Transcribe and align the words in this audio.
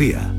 Andalucía. 0.00 0.34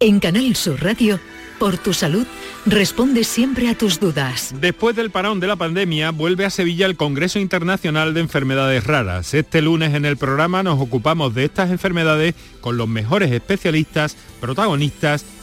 En 0.00 0.20
Canal 0.20 0.56
Sur 0.56 0.82
Radio, 0.82 1.20
por 1.58 1.78
tu 1.78 1.92
salud, 1.92 2.26
responde 2.66 3.24
siempre 3.24 3.68
a 3.68 3.74
tus 3.76 4.00
dudas. 4.00 4.54
Después 4.60 4.96
del 4.96 5.10
parón 5.10 5.40
de 5.40 5.46
la 5.46 5.56
pandemia, 5.56 6.10
vuelve 6.10 6.44
a 6.44 6.50
Sevilla 6.50 6.86
el 6.86 6.96
Congreso 6.96 7.38
Internacional 7.38 8.14
de 8.14 8.20
Enfermedades 8.20 8.84
Raras. 8.84 9.34
Este 9.34 9.60
lunes 9.62 9.94
en 9.94 10.04
el 10.04 10.16
programa 10.16 10.62
nos 10.62 10.80
ocupamos 10.80 11.34
de 11.34 11.44
estas 11.44 11.70
enfermedades 11.70 12.34
con 12.60 12.76
los 12.76 12.88
mejores 12.88 13.30
especialistas, 13.32 14.16
protagonistas 14.40 15.24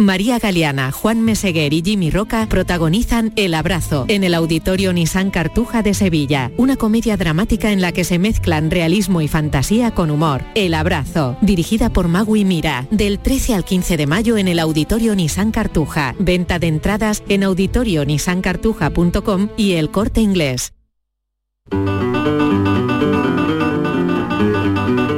María 0.00 0.38
Galeana, 0.38 0.92
Juan 0.92 1.22
Meseguer 1.22 1.74
y 1.74 1.82
Jimmy 1.84 2.10
Roca 2.10 2.46
protagonizan 2.48 3.32
El 3.36 3.52
Abrazo 3.54 4.06
en 4.08 4.24
el 4.24 4.34
Auditorio 4.34 4.94
Nissan 4.94 5.30
Cartuja 5.30 5.82
de 5.82 5.94
Sevilla, 5.94 6.50
una 6.56 6.76
comedia 6.76 7.16
dramática 7.16 7.70
en 7.70 7.80
la 7.80 7.92
que 7.92 8.02
se 8.04 8.18
mezclan 8.18 8.70
realismo 8.70 9.20
y 9.20 9.28
fantasía 9.28 9.92
con 9.92 10.10
humor. 10.10 10.42
El 10.54 10.74
Abrazo, 10.74 11.36
dirigida 11.42 11.90
por 11.90 12.08
Magui 12.08 12.44
Mira, 12.44 12.86
del 12.90 13.18
13 13.18 13.54
al 13.54 13.64
15 13.64 13.98
de 13.98 14.06
mayo 14.06 14.38
en 14.38 14.48
el 14.48 14.58
Auditorio 14.58 15.14
Nissan 15.14 15.50
Cartuja. 15.50 16.14
Venta 16.18 16.58
de 16.58 16.68
entradas 16.68 17.22
en 17.28 17.44
auditorionissancartuja.com 17.44 19.48
y 19.56 19.72
el 19.72 19.90
corte 19.90 20.22
inglés. 20.22 20.72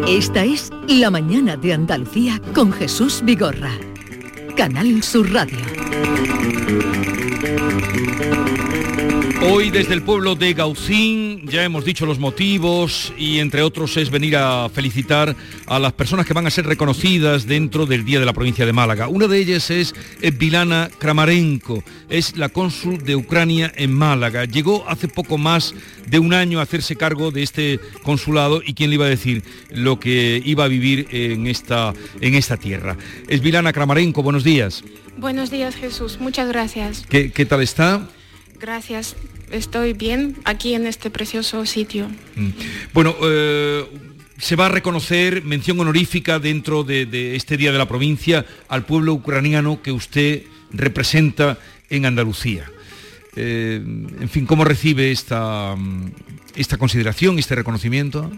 Esta 0.08 0.44
es 0.44 0.70
La 0.88 1.10
Mañana 1.10 1.56
de 1.56 1.72
Andalucía 1.72 2.40
con 2.52 2.72
Jesús 2.72 3.22
Vigorra. 3.24 3.70
Canal 4.56 5.02
Sur 5.02 5.24
Radio. 5.32 7.01
Hoy 9.44 9.70
desde 9.70 9.94
el 9.94 10.02
pueblo 10.02 10.36
de 10.36 10.54
Gaucín 10.54 11.48
ya 11.48 11.64
hemos 11.64 11.84
dicho 11.84 12.06
los 12.06 12.20
motivos 12.20 13.12
y 13.18 13.40
entre 13.40 13.62
otros 13.62 13.96
es 13.96 14.08
venir 14.08 14.36
a 14.36 14.68
felicitar 14.68 15.34
a 15.66 15.80
las 15.80 15.92
personas 15.92 16.26
que 16.26 16.32
van 16.32 16.46
a 16.46 16.50
ser 16.50 16.64
reconocidas 16.64 17.46
dentro 17.46 17.84
del 17.84 18.04
Día 18.04 18.20
de 18.20 18.26
la 18.26 18.32
provincia 18.32 18.64
de 18.64 18.72
Málaga. 18.72 19.08
Una 19.08 19.26
de 19.26 19.38
ellas 19.38 19.68
es 19.70 19.94
Vilana 20.38 20.90
Kramarenko, 20.96 21.82
es 22.08 22.36
la 22.36 22.50
cónsul 22.50 23.02
de 23.02 23.16
Ucrania 23.16 23.72
en 23.74 23.92
Málaga. 23.92 24.44
Llegó 24.44 24.88
hace 24.88 25.08
poco 25.08 25.38
más 25.38 25.74
de 26.06 26.20
un 26.20 26.34
año 26.34 26.60
a 26.60 26.62
hacerse 26.62 26.94
cargo 26.94 27.32
de 27.32 27.42
este 27.42 27.80
consulado 28.04 28.62
y 28.64 28.74
quién 28.74 28.90
le 28.90 28.94
iba 28.94 29.06
a 29.06 29.10
decir 29.10 29.42
lo 29.70 29.98
que 29.98 30.40
iba 30.44 30.64
a 30.64 30.68
vivir 30.68 31.08
en 31.10 31.48
esta, 31.48 31.94
en 32.20 32.34
esta 32.34 32.56
tierra. 32.56 32.96
Vilana 33.42 33.72
Kramarenko, 33.72 34.22
buenos 34.22 34.44
días. 34.44 34.84
Buenos 35.16 35.50
días 35.50 35.74
Jesús, 35.74 36.18
muchas 36.20 36.46
gracias. 36.46 37.04
¿Qué, 37.08 37.32
qué 37.32 37.44
tal 37.44 37.60
está? 37.60 38.08
Gracias, 38.62 39.16
estoy 39.50 39.92
bien 39.92 40.36
aquí 40.44 40.74
en 40.74 40.86
este 40.86 41.10
precioso 41.10 41.66
sitio. 41.66 42.08
Mm. 42.36 42.50
Bueno, 42.94 43.16
eh, 43.20 43.84
se 44.38 44.54
va 44.54 44.66
a 44.66 44.68
reconocer 44.68 45.42
mención 45.42 45.80
honorífica 45.80 46.38
dentro 46.38 46.84
de, 46.84 47.04
de, 47.06 47.34
este 47.34 47.56
Día 47.56 47.72
de 47.72 47.78
la 47.78 47.88
Provincia 47.88 48.46
al 48.68 48.84
pueblo 48.84 49.14
ucraniano 49.14 49.82
que 49.82 49.90
usted 49.90 50.44
representa 50.70 51.58
en 51.90 52.06
Andalucía. 52.06 52.70
Eh, 53.34 53.82
en 53.82 54.28
fin, 54.28 54.46
¿cómo 54.46 54.64
recibe 54.64 55.10
esta, 55.10 55.74
esta 56.54 56.76
consideración, 56.76 57.40
este 57.40 57.56
reconocimiento? 57.56 58.30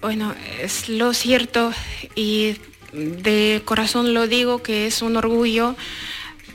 Bueno, 0.00 0.34
es 0.62 0.88
lo 0.88 1.12
cierto 1.12 1.72
y 2.14 2.56
de 2.94 3.60
corazón 3.66 4.14
lo 4.14 4.28
digo 4.28 4.62
que 4.62 4.86
es 4.86 5.02
un 5.02 5.18
orgullo 5.18 5.76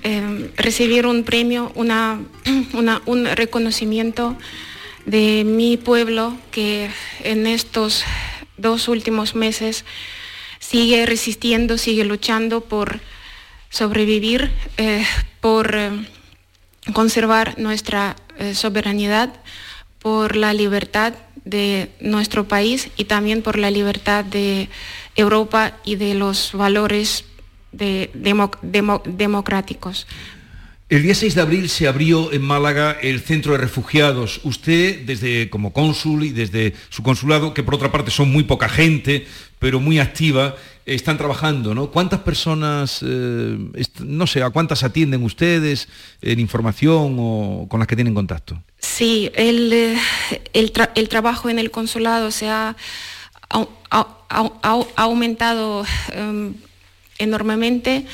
eh, 0.08 0.52
recibir 0.56 1.06
un 1.06 1.24
premio, 1.26 1.72
una, 1.76 2.22
un 3.06 3.26
reconocimiento 3.26 4.38
de 5.06 5.44
mi 5.44 5.76
pueblo 5.76 6.38
que 6.50 6.90
en 7.24 7.46
estos 7.46 8.04
dos 8.56 8.88
últimos 8.88 9.36
meses 9.36 9.84
sigue 10.60 11.06
resistiendo, 11.06 11.78
sigue 11.78 12.06
luchando 12.06 12.62
por 12.62 13.02
sobrevivir, 13.70 14.50
eh, 14.78 15.06
por 15.42 15.76
eh, 15.76 15.92
conservar 16.94 17.60
nuestra 17.60 18.16
eh, 18.38 18.56
soberanidad, 18.56 19.34
por 20.00 20.38
la 20.38 20.54
libertad 20.54 21.14
de 21.44 21.92
nuestro 22.00 22.48
país 22.48 22.90
y 22.98 23.06
también 23.06 23.42
por 23.42 23.58
la 23.58 23.72
libertad 23.72 24.24
de 24.24 24.70
Europa 25.16 25.74
y 25.84 25.96
de 25.96 26.14
los 26.14 26.54
valores 26.54 27.24
de, 27.72 28.10
demo, 28.14 28.52
demo, 28.62 29.02
democráticos. 29.06 30.08
El 30.90 31.04
día 31.04 31.14
6 31.14 31.36
de 31.36 31.42
abril 31.42 31.70
se 31.70 31.86
abrió 31.86 32.32
en 32.32 32.42
Málaga 32.42 32.98
el 33.02 33.20
centro 33.20 33.52
de 33.52 33.58
refugiados. 33.58 34.40
Usted, 34.46 35.02
desde 35.06 35.50
como 35.50 35.74
cónsul 35.74 36.24
y 36.24 36.30
desde 36.30 36.76
su 36.88 37.04
consulado, 37.04 37.54
que 37.54 37.62
por 37.62 37.76
otra 37.76 37.92
parte 37.92 38.10
son 38.10 38.32
muy 38.32 38.46
poca 38.46 38.70
gente, 38.70 39.28
pero 39.60 39.82
muy 39.82 40.00
activa, 40.00 40.56
están 40.86 41.18
trabajando, 41.18 41.76
¿no? 41.76 41.92
¿Cuántas 41.92 42.22
personas, 42.22 43.04
eh, 43.06 43.58
no 44.00 44.28
sé, 44.28 44.42
a 44.42 44.50
cuántas 44.50 44.86
atienden 44.86 45.24
ustedes 45.24 45.90
en 46.22 46.40
información 46.40 47.18
o 47.20 47.68
con 47.68 47.82
las 47.82 47.88
que 47.88 47.98
tienen 47.98 48.14
contacto? 48.14 48.64
Sí, 48.80 49.30
el, 49.36 49.74
eh, 49.74 49.98
el, 50.54 50.72
tra 50.72 50.94
el 50.96 51.10
trabajo 51.10 51.50
en 51.50 51.60
el 51.60 51.70
consulado 51.70 52.32
se 52.32 52.48
ha, 52.48 52.78
ha, 53.50 53.68
ha, 53.90 54.52
ha 54.62 55.04
aumentado 55.04 55.84
um, 56.18 56.54
enormemente 57.18 58.06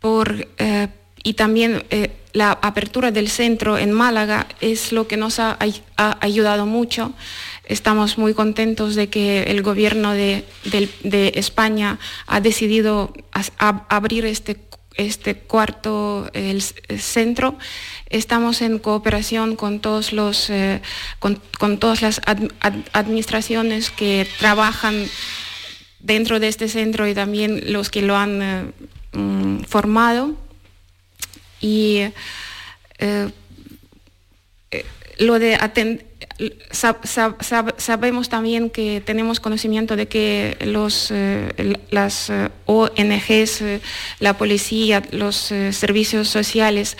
por, 0.00 0.48
eh, 0.58 0.88
y 1.22 1.34
también 1.34 1.84
eh, 1.90 2.10
la 2.34 2.50
apertura 2.50 3.10
del 3.10 3.30
centro 3.30 3.78
en 3.78 3.92
Málaga 3.92 4.46
es 4.60 4.92
lo 4.92 5.06
que 5.06 5.16
nos 5.16 5.38
ha, 5.38 5.56
ayudado 5.96 6.66
mucho. 6.66 7.14
Estamos 7.64 8.18
muy 8.18 8.34
contentos 8.34 8.96
de 8.96 9.08
que 9.08 9.44
el 9.44 9.62
gobierno 9.62 10.12
de, 10.12 10.44
España 11.34 11.98
ha 12.26 12.40
decidido 12.40 13.14
abrir 13.88 14.26
este, 14.26 14.58
este 14.96 15.36
cuarto 15.36 16.28
el, 16.34 16.60
centro. 16.60 17.56
Estamos 18.10 18.62
en 18.62 18.78
cooperación 18.80 19.54
con, 19.54 19.80
todos 19.80 20.12
los, 20.12 20.50
eh, 20.50 20.82
con, 21.20 21.78
todas 21.78 22.02
las 22.02 22.20
ad, 22.26 22.42
ad, 22.60 22.74
administraciones 22.92 23.90
que 23.90 24.28
trabajan 24.38 25.06
dentro 26.04 26.38
de 26.38 26.48
este 26.48 26.68
centro 26.68 27.08
y 27.08 27.14
también 27.14 27.72
los 27.72 27.90
que 27.90 28.02
lo 28.02 28.16
han 28.16 28.42
eh, 28.42 28.64
um, 29.14 29.64
formado. 29.64 30.36
Y 31.60 32.02
eh, 32.98 33.30
lo 35.18 35.38
de 35.38 35.56
sabemos 37.78 38.28
también 38.28 38.70
que 38.70 39.00
tenemos 39.04 39.40
conocimiento 39.40 39.96
de 39.96 40.08
que 40.08 40.56
los, 40.64 41.10
eh, 41.10 41.74
las 41.90 42.30
eh, 42.30 42.50
ONGs, 42.66 43.62
eh, 43.62 43.80
la 44.20 44.36
policía, 44.36 45.02
los 45.12 45.36
servicios 45.36 46.28
sociales 46.28 46.96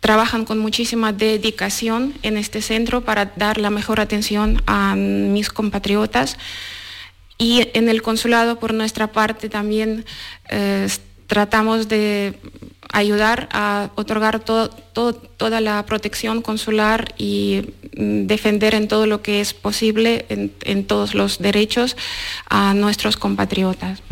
trabajan 0.00 0.44
con 0.44 0.58
muchísima 0.58 1.12
dedicación 1.12 2.14
en 2.22 2.36
este 2.36 2.62
centro 2.62 3.02
para 3.02 3.32
dar 3.36 3.58
la 3.58 3.70
mejor 3.70 4.00
atención 4.00 4.62
a 4.66 4.94
mis 4.96 5.50
compatriotas. 5.50 6.36
Y 7.38 7.68
en 7.72 7.88
el 7.88 8.02
consulado, 8.02 8.58
por 8.58 8.74
nuestra 8.74 9.12
parte, 9.12 9.48
también 9.48 10.04
tratamos 11.26 11.88
de 11.88 12.34
ayudar 12.92 13.48
a 13.52 13.90
otorgar 13.94 14.40
toda 14.40 15.60
la 15.60 15.86
protección 15.86 16.42
consular 16.42 17.14
y 17.16 17.62
mm, 17.96 18.26
defender 18.26 18.74
en 18.74 18.88
todo 18.88 19.06
lo 19.06 19.22
que 19.22 19.40
es 19.40 19.54
posible, 19.54 20.26
en, 20.28 20.84
todos 20.84 21.14
los 21.14 21.38
derechos, 21.38 21.96
a 22.48 22.74
nuestros 22.74 23.16
compatriotas. 23.16 24.02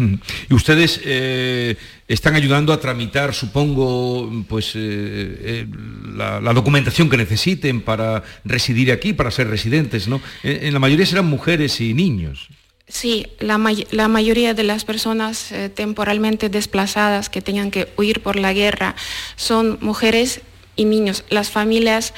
Y 0.48 0.54
ustedes 0.54 1.00
eh, 1.04 1.76
están 2.08 2.34
ayudando 2.34 2.72
a 2.72 2.80
tramitar, 2.80 3.34
supongo, 3.34 4.30
pues 4.48 4.74
eh, 4.74 4.80
eh, 4.80 5.66
la, 6.16 6.40
documentación 6.52 7.08
que 7.08 7.16
necesiten 7.16 7.82
para 7.82 8.24
residir 8.44 8.90
aquí, 8.90 9.12
para 9.12 9.30
ser 9.30 9.48
residentes, 9.48 10.08
¿no? 10.08 10.20
en 10.42 10.72
la 10.72 10.80
mayoría 10.80 11.06
serán 11.06 11.26
mujeres 11.26 11.80
y 11.80 11.94
niños. 11.94 12.48
Sí, 12.88 13.26
la, 13.38 13.58
mayoría 13.58 14.54
de 14.54 14.62
las 14.62 14.86
personas 14.86 15.52
eh, 15.52 15.68
temporalmente 15.68 16.48
desplazadas 16.48 17.28
que 17.28 17.42
tengan 17.42 17.70
que 17.70 17.92
huir 17.98 18.22
por 18.22 18.36
la 18.36 18.54
guerra 18.54 18.96
son 19.36 19.78
mujeres 19.82 20.40
y 20.74 20.86
niños. 20.86 21.24
Las 21.28 21.50
familias 21.50 22.14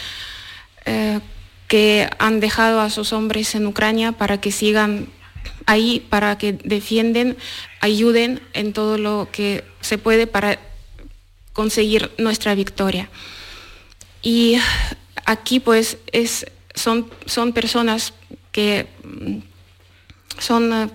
eh, 0.87 1.19
que 1.67 2.09
han 2.21 2.39
dejado 2.39 2.81
a 2.81 2.91
sus 2.91 3.13
hombres 3.13 3.57
en 3.57 3.67
Ucrania 3.67 4.13
para 4.13 4.41
que 4.41 4.53
sigan 4.53 5.09
ahí, 5.67 6.07
para 6.09 6.39
que 6.39 6.53
defienden, 6.53 7.37
ayuden 7.81 8.41
en 8.53 8.73
todo 8.73 8.99
lo 8.99 9.29
que 9.31 9.65
se 9.81 9.99
puede 9.99 10.27
para 10.27 10.59
conseguir 11.53 12.11
nuestra 12.19 12.55
victoria. 12.55 13.11
Y 14.23 14.59
aquí 15.25 15.61
pues 15.61 15.99
es, 16.13 16.47
son, 16.75 17.11
son 17.27 17.53
personas 17.53 18.13
que 18.53 18.87
son 20.39 20.73
eh, 20.73 20.89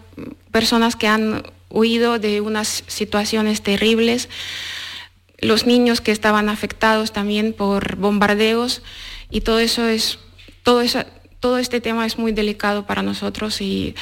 personas 0.51 0.95
que 0.95 1.07
han 1.07 1.43
huido 1.69 2.19
de 2.19 2.41
unas 2.41 2.83
situaciones 2.87 3.61
terribles, 3.61 4.29
los 5.39 5.65
niños 5.65 6.01
que 6.01 6.11
estaban 6.11 6.49
afectados 6.49 7.11
también 7.11 7.53
por 7.53 7.97
bombardeos 7.97 8.81
y 9.29 9.41
todo 9.41 9.59
eso 9.59 9.85
es, 9.87 10.19
todo, 10.63 10.81
todo 11.39 11.57
este 11.57 11.81
tema 11.81 12.05
es 12.05 12.17
muy 12.17 12.31
delicado 12.31 12.85
para 12.85 13.01
nosotros 13.01 13.59
y 13.61 13.95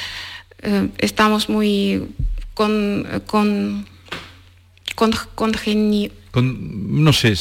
eh, 0.63 0.89
estamos 0.97 1.49
muy 1.49 2.07
con, 2.53 3.07
con, 3.25 3.85
con, 4.95 5.11
con 5.35 5.53
con, 6.33 7.03
no 7.03 7.13
sé, 7.13 7.35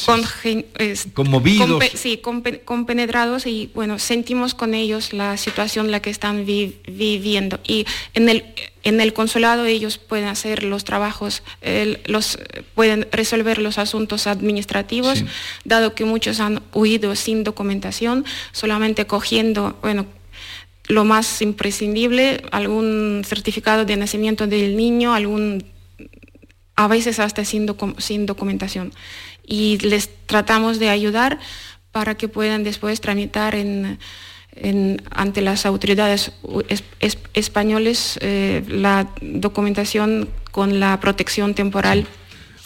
conmovidos. 1.15 1.83
sí, 1.95 2.21
compenetrados 2.63 3.47
y 3.47 3.71
bueno, 3.73 3.97
sentimos 3.97 4.53
con 4.53 4.75
ellos 4.75 5.13
la 5.13 5.35
situación 5.37 5.87
en 5.87 5.91
la 5.93 5.99
que 5.99 6.11
están 6.11 6.45
viviendo. 6.45 7.59
Y 7.67 7.87
en 8.13 8.29
el, 8.29 8.45
en 8.83 9.01
el 9.01 9.11
consulado 9.13 9.65
ellos 9.65 9.97
pueden 9.97 10.27
hacer 10.27 10.61
los 10.61 10.83
trabajos, 10.83 11.41
los, 12.05 12.37
pueden 12.75 13.07
resolver 13.11 13.57
los 13.57 13.79
asuntos 13.79 14.27
administrativos, 14.27 15.23
dado 15.65 15.95
que 15.95 16.05
muchos 16.05 16.39
han 16.39 16.61
huido 16.71 17.15
sin 17.15 17.43
documentación, 17.43 18.25
solamente 18.51 19.07
cogiendo, 19.07 19.75
bueno, 19.81 20.05
lo 20.87 21.05
más 21.05 21.41
imprescindible, 21.41 22.41
algún 22.51 23.23
certificado 23.25 23.85
de 23.85 23.95
nacimiento 23.95 24.47
del 24.47 24.75
niño, 24.75 25.13
algún 25.13 25.65
a 26.75 26.87
veces 26.87 27.19
hasta 27.19 27.45
sin, 27.45 27.67
sin 27.97 28.25
documentación. 28.25 28.93
Y 29.45 29.77
les 29.79 30.09
tratamos 30.25 30.79
de 30.79 30.89
ayudar 30.89 31.39
para 31.91 32.15
que 32.15 32.27
puedan 32.27 32.63
después 32.63 33.01
tramitar 33.01 33.55
en, 33.55 33.99
ante 35.11 35.41
las 35.41 35.65
autoridades 35.65 36.31
españoles 37.33 38.19
eh, 38.21 38.63
la 38.67 39.09
documentación 39.21 40.29
con 40.51 40.79
la 40.79 40.99
protección 40.99 41.53
temporal. 41.55 42.07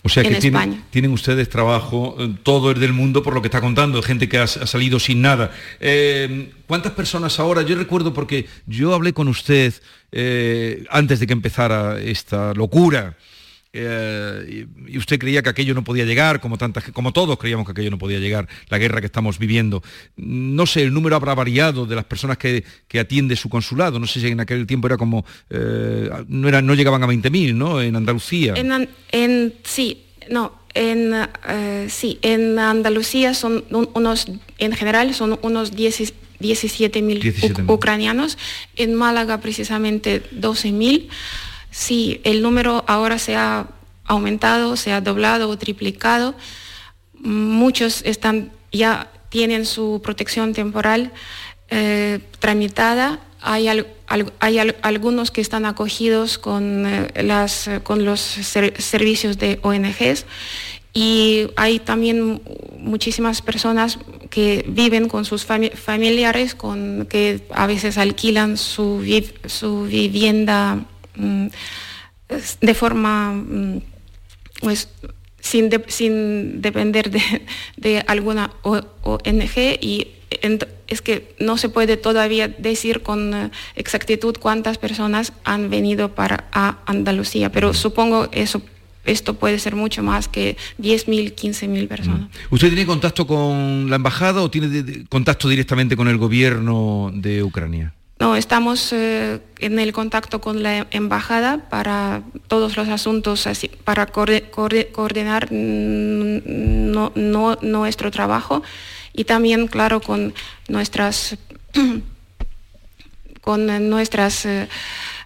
O 0.03 0.09
sea 0.09 0.23
que 0.23 0.35
tienen, 0.91 1.11
ustedes 1.11 1.49
trabajo, 1.49 2.15
eh, 2.19 2.33
todo 2.43 2.71
el 2.71 2.79
del 2.79 2.93
mundo 2.93 3.23
por 3.23 3.33
lo 3.33 3.41
que 3.41 3.47
está 3.47 3.61
contando, 3.61 4.01
gente 4.01 4.29
que 4.29 4.37
ha, 4.37 4.47
salido 4.47 4.99
sin 4.99 5.21
nada. 5.21 5.51
Eh, 5.79 6.51
¿Cuántas 6.67 6.93
personas 6.93 7.39
ahora? 7.39 7.63
Yo 7.63 7.75
recuerdo 7.75 8.13
porque 8.13 8.45
yo 8.67 8.93
hablé 8.93 9.13
con 9.13 9.27
usted 9.27 9.73
antes 10.89 11.19
de 11.19 11.27
que 11.27 11.33
empezara 11.33 11.99
esta 11.99 12.53
locura 12.53 13.17
eh, 13.79 14.65
y 14.87 14.97
usted 14.97 15.19
creía 15.19 15.43
que 15.43 15.49
aquello 15.49 15.73
no 15.73 15.83
podía 15.83 16.05
llegar, 16.05 16.39
como, 16.39 16.57
tantas, 16.57 16.85
como 16.91 17.13
todos 17.13 17.37
creíamos 17.37 17.65
que 17.65 17.73
aquello 17.73 17.91
no 17.91 17.97
podía 17.97 18.19
llegar, 18.19 18.47
la 18.69 18.77
guerra 18.77 18.99
que 18.99 19.05
estamos 19.05 19.37
viviendo. 19.37 19.83
No 20.15 20.65
sé, 20.65 20.83
el 20.83 20.93
número 20.93 21.15
habrá 21.15 21.35
variado 21.35 21.85
de 21.85 21.95
las 21.95 22.05
personas 22.05 22.37
que, 22.37 22.63
atiende 22.99 23.35
su 23.35 23.49
consulado. 23.49 23.99
No 23.99 24.07
sé 24.07 24.19
si 24.19 24.27
en 24.27 24.39
aquel 24.39 24.65
tiempo 24.65 24.87
era 24.87 24.97
como, 24.97 25.23
eh, 25.51 26.09
no, 26.27 26.47
era, 26.47 26.63
no 26.63 26.73
llegaban 26.73 27.03
a 27.03 27.07
20.000, 27.07 27.53
¿no? 27.53 27.79
En 27.79 27.95
Andalucía. 27.95 28.55
En, 29.11 29.53
sí, 29.63 30.03
no, 30.29 30.53
en, 30.73 31.13
eh, 31.47 31.87
sí, 31.89 32.17
en 32.23 32.57
Andalucía 32.57 33.35
son 33.35 33.63
unos, 33.69 34.31
en 34.57 34.71
general 34.73 35.13
son 35.13 35.37
unos 35.43 35.73
17.000 35.73 37.69
ucranianos, 37.69 38.39
en 38.75 38.95
Málaga 38.95 39.39
precisamente 39.39 40.23
12.000. 40.31 41.09
Sí, 41.71 42.21
el 42.23 42.41
número 42.41 42.83
ahora 42.87 43.19
se 43.19 43.35
ha 43.35 43.67
aumentado, 44.05 44.75
se 44.77 44.91
ha 44.91 45.01
doblado 45.01 45.49
o 45.49 45.57
triplicado. 45.57 46.35
Muchos 47.13 48.01
están, 48.03 48.51
ya 48.71 49.11
tienen 49.29 49.65
su 49.65 50.01
protección 50.03 50.53
temporal 50.53 51.11
eh, 51.69 52.19
tramitada. 52.39 53.19
Hay, 53.41 53.67
algunos 54.81 55.31
que 55.31 55.41
están 55.41 55.65
acogidos 55.65 56.37
con, 56.37 56.85
eh, 56.85 57.23
las, 57.23 57.69
con 57.83 58.03
los 58.03 58.19
servicios 58.19 59.37
de 59.37 59.59
ONGs 59.61 60.25
y 60.93 61.47
hay 61.55 61.77
también 61.77 62.41
muchísimas 62.79 63.43
personas 63.43 63.99
que 64.31 64.65
viven 64.67 65.07
con 65.07 65.25
sus 65.25 65.45
familiares, 65.45 66.55
con, 66.55 67.05
que 67.07 67.41
a 67.51 67.67
veces 67.67 67.99
alquilan 67.99 68.57
su, 68.57 69.05
su 69.45 69.83
vivienda 69.83 70.85
de 72.61 72.73
forma 72.73 73.33
mm, 73.33 73.81
pues, 74.61 74.89
sin, 75.39 75.69
sin 75.87 76.61
depender 76.61 77.11
de, 77.77 78.03
alguna 78.07 78.51
ONG 78.63 79.77
y 79.81 80.07
es 80.87 81.01
que 81.01 81.35
no 81.39 81.57
se 81.57 81.69
puede 81.69 81.97
todavía 81.97 82.47
decir 82.47 83.01
con 83.01 83.33
eh, 83.33 83.51
exactitud 83.75 84.35
cuántas 84.39 84.77
personas 84.77 85.33
han 85.43 85.69
venido 85.69 86.15
para 86.15 86.45
a 86.51 86.79
Andalucía, 86.85 87.51
pero 87.51 87.73
supongo 87.73 88.27
eso 88.31 88.61
esto 89.05 89.35
puede 89.35 89.57
ser 89.57 89.73
mucho 89.75 90.03
más 90.03 90.27
que 90.27 90.57
10.000, 90.81 91.33
15.000 91.33 91.87
personas. 91.87 92.29
¿Usted 92.49 92.67
tiene 92.67 92.85
contacto 92.85 93.25
con 93.25 93.89
la 93.89 93.95
embajada 93.95 94.41
o 94.41 94.51
tiene 94.51 95.05
contacto 95.07 95.47
directamente 95.47 95.95
con 95.95 96.09
el 96.09 96.17
gobierno 96.17 97.09
de 97.13 97.41
Ucrania? 97.41 97.93
No, 98.19 98.35
estamos 98.35 98.91
eh, 98.93 99.39
en 99.59 99.77
el 99.77 99.93
contacto 99.93 100.41
con 100.41 100.63
la 100.63 100.87
embajada 100.89 101.69
para 101.69 102.23
todos 102.47 102.75
los 102.75 102.87
asuntos, 102.87 103.45
así, 103.45 103.69
para 103.83 104.07
coordinar 104.07 105.51
nuestro 107.61 108.09
trabajo 108.11 108.63
y 109.13 109.25
también, 109.25 109.67
claro, 109.67 110.01
con 110.01 110.33
nuestras, 110.67 111.37
con 113.41 113.89
nuestras 113.89 114.47
eh, 114.47 114.67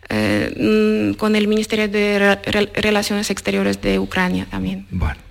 eh, 0.10 1.16
con 1.18 1.38
el 1.38 1.48
Ministerio 1.48 1.88
de 1.88 2.36
Relaciones 2.76 3.30
Exteriores 3.30 3.82
de 3.82 4.00
Ucrania 4.00 4.46
también. 4.52 4.86
Bueno, 4.92 5.22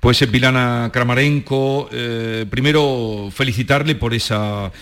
pues 0.00 0.30
Vilana 0.30 0.88
Kramarenko, 0.90 1.90
primero 2.48 3.28
felicitarle 3.30 3.94
por 3.94 4.14
esa 4.14 4.72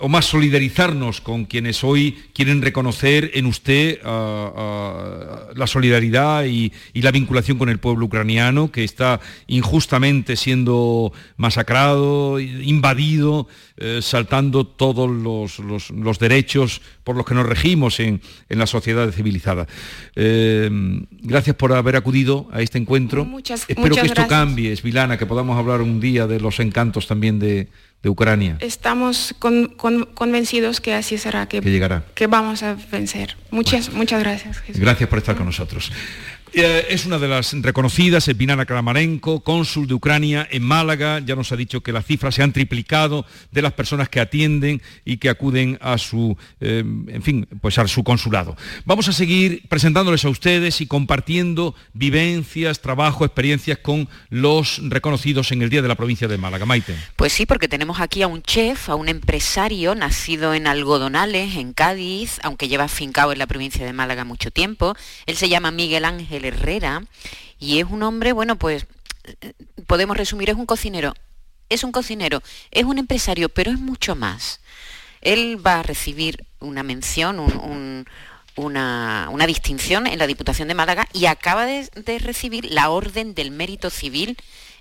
o 0.00 0.08
más 0.08 0.24
solidarizarnos 0.24 1.20
con 1.20 1.44
quienes 1.44 1.84
hoy 1.84 2.18
quieren 2.34 2.62
reconocer 2.62 3.30
en 3.34 3.46
usted 3.46 4.00
la 4.02 5.66
solidaridad 5.66 6.44
y, 6.44 6.72
la 6.94 7.10
vinculación 7.10 7.58
con 7.58 7.68
el 7.68 7.78
pueblo 7.78 8.06
ucraniano 8.06 8.70
que 8.70 8.84
está 8.84 9.20
injustamente 9.46 10.36
siendo 10.36 11.12
masacrado, 11.36 12.38
invadido, 12.40 13.48
eh, 13.76 14.00
saltando 14.02 14.66
todos 14.66 15.10
los, 15.10 16.18
derechos 16.18 16.82
por 17.04 17.16
los 17.16 17.24
que 17.24 17.34
nos 17.34 17.46
regimos 17.46 18.00
en, 18.00 18.20
la 18.48 18.66
sociedad 18.66 19.10
civilizada. 19.10 19.66
Eh, 20.16 20.68
gracias 21.22 21.56
por 21.56 21.72
haber 21.72 21.96
acudido 21.96 22.48
a 22.52 22.60
este 22.60 22.78
encuentro. 22.78 23.24
Muchas, 23.24 23.64
Espero 23.68 23.94
que 23.94 24.06
esto 24.06 24.26
cambie, 24.26 24.74
Vilana, 24.82 25.16
que 25.16 25.26
podamos 25.26 25.58
hablar 25.58 25.80
un 25.80 26.00
día 26.00 26.26
de 26.26 26.40
los 26.40 26.60
encantos 26.60 27.06
también 27.06 27.38
de, 27.38 27.68
de 28.02 28.08
Ucrania. 28.08 28.56
Estamos 28.60 29.34
convencidos 30.14 30.80
que 30.80 30.94
así 30.94 31.18
será, 31.18 31.46
que, 31.46 31.60
llegará. 31.60 32.04
Que 32.14 32.26
vamos 32.26 32.62
a 32.62 32.76
vencer. 32.90 33.36
Muchas, 33.50 33.92
muchas 33.92 34.20
gracias. 34.20 34.62
Gracias 34.68 35.08
por 35.08 35.18
estar 35.18 35.36
con 35.36 35.46
nosotros. 35.46 35.92
Eh, 36.52 36.86
es 36.90 37.06
una 37.06 37.18
de 37.18 37.28
las 37.28 37.52
reconocidas, 37.62 38.26
Epinana 38.26 38.66
Kramarenko, 38.66 39.40
cónsul 39.40 39.86
de 39.86 39.94
Ucrania 39.94 40.48
en 40.50 40.64
Málaga. 40.64 41.20
Ya 41.20 41.36
nos 41.36 41.52
ha 41.52 41.56
dicho 41.56 41.80
que 41.82 41.92
las 41.92 42.04
cifras 42.04 42.34
se 42.34 42.42
han 42.42 42.52
triplicado 42.52 43.24
de 43.52 43.62
las 43.62 43.72
personas 43.72 44.08
que 44.08 44.18
atienden 44.18 44.82
y 45.04 45.18
que 45.18 45.28
acuden 45.28 45.78
a 45.80 45.96
su, 45.96 46.36
eh, 46.60 46.82
en 47.08 47.22
fin, 47.22 47.46
pues 47.60 47.78
a 47.78 47.86
su 47.86 48.02
consulado. 48.02 48.56
Vamos 48.84 49.06
a 49.06 49.12
seguir 49.12 49.62
presentándoles 49.68 50.24
a 50.24 50.28
ustedes 50.28 50.80
y 50.80 50.88
compartiendo 50.88 51.76
vivencias, 51.92 52.80
trabajo, 52.80 53.24
experiencias 53.24 53.78
con 53.78 54.08
los 54.28 54.80
reconocidos 54.82 55.52
en 55.52 55.62
el 55.62 55.70
Día 55.70 55.82
de 55.82 55.88
la 55.88 55.94
Provincia 55.94 56.26
de 56.26 56.36
Málaga. 56.36 56.66
Maite. 56.66 56.96
Pues 57.14 57.32
sí, 57.32 57.46
porque 57.46 57.68
tenemos 57.68 58.00
aquí 58.00 58.22
a 58.22 58.26
un 58.26 58.42
chef, 58.42 58.88
a 58.88 58.96
un 58.96 59.08
empresario 59.08 59.94
nacido 59.94 60.52
en 60.54 60.66
Algodonales, 60.66 61.54
en 61.56 61.72
Cádiz, 61.74 62.40
aunque 62.42 62.66
lleva 62.66 62.88
fincado 62.88 63.32
en 63.32 63.38
la 63.38 63.46
provincia 63.46 63.86
de 63.86 63.92
Málaga 63.92 64.24
mucho 64.24 64.50
tiempo. 64.50 64.96
Él 65.26 65.36
se 65.36 65.48
llama 65.48 65.70
Miguel 65.70 66.04
Ángel 66.04 66.39
Herrera 66.44 67.02
y 67.58 67.78
es 67.78 67.86
un 67.88 68.02
hombre, 68.02 68.32
bueno, 68.32 68.56
pues 68.56 68.86
podemos 69.86 70.16
resumir, 70.16 70.50
es 70.50 70.56
un 70.56 70.66
cocinero. 70.66 71.14
Es 71.68 71.84
un 71.84 71.92
cocinero, 71.92 72.42
es 72.72 72.84
un 72.84 72.98
empresario, 72.98 73.48
pero 73.48 73.70
es 73.70 73.78
mucho 73.78 74.16
más. 74.16 74.60
Él 75.20 75.64
va 75.64 75.78
a 75.78 75.82
recibir 75.84 76.44
una 76.58 76.82
mención, 76.82 77.38
una, 78.56 79.46
distinción 79.46 80.08
en 80.08 80.18
la 80.18 80.26
Diputación 80.26 80.66
de 80.66 80.74
Málaga 80.74 81.06
y 81.12 81.26
acaba 81.26 81.66
de, 81.66 81.88
de 81.94 82.18
recibir 82.18 82.64
la 82.64 82.90
Orden 82.90 83.34
del 83.34 83.52
Mérito 83.52 83.88
Civil 83.88 84.36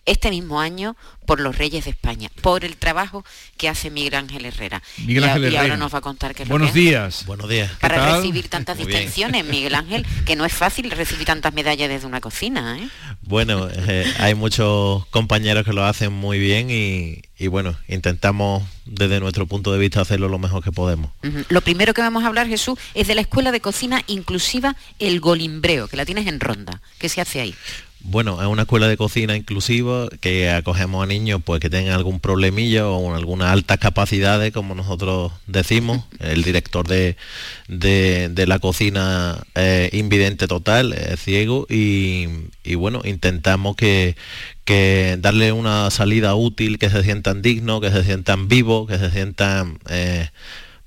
este 0.06 0.30
mismo 0.30 0.60
año 0.60 0.96
por 1.26 1.40
los 1.40 1.58
Reyes 1.58 1.86
de 1.86 1.92
España, 1.92 2.30
por 2.42 2.66
el 2.66 2.76
trabajo 2.76 3.24
que 3.56 3.70
hace 3.70 3.92
Miguel 3.92 4.16
Ángel 4.16 4.46
Herrera. 4.46 4.82
Miguel 4.98 5.26
Ángel 5.26 5.54
y, 5.54 5.56
ahora 5.58 5.78
nos 5.78 5.94
va 5.94 6.00
a 6.00 6.02
contar 6.02 6.34
qué 6.34 6.44
es 6.44 6.50
Buenos 6.50 6.70
lo 6.70 6.74
que 6.74 6.80
días. 6.80 7.24
Buenos 7.28 7.48
días. 7.48 7.72
Para 7.80 8.16
recibir 8.16 8.48
tantas 8.50 8.80
distinciones, 8.80 9.46
Miguel 9.46 9.76
Ángel, 9.76 10.08
que 10.26 10.36
no 10.36 10.46
es 10.46 10.54
fácil 10.54 10.90
recibir 10.90 11.26
tantas 11.26 11.54
medallas 11.54 11.88
desde 11.88 12.08
una 12.08 12.20
cocina. 12.20 12.80
¿eh? 12.80 12.90
Bueno, 13.22 13.70
eh, 13.72 14.12
hay 14.18 14.34
muchos 14.34 15.06
compañeros 15.08 15.66
que 15.66 15.74
lo 15.74 15.86
hacen 15.86 16.12
muy 16.12 16.40
bien 16.40 16.70
y, 16.72 17.48
bueno, 17.48 17.78
intentamos 17.88 18.64
desde 18.86 19.20
nuestro 19.20 19.46
punto 19.46 19.72
de 19.72 19.78
vista 19.78 20.02
hacerlo 20.02 20.30
lo 20.30 20.40
mejor 20.40 20.64
que 20.64 20.72
podemos. 20.72 21.12
Lo 21.50 21.62
primero 21.62 21.94
que 21.94 22.02
vamos 22.02 22.24
a 22.24 22.28
hablar, 22.28 22.48
Jesús, 22.48 22.80
es 22.96 23.08
de 23.08 23.14
la 23.14 23.22
Escuela 23.22 23.52
de 23.52 23.62
Cocina 23.62 24.02
Inclusiva 24.08 24.76
El 24.98 25.20
Golimbreo, 25.20 25.88
que 25.88 25.98
la 25.98 26.06
tienes 26.06 26.26
en 26.26 26.40
Ronda. 26.40 26.82
¿Qué 26.98 27.08
se 27.08 27.22
hace 27.22 27.42
ahí? 27.42 27.56
Bueno, 28.02 28.42
es 28.42 28.48
una 28.48 28.62
escuela 28.62 28.88
de 28.88 28.96
cocina 28.96 29.36
inclusiva 29.36 30.08
que 30.22 30.50
acogemos 30.50 31.04
a 31.04 31.06
niños 31.06 31.42
pues 31.44 31.60
que 31.60 31.70
tengan 31.70 31.94
algún 31.94 32.22
problemilla 32.22 32.88
o 32.88 33.14
algunas 33.14 33.52
altas 33.52 33.78
capacidades, 33.78 34.54
como 34.54 34.74
nosotros 34.74 35.34
decimos. 35.48 36.06
El 36.20 36.44
director 36.44 36.88
de, 36.88 37.18
la 38.48 38.60
cocina 38.60 39.44
es 39.54 39.94
invidente 39.94 40.48
total, 40.48 40.94
es 40.94 41.20
ciego 41.20 41.68
y, 41.70 42.28
bueno, 42.76 43.02
intentamos 43.04 43.76
que, 43.76 44.16
darle 45.20 45.52
una 45.52 45.90
salida 45.92 46.36
útil, 46.36 46.78
que 46.78 46.90
se 46.90 47.04
sientan 47.04 47.42
dignos, 47.42 47.82
que 47.82 47.92
se 47.92 48.04
sientan 48.04 48.48
vivos, 48.48 48.88
que 48.88 48.98
se 48.98 49.12
sientan 49.12 49.80
eh, 49.90 50.30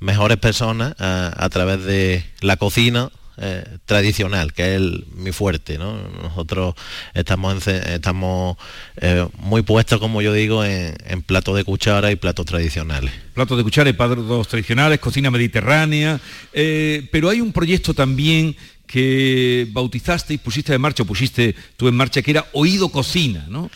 mejores 0.00 0.38
personas 0.38 0.94
a 0.98 1.48
través 1.50 1.84
de 1.84 2.24
la 2.40 2.56
cocina 2.56 3.10
eh, 3.44 3.64
tradicional, 3.86 4.52
que 4.52 4.76
es 4.76 4.80
mi 5.16 5.32
fuerte. 5.32 5.76
¿no? 5.76 5.96
Nosotros 6.22 6.76
estamos, 7.12 7.66
estamos 7.66 8.56
eh, 8.96 9.26
muy 9.38 9.62
puestos, 9.62 9.98
como 9.98 10.22
yo 10.22 10.32
digo, 10.32 10.64
en, 10.64 11.22
platos 11.22 11.56
de 11.56 11.64
cuchara 11.64 12.12
y 12.12 12.16
platos 12.16 12.46
tradicionales. 12.46 13.10
Platos 13.34 13.58
de 13.58 13.64
cuchara 13.64 13.90
y 13.90 13.94
platos 13.94 14.46
tradicionales, 14.46 15.00
cocina 15.00 15.28
mediterránea, 15.32 16.20
eh, 16.52 17.08
pero 17.10 17.30
hay 17.30 17.40
un 17.40 17.52
proyecto 17.52 17.94
también 17.94 18.54
que 18.86 19.66
bautizaste 19.72 20.34
y 20.34 20.38
pusiste 20.38 20.72
en 20.72 20.80
marcha, 20.80 21.02
pusiste 21.02 21.56
tú 21.76 21.88
en 21.88 21.96
marcha, 21.96 22.22
que 22.22 22.30
era 22.30 22.46
Oído 22.52 22.90
Cocina, 22.90 23.44
¿no? 23.48 23.70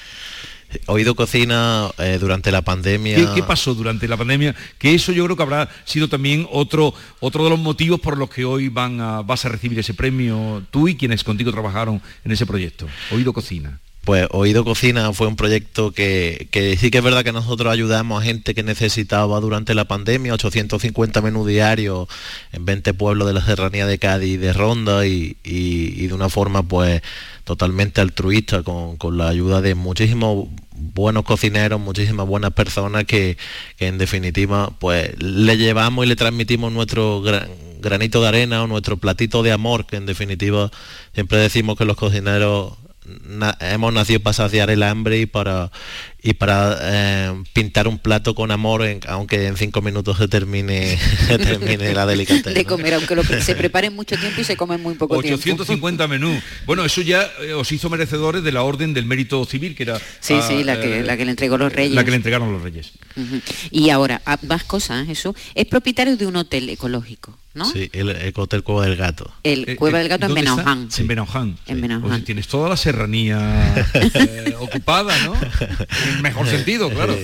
Oído 0.86 1.14
Cocina 1.14 1.90
eh, 1.98 2.18
durante 2.20 2.50
la 2.52 2.62
pandemia. 2.62 3.34
¿Qué, 3.34 3.42
pasó 3.42 3.74
durante 3.74 4.08
la 4.08 4.16
pandemia? 4.16 4.54
Que 4.78 4.94
eso 4.94 5.12
yo 5.12 5.24
creo 5.24 5.36
que 5.36 5.42
habrá 5.42 5.68
sido 5.84 6.08
también 6.08 6.46
otro, 6.50 6.94
otro 7.20 7.44
de 7.44 7.50
los 7.50 7.58
motivos 7.58 8.00
por 8.00 8.18
los 8.18 8.30
que 8.30 8.44
hoy 8.44 8.68
van 8.68 9.00
a, 9.00 9.22
vas 9.22 9.44
a 9.44 9.48
recibir 9.48 9.78
ese 9.78 9.94
premio 9.94 10.62
tú 10.70 10.88
y 10.88 10.96
quienes 10.96 11.24
contigo 11.24 11.52
trabajaron 11.52 12.00
en 12.24 12.32
ese 12.32 12.46
proyecto. 12.46 12.86
Oído 13.10 13.32
Cocina. 13.32 13.80
Pues 14.06 14.28
Oído 14.30 14.64
Cocina 14.64 15.12
fue 15.12 15.26
un 15.26 15.34
proyecto 15.34 15.90
que, 15.90 16.48
sí 16.78 16.92
que 16.92 16.98
es 16.98 17.02
verdad 17.02 17.24
que 17.24 17.32
nosotros 17.32 17.72
ayudamos 17.72 18.22
a 18.22 18.24
gente 18.24 18.54
que 18.54 18.62
necesitaba 18.62 19.40
durante 19.40 19.74
la 19.74 19.86
pandemia, 19.86 20.32
850 20.32 21.20
menús 21.22 21.44
diarios 21.48 22.06
en 22.52 22.64
20 22.64 22.94
pueblos 22.94 23.26
de 23.26 23.34
la 23.34 23.44
serranía 23.44 23.84
de 23.84 23.98
Cádiz 23.98 24.34
y 24.34 24.36
de 24.36 24.52
Ronda 24.52 25.04
y, 25.08 25.36
de 25.42 26.14
una 26.14 26.28
forma 26.28 26.62
pues 26.62 27.02
totalmente 27.46 28.00
altruista 28.00 28.64
con, 28.64 28.98
la 29.16 29.28
ayuda 29.28 29.60
de 29.60 29.76
muchísimos 29.76 30.48
buenos 30.72 31.24
cocineros, 31.24 31.80
muchísimas 31.80 32.26
buenas 32.26 32.52
personas 32.52 33.04
que, 33.04 33.38
en 33.78 33.98
definitiva 33.98 34.72
pues 34.80 35.14
le 35.22 35.56
llevamos 35.56 36.04
y 36.04 36.08
le 36.08 36.16
transmitimos 36.16 36.72
nuestro 36.72 37.22
granito 37.78 38.20
de 38.20 38.28
arena 38.28 38.64
o 38.64 38.66
nuestro 38.66 38.96
platito 38.96 39.44
de 39.44 39.52
amor, 39.52 39.86
que 39.86 39.94
en 39.94 40.06
definitiva 40.06 40.72
siempre 41.14 41.38
decimos 41.38 41.78
que 41.78 41.84
los 41.84 41.96
cocineros 41.96 42.72
hemos 43.60 43.92
nacido 43.92 44.18
para 44.18 44.34
saciar 44.34 44.68
el 44.70 44.82
hambre 44.82 45.20
y 45.20 45.26
para 45.26 45.70
y 46.26 46.34
para 46.34 46.76
eh, 46.82 47.42
pintar 47.52 47.86
un 47.86 47.98
plato 47.98 48.34
con 48.34 48.50
amor, 48.50 48.84
aunque 49.06 49.46
en 49.46 49.56
cinco 49.56 49.80
minutos 49.80 50.18
se 50.18 50.26
termine, 50.26 50.98
termine 51.28 51.94
la 51.94 52.04
delicatez. 52.04 52.52
De 52.52 52.64
comer, 52.64 52.94
aunque 52.94 53.14
lo, 53.14 53.22
se 53.22 53.54
prepare 53.56 53.90
mucho 53.90 54.16
tiempo 54.16 54.40
y 54.40 54.44
se 54.44 54.56
come 54.56 54.76
muy 54.76 54.94
poco 54.94 55.18
850 55.18 56.08
menús. 56.08 56.42
Bueno, 56.66 56.84
eso 56.84 57.00
ya 57.00 57.30
eh, 57.42 57.52
os 57.52 57.70
hizo 57.70 57.88
merecedores 57.90 58.42
de 58.42 58.50
la 58.50 58.64
Orden 58.64 58.92
del 58.92 59.06
Mérito 59.06 59.44
Civil, 59.44 59.76
que 59.76 59.84
era... 59.84 60.00
Sí, 60.18 60.34
sí, 60.48 60.64
la 60.64 60.80
que, 60.80 60.98
eh, 60.98 61.02
la 61.04 61.16
que 61.16 61.24
le 61.24 61.30
entregó 61.30 61.58
los 61.58 61.72
reyes. 61.72 61.94
La 61.94 62.04
que 62.04 62.10
le 62.10 62.16
entregaron 62.16 62.52
los 62.52 62.60
reyes. 62.60 62.90
Y 63.70 63.90
ahora, 63.90 64.20
ah, 64.26 64.36
más 64.42 64.64
cosas, 64.64 65.06
Jesús. 65.06 65.36
Es 65.54 65.66
propietario 65.66 66.16
de 66.16 66.26
un 66.26 66.34
hotel 66.34 66.68
ecológico. 66.68 67.38
¿no? 67.56 67.64
Sí, 67.72 67.88
el, 67.92 68.32
Hotel 68.36 68.62
Cueva 68.62 68.84
del 68.84 68.96
Gato. 68.96 69.32
El 69.42 69.76
Cueva 69.76 69.98
del 69.98 70.08
Gato 70.08 70.26
en 70.26 70.34
Benauján. 70.34 70.88
En 70.96 71.06
Benauján. 71.08 71.56
En 71.66 71.80
Benauján. 71.80 72.22
tienes 72.22 72.48
toda 72.48 72.68
la 72.68 72.76
serranía 72.76 73.86
ocupada, 74.60 75.16
¿no? 75.24 75.34
Mejor 76.22 76.46
sentido, 76.46 76.90
claro. 76.94 77.16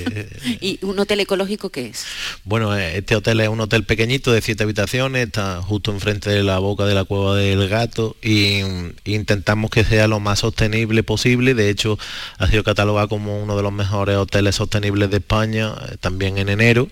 ¿Y 0.61 0.79
un 0.83 0.99
hotel 0.99 1.21
ecológico 1.21 1.71
qué 1.71 1.87
es? 1.87 2.05
Bueno, 2.45 2.77
eh, 2.77 2.99
este 2.99 3.17
hotel 3.17 3.41
es 3.41 3.49
un 3.49 3.61
hotel 3.61 3.85
pequeñito 3.85 4.33
de 4.33 4.41
siete 4.41 4.65
habitaciones, 4.65 5.27
está 5.27 5.63
justo 5.63 5.91
enfrente 5.91 6.31
de 6.31 6.43
la 6.43 6.59
boca 6.59 6.85
de 6.85 6.95
la 6.95 7.05
cueva 7.05 7.37
del 7.37 7.69
gato 7.69 8.17
y, 8.23 8.63
mm, 8.63 8.93
intentamos 9.05 9.71
que 9.71 9.85
sea 9.85 10.09
lo 10.09 10.21
más 10.21 10.41
sostenible 10.41 11.03
posible. 11.03 11.55
De 11.55 11.71
hecho, 11.71 11.99
ha 12.39 12.47
sido 12.49 12.65
catalogado 12.65 13.09
como 13.09 13.43
uno 13.43 13.57
de 13.57 13.63
los 13.63 13.73
mejores 13.73 14.17
hoteles 14.17 14.57
sostenibles 14.57 15.11
de 15.11 15.19
España, 15.19 15.75
eh, 15.91 15.97
también 16.01 16.39
en 16.39 16.49
enero. 16.49 16.89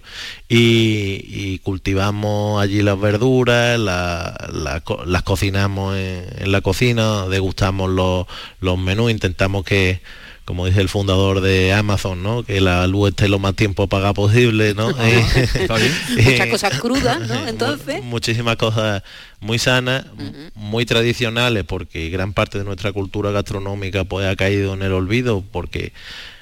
Y, 0.48 1.58
cultivamos 1.60 2.62
allí 2.62 2.82
las 2.82 2.98
verduras, 2.98 3.78
las 3.78 5.22
cocinamos 5.24 5.96
en, 5.96 6.50
la 6.50 6.60
cocina, 6.60 7.26
degustamos 7.28 7.90
los, 7.90 8.26
los 8.60 8.78
menús, 8.78 9.10
intentamos 9.10 9.64
que 9.64 10.00
como 10.44 10.66
dice 10.66 10.80
el 10.80 10.88
fundador 10.88 11.40
de 11.40 11.72
Amazon, 11.72 12.22
¿no? 12.22 12.42
Que 12.42 12.60
la 12.60 12.86
luz 12.86 13.10
esté 13.10 13.28
lo 13.28 13.38
más 13.38 13.54
tiempo 13.54 13.84
apagada 13.84 14.14
posible, 14.14 14.74
¿no? 14.74 14.88
Muchas 14.96 16.46
cosas 16.50 16.80
crudas, 16.80 17.20
¿no? 17.28 17.46
Entonces. 17.48 18.02
Muchísimas 18.02 18.56
cosas 18.56 19.02
muy 19.40 19.58
sanas, 19.58 20.06
muy 20.54 20.86
tradicionales, 20.86 21.64
porque 21.64 22.10
gran 22.10 22.32
parte 22.32 22.58
de 22.58 22.64
nuestra 22.64 22.92
cultura 22.92 23.30
gastronómica 23.30 24.04
pues 24.04 24.26
ha 24.26 24.36
caído 24.36 24.74
en 24.74 24.82
el 24.82 24.92
olvido, 24.92 25.44
porque 25.52 25.92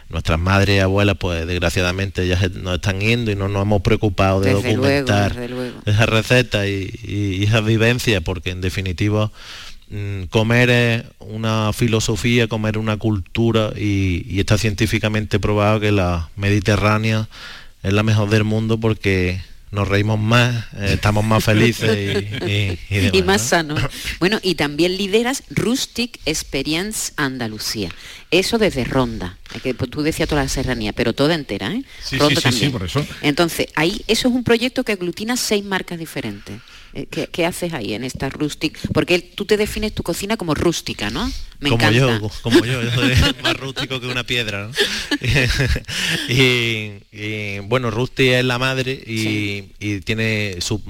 nuestras 0.08 0.38
madres 0.38 0.76
y 0.76 0.80
abuelas 0.80 1.16
pues 1.18 1.46
desgraciadamente 1.46 2.26
ya 2.26 2.40
nos 2.54 2.76
están 2.76 3.00
yendo 3.00 3.30
y 3.30 3.36
no 3.36 3.48
nos 3.48 3.62
hemos 3.62 3.82
preocupado 3.82 4.40
de 4.40 4.52
documentar 4.52 5.36
esas 5.84 6.08
recetas 6.08 6.66
y, 6.66 6.90
y 7.02 7.44
esas 7.44 7.64
vivencias, 7.64 8.22
porque 8.22 8.50
en 8.50 8.62
definitiva 8.62 9.30
comer 10.30 10.70
es 10.70 11.04
una 11.20 11.72
filosofía, 11.72 12.48
comer 12.48 12.78
una 12.78 12.96
cultura 12.96 13.72
y, 13.76 14.38
está 14.38 14.58
científicamente 14.58 15.40
probado 15.40 15.80
que 15.80 15.92
la 15.92 16.28
mediterránea 16.36 17.28
es 17.82 17.92
la 17.92 18.02
mejor 18.02 18.28
del 18.28 18.44
mundo 18.44 18.78
porque 18.78 19.40
nos 19.70 19.86
reímos 19.86 20.18
más, 20.18 20.64
eh, 20.76 20.92
estamos 20.94 21.24
más 21.24 21.44
felices 21.44 22.24
y, 22.46 23.22
más 23.24 23.42
sanos. 23.42 23.80
Bueno, 24.18 24.38
y 24.42 24.54
también 24.54 24.96
lideras 24.96 25.42
Rustic 25.50 26.18
Experience 26.24 27.12
Andalucía. 27.16 27.90
Eso 28.30 28.58
desde 28.58 28.84
Ronda, 28.84 29.36
que 29.62 29.74
pues, 29.74 29.90
tú 29.90 30.02
decías 30.02 30.28
toda 30.28 30.42
la 30.42 30.48
serranía, 30.48 30.92
pero 30.92 31.12
toda 31.12 31.34
entera, 31.34 31.72
¿eh? 31.72 31.82
Sí, 32.02 32.18
sí, 32.18 32.52
sí, 32.52 32.68
por 32.70 32.84
eso. 32.84 33.06
Entonces, 33.20 33.68
ahí 33.74 34.02
eso 34.06 34.28
es 34.28 34.34
un 34.34 34.44
proyecto 34.44 34.84
que 34.84 34.92
aglutina 34.92 35.36
seis 35.36 35.64
marcas 35.64 35.98
diferentes. 35.98 36.60
Eh, 36.94 37.06
¿Qué, 37.06 37.46
haces 37.46 37.72
ahí 37.74 37.92
en 37.94 38.04
esta 38.04 38.30
rústica? 38.30 38.80
Porque 38.94 39.18
tú 39.18 39.44
te 39.44 39.56
defines 39.56 39.94
tu 39.94 40.02
cocina 40.02 40.36
como 40.36 40.54
rústica, 40.54 41.10
¿no? 41.10 41.30
Me 41.60 41.70
como 41.70 41.90
yo, 41.90 42.30
como 42.42 42.64
yo, 42.64 42.82
yo 42.82 42.90
soy 42.92 43.14
más 43.42 43.56
rústico 43.56 44.00
que 44.00 44.06
una 44.06 44.24
piedra, 44.24 44.68
¿no? 44.68 44.72
y, 46.28 47.58
bueno, 47.64 47.90
Rusty 47.90 48.28
es 48.28 48.44
la 48.44 48.58
madre 48.58 48.92
y, 48.92 50.00
tiene 50.00 50.58
su 50.60 50.80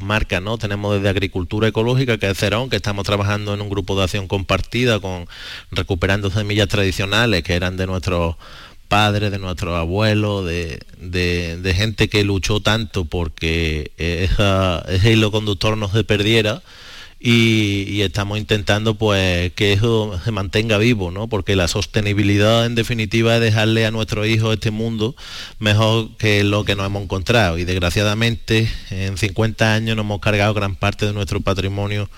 marca, 0.00 0.40
¿no? 0.40 0.58
Tenemos 0.58 0.96
desde 0.96 1.08
agricultura 1.08 1.68
ecológica, 1.68 2.18
que 2.18 2.30
es 2.30 2.38
Cerón, 2.38 2.68
que 2.68 2.76
estamos 2.76 3.04
trabajando 3.04 3.54
en 3.54 3.60
un 3.60 3.70
grupo 3.70 3.96
de 3.96 4.04
acción 4.04 4.28
compartida 4.28 5.00
con 5.00 5.26
recuperando 5.70 6.30
semillas 6.30 6.68
tradicionales 6.68 7.42
que 7.42 7.54
eran 7.54 7.76
de 7.76 7.86
nuestros 7.86 8.36
padres, 8.86 9.30
de 9.30 9.38
nuestros 9.38 9.76
abuelos, 9.76 10.46
de, 10.46 10.80
de, 10.98 11.74
gente 11.74 12.08
que 12.08 12.24
luchó 12.24 12.60
tanto 12.60 13.04
porque 13.04 13.92
ese 13.98 15.12
hilo 15.12 15.30
conductor 15.30 15.76
no 15.76 15.90
se 15.90 16.04
perdiera. 16.04 16.62
Y, 17.18 18.02
estamos 18.02 18.38
intentando 18.38 18.94
pues 18.94 19.52
que 19.54 19.72
eso 19.72 20.20
se 20.22 20.30
mantenga 20.32 20.78
vivo, 20.78 21.10
¿no? 21.10 21.28
Porque 21.28 21.56
la 21.56 21.66
sostenibilidad 21.66 22.66
en 22.66 22.74
definitiva 22.74 23.34
es 23.36 23.40
dejarle 23.40 23.86
a 23.86 23.90
nuestros 23.90 24.26
hijos 24.26 24.54
este 24.54 24.70
mundo 24.70 25.16
mejor 25.58 26.16
que 26.18 26.44
lo 26.44 26.64
que 26.64 26.76
nos 26.76 26.86
hemos 26.86 27.02
encontrado. 27.02 27.58
Y 27.58 27.64
desgraciadamente 27.64 28.70
en 28.90 29.16
50 29.16 29.74
años 29.74 29.96
nos 29.96 30.04
hemos 30.04 30.20
cargado 30.20 30.52
gran 30.54 30.76
parte 30.76 31.06
de 31.06 31.12
nuestro 31.14 31.40
patrimonio 31.40 32.08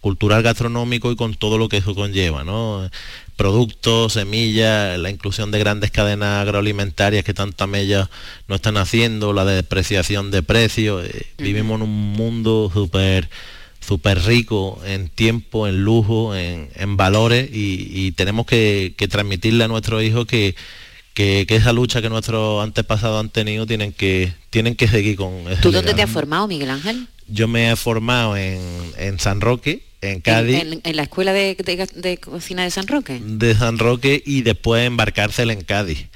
cultural 0.00 0.42
gastronómico 0.42 1.10
y 1.10 1.16
con 1.16 1.34
todo 1.34 1.58
lo 1.58 1.68
que 1.68 1.78
eso 1.78 1.94
conlleva, 1.94 2.44
¿no? 2.44 2.88
productos, 3.36 4.14
semillas, 4.14 4.98
la 4.98 5.10
inclusión 5.10 5.50
de 5.50 5.58
grandes 5.58 5.90
cadenas 5.90 6.42
agroalimentarias 6.42 7.22
que 7.22 7.34
tantas 7.34 7.68
mellas 7.68 8.08
no 8.48 8.56
están 8.56 8.78
haciendo, 8.78 9.32
la 9.32 9.44
depreciación 9.44 10.30
de 10.30 10.42
precios. 10.42 11.04
Eh, 11.06 11.26
vivimos 11.38 11.76
en 11.76 11.82
un 11.82 12.12
mundo 12.12 12.70
súper 12.72 13.28
súper 13.86 14.20
rico 14.24 14.80
en 14.84 15.08
tiempo, 15.08 15.68
en 15.68 15.84
lujo, 15.84 16.34
en, 16.34 16.96
valores 16.96 17.48
y, 17.52 18.10
tenemos 18.12 18.44
que, 18.44 18.92
transmitirle 19.08 19.62
a 19.62 19.68
nuestros 19.68 20.02
hijos 20.02 20.26
que, 20.26 20.56
que, 21.14 21.46
esa 21.48 21.72
lucha 21.72 22.02
que 22.02 22.08
nuestros 22.08 22.64
antepasados 22.64 23.20
han 23.20 23.30
tenido 23.30 23.64
tienen 23.64 23.92
que, 23.92 24.32
tienen 24.50 24.74
que 24.74 24.88
seguir 24.88 25.14
con 25.14 25.32
eso. 25.48 25.62
¿Tú 25.62 25.70
dónde 25.70 25.94
te 25.94 26.02
has 26.02 26.10
formado, 26.10 26.48
Miguel 26.48 26.70
Ángel? 26.70 27.06
Yo 27.28 27.46
me 27.46 27.70
he 27.70 27.76
formado 27.76 28.36
en, 28.36 28.60
en 28.98 29.20
San 29.20 29.40
Roque, 29.40 29.85
en 30.00 30.20
Cádiz. 30.20 30.80
¿En, 30.84 30.96
la 30.96 31.02
escuela 31.02 31.32
de, 31.32 32.18
cocina 32.22 32.64
de 32.64 32.70
San 32.70 32.86
Roque? 32.86 33.20
De 33.22 33.54
San 33.54 33.78
Roque 33.78 34.22
y 34.24 34.42
después 34.42 34.86
embarcársela 34.86 35.52
en 35.52 35.62
Cádiz. 35.62 36.06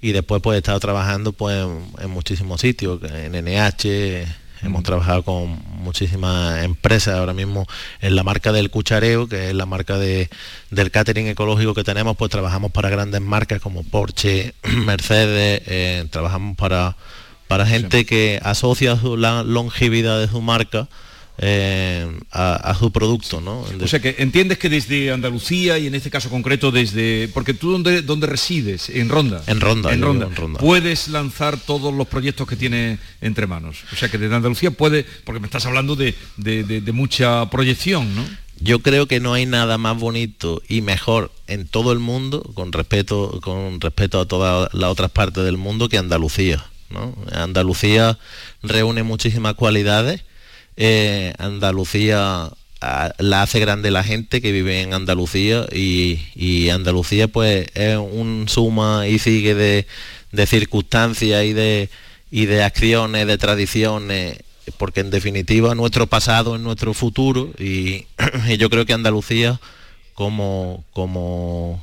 Y 0.00 0.12
después 0.12 0.42
pues 0.42 0.56
he 0.56 0.58
estado 0.58 0.80
trabajando 0.80 1.32
pues 1.32 1.66
en, 2.00 2.10
muchísimos 2.10 2.60
sitios, 2.60 3.00
en 3.02 3.32
NH, 3.32 4.26
hemos 4.62 4.82
trabajado 4.82 5.22
con 5.22 5.60
muchísimas 5.68 6.64
empresas 6.64 7.14
ahora 7.16 7.32
mismo 7.32 7.66
en 8.00 8.16
la 8.16 8.22
marca 8.22 8.52
del 8.52 8.70
cuchareo, 8.70 9.28
que 9.28 9.48
es 9.48 9.54
la 9.54 9.66
marca 9.66 9.98
de, 9.98 10.28
del 10.70 10.90
catering 10.90 11.28
ecológico 11.28 11.74
que 11.74 11.84
tenemos, 11.84 12.16
pues 12.16 12.30
trabajamos 12.30 12.70
para 12.72 12.90
grandes 12.90 13.20
marcas 13.20 13.60
como 13.60 13.82
Porsche, 13.82 14.54
Mercedes, 14.84 15.62
eh, 15.66 16.06
trabajamos 16.10 16.56
para, 16.56 16.96
para 17.48 17.66
gente 17.66 18.04
que 18.04 18.40
asocia 18.42 18.98
la 19.16 19.42
longevidad 19.42 20.20
de 20.20 20.28
su 20.28 20.40
marca 20.40 20.88
eh, 21.38 22.06
a, 22.30 22.74
su 22.78 22.92
producto, 22.92 23.40
¿no? 23.40 23.64
O 23.80 23.88
sea 23.88 24.00
que 24.00 24.16
entiendes 24.18 24.58
que 24.58 24.68
desde 24.68 25.10
Andalucía 25.10 25.78
y 25.78 25.86
en 25.86 25.94
este 25.94 26.10
caso 26.10 26.28
concreto 26.28 26.70
desde, 26.70 27.28
porque 27.32 27.54
tú 27.54 27.72
dónde, 27.72 28.02
dónde 28.02 28.26
resides, 28.26 28.90
en 28.90 29.08
Ronda. 29.08 29.42
En 29.46 29.60
Ronda, 29.60 29.92
en 29.92 30.02
Ronda. 30.02 30.28
Puedes 30.58 31.08
lanzar 31.08 31.56
todos 31.56 31.92
los 31.94 32.06
proyectos 32.06 32.46
que 32.46 32.56
tiene 32.56 32.98
entre 33.20 33.46
manos. 33.46 33.78
O 33.92 33.96
sea 33.96 34.10
que 34.10 34.18
desde 34.18 34.34
Andalucía 34.34 34.70
puede, 34.70 35.06
porque 35.24 35.40
me 35.40 35.46
estás 35.46 35.64
hablando 35.66 35.96
de, 35.96 36.14
mucha 36.92 37.48
proyección, 37.50 38.14
¿no? 38.14 38.24
Yo 38.60 38.78
creo 38.78 39.08
que 39.08 39.18
no 39.18 39.32
hay 39.32 39.46
nada 39.46 39.76
más 39.78 39.98
bonito 39.98 40.62
y 40.68 40.82
mejor 40.82 41.32
en 41.48 41.66
todo 41.66 41.92
el 41.92 41.98
mundo, 41.98 42.42
con 42.54 42.70
respeto, 42.72 43.40
con 43.42 43.80
respeto 43.80 44.20
a 44.20 44.26
todas 44.26 44.72
las 44.72 44.90
otras 44.90 45.10
partes 45.10 45.42
del 45.44 45.56
mundo, 45.56 45.88
que 45.88 45.98
Andalucía. 45.98 46.64
¿no? 46.90 47.16
Andalucía 47.32 48.18
reúne 48.62 49.02
muchísimas 49.02 49.54
cualidades 49.54 50.24
eh, 50.76 51.32
Andalucía 51.38 52.50
la 53.18 53.42
hace 53.42 53.60
grande 53.60 53.90
la 53.90 54.02
gente 54.02 54.40
que 54.40 54.50
vive 54.50 54.80
en 54.80 54.92
Andalucía 54.92 55.66
y, 55.72 56.68
Andalucía 56.70 57.28
pues 57.28 57.68
es 57.74 57.96
un 57.96 58.46
suma 58.48 59.06
y 59.06 59.18
sigue 59.18 59.54
de, 59.54 60.46
circunstancias 60.46 61.44
y 61.44 61.52
de, 61.52 61.90
y 62.30 62.46
de 62.46 62.64
acciones, 62.64 63.26
de 63.26 63.38
tradiciones, 63.38 64.38
porque 64.78 65.00
en 65.00 65.10
definitiva 65.10 65.74
nuestro 65.74 66.06
pasado 66.06 66.56
es 66.56 66.60
nuestro 66.60 66.92
futuro 66.94 67.52
y, 67.58 68.06
yo 68.58 68.68
creo 68.68 68.84
que 68.84 68.92
Andalucía 68.92 69.60
como, 70.14 70.84
como, 70.92 71.82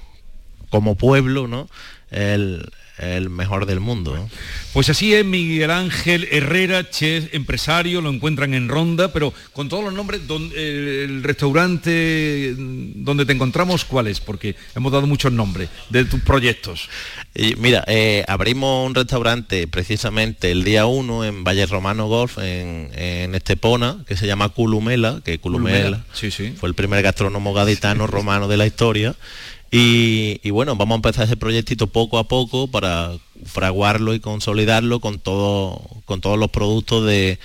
como 0.70 0.96
pueblo, 0.96 1.48
¿no? 1.48 1.70
El, 2.12 2.70
el 3.00 3.30
mejor 3.30 3.66
del 3.66 3.80
mundo. 3.80 4.30
Pues 4.74 4.90
así 4.90 5.14
es 5.14 5.26
Miguel 5.26 5.72
Ángel 5.72 6.28
Herrera, 6.32 6.90
chef, 6.90 7.34
empresario, 7.34 8.02
lo 8.02 8.10
encuentran 8.10 8.54
en 8.54 8.70
Ronda, 8.70 9.12
pero 9.12 9.34
con 9.54 9.70
todos 9.70 9.84
los 9.84 9.94
nombres, 9.94 10.22
eh, 10.56 11.06
el 11.08 11.24
restaurante 11.24 12.54
donde 12.58 13.26
te 13.26 13.34
encontramos, 13.34 13.86
¿cuál 13.86 14.08
es? 14.08 14.20
Porque 14.20 14.56
hemos 14.76 14.92
dado 14.92 15.08
muchos 15.08 15.32
nombres 15.32 15.70
de 15.90 16.06
tus 16.06 16.22
proyectos. 16.22 16.90
Y 17.34 17.56
mira, 17.56 17.84
eh, 17.88 18.24
abrimos 18.28 18.88
un 18.88 18.96
restaurante 18.96 19.68
precisamente 19.68 20.52
el 20.52 20.64
día 20.64 20.86
1 20.86 21.26
en 21.26 21.44
Valle 21.44 21.66
Romano 21.66 22.08
Golf, 22.08 22.38
en, 22.40 22.90
Estepona, 23.34 24.04
que 24.08 24.18
se 24.18 24.28
llama 24.28 24.50
Culumela, 24.50 25.22
que 25.24 25.40
Culumela, 25.40 26.04
Sí, 26.14 26.32
sí. 26.32 26.54
fue 26.60 26.70
el 26.70 26.76
primer 26.76 27.02
gastrónomo 27.02 27.54
gaditano 27.54 28.08
romano 28.08 28.48
de 28.48 28.58
la 28.58 28.66
historia. 28.66 29.16
Y, 29.72 30.50
bueno, 30.50 30.76
vamos 30.76 30.96
a 30.96 30.98
empezar 30.98 31.26
ese 31.26 31.38
proyectito 31.38 31.88
poco 31.88 32.18
a 32.18 32.28
poco 32.28 32.68
para 32.68 33.12
fraguarlo 33.46 34.14
y 34.14 34.20
consolidarlo 34.20 35.00
con 35.00 35.20
todo, 35.20 35.82
con 36.06 36.22
todos 36.22 36.40
los 36.40 36.50
productos 36.50 37.06
de, 37.06 37.38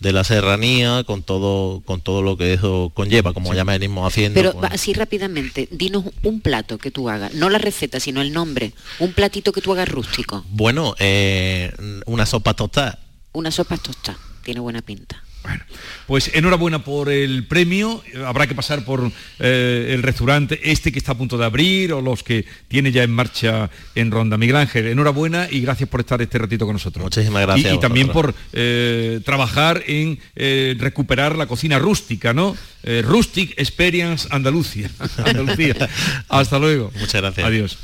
la 0.00 0.24
serranía, 0.24 1.04
con 1.04 1.22
todo, 1.22 1.80
con 1.80 2.00
todo 2.00 2.22
lo 2.22 2.36
que 2.36 2.54
eso 2.54 2.92
conlleva, 2.94 3.32
como 3.32 3.52
ya 3.54 3.64
venimos 3.64 4.06
haciendo. 4.06 4.40
Pero 4.40 4.60
así 4.70 4.92
rápidamente, 4.92 5.68
dinos 5.70 6.04
un 6.22 6.40
plato 6.40 6.78
que 6.78 6.90
tú 6.90 7.08
hagas, 7.08 7.34
no 7.34 7.50
la 7.50 7.58
receta, 7.58 7.98
sino 7.98 8.20
el 8.20 8.32
nombre, 8.32 8.72
un 9.00 9.12
platito 9.12 9.52
que 9.52 9.60
tú 9.60 9.72
hagas 9.72 9.88
rústico. 9.88 10.44
Bueno, 10.50 10.94
eh, 10.98 11.72
una 12.06 12.26
sopa 12.26 12.54
tostada. 12.54 13.00
Una 13.32 13.50
sopa 13.50 13.76
tostada, 13.76 14.18
tiene 14.44 14.60
buena 14.60 14.82
pinta. 14.82 15.22
Bueno, 15.42 15.64
pues 16.06 16.30
enhorabuena 16.34 16.84
por 16.84 17.10
el 17.10 17.46
premio. 17.46 18.02
Habrá 18.24 18.46
que 18.46 18.54
pasar 18.54 18.84
por 18.84 19.10
eh, 19.40 19.90
el 19.90 20.02
restaurante 20.02 20.60
este 20.70 20.92
que 20.92 20.98
está 20.98 21.12
a 21.12 21.18
punto 21.18 21.36
de 21.36 21.44
abrir 21.44 21.92
o 21.92 22.00
los 22.00 22.22
que 22.22 22.44
tiene 22.68 22.92
ya 22.92 23.02
en 23.02 23.10
marcha 23.10 23.68
en 23.94 24.10
Ronda. 24.10 24.38
Miguel 24.38 24.56
Ángel, 24.56 24.86
enhorabuena 24.86 25.48
y 25.50 25.60
gracias 25.60 25.88
por 25.88 26.00
estar 26.00 26.22
este 26.22 26.38
ratito 26.38 26.64
con 26.64 26.74
nosotros. 26.74 27.02
Muchísimas 27.02 27.42
gracias. 27.42 27.74
Y, 27.74 27.80
también 27.80 28.08
por 28.08 28.34
eh, 28.52 29.20
trabajar 29.24 29.82
en 29.86 30.20
eh, 30.36 30.76
recuperar 30.78 31.36
la 31.36 31.46
cocina 31.46 31.78
rústica, 31.78 32.32
¿no? 32.32 32.56
Rustic 33.02 33.54
Experience 33.58 34.26
Andalucía. 34.30 34.90
Andalucía. 35.24 35.88
Hasta 36.28 36.58
luego. 36.58 36.90
Muchas 36.98 37.20
gracias. 37.20 37.46
Adiós. 37.46 37.78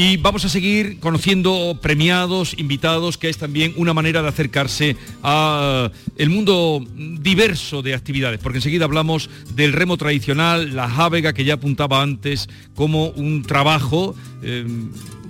Y 0.00 0.16
vamos 0.16 0.46
a 0.46 0.48
seguir 0.48 0.98
conociendo 0.98 1.78
premiados, 1.82 2.58
invitados, 2.58 3.18
que 3.18 3.28
es 3.28 3.36
también 3.36 3.74
una 3.76 3.92
manera 3.92 4.22
de 4.22 4.28
acercarse 4.28 4.96
a 5.22 5.90
el 6.16 6.30
mundo 6.30 6.82
diverso 7.20 7.82
de 7.82 7.94
actividades, 7.94 8.40
porque 8.40 8.60
enseguida 8.60 8.86
hablamos 8.86 9.28
del 9.54 9.74
remo 9.74 9.98
tradicional, 9.98 10.74
la 10.74 10.88
jávega 10.88 11.34
que 11.34 11.44
ya 11.44 11.52
apuntaba 11.52 12.00
antes 12.00 12.48
como 12.74 13.08
un 13.10 13.42
trabajo 13.42 14.14
eh, 14.42 14.64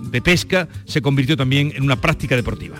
de 0.02 0.22
pesca, 0.22 0.68
se 0.84 1.02
convirtió 1.02 1.36
también 1.36 1.72
en 1.74 1.82
una 1.82 2.00
práctica 2.00 2.36
deportiva. 2.36 2.76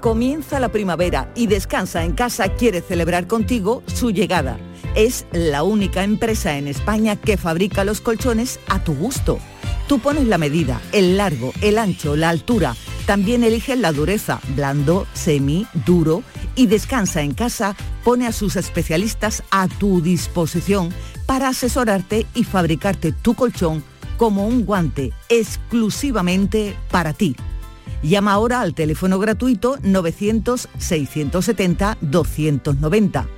Comienza 0.00 0.60
la 0.60 0.68
primavera 0.68 1.32
y 1.34 1.48
Descansa 1.48 2.04
en 2.04 2.12
casa 2.12 2.54
quiere 2.54 2.82
celebrar 2.82 3.26
contigo 3.26 3.82
su 3.92 4.12
llegada 4.12 4.60
es 4.94 5.26
la 5.32 5.62
única 5.62 6.04
empresa 6.04 6.56
en 6.56 6.68
España 6.68 7.16
que 7.16 7.36
fabrica 7.36 7.84
los 7.84 8.00
colchones 8.00 8.60
a 8.68 8.82
tu 8.82 8.94
gusto. 8.94 9.38
Tú 9.86 9.98
pones 9.98 10.26
la 10.26 10.38
medida, 10.38 10.80
el 10.92 11.16
largo, 11.16 11.52
el 11.62 11.78
ancho, 11.78 12.16
la 12.16 12.28
altura. 12.28 12.76
También 13.06 13.42
eliges 13.42 13.78
la 13.78 13.92
dureza, 13.92 14.40
blando, 14.54 15.06
semi, 15.14 15.66
duro 15.86 16.22
y 16.54 16.66
Descansa 16.66 17.22
en 17.22 17.32
casa 17.32 17.74
pone 18.04 18.26
a 18.26 18.32
sus 18.32 18.56
especialistas 18.56 19.42
a 19.50 19.66
tu 19.66 20.02
disposición 20.02 20.92
para 21.24 21.48
asesorarte 21.48 22.26
y 22.34 22.44
fabricarte 22.44 23.12
tu 23.12 23.34
colchón 23.34 23.82
como 24.18 24.46
un 24.46 24.66
guante 24.66 25.12
exclusivamente 25.28 26.76
para 26.90 27.12
ti. 27.12 27.36
Llama 28.02 28.32
ahora 28.32 28.60
al 28.60 28.74
teléfono 28.74 29.18
gratuito 29.18 29.78
900 29.82 30.68
670 30.78 31.98
290 32.00 33.37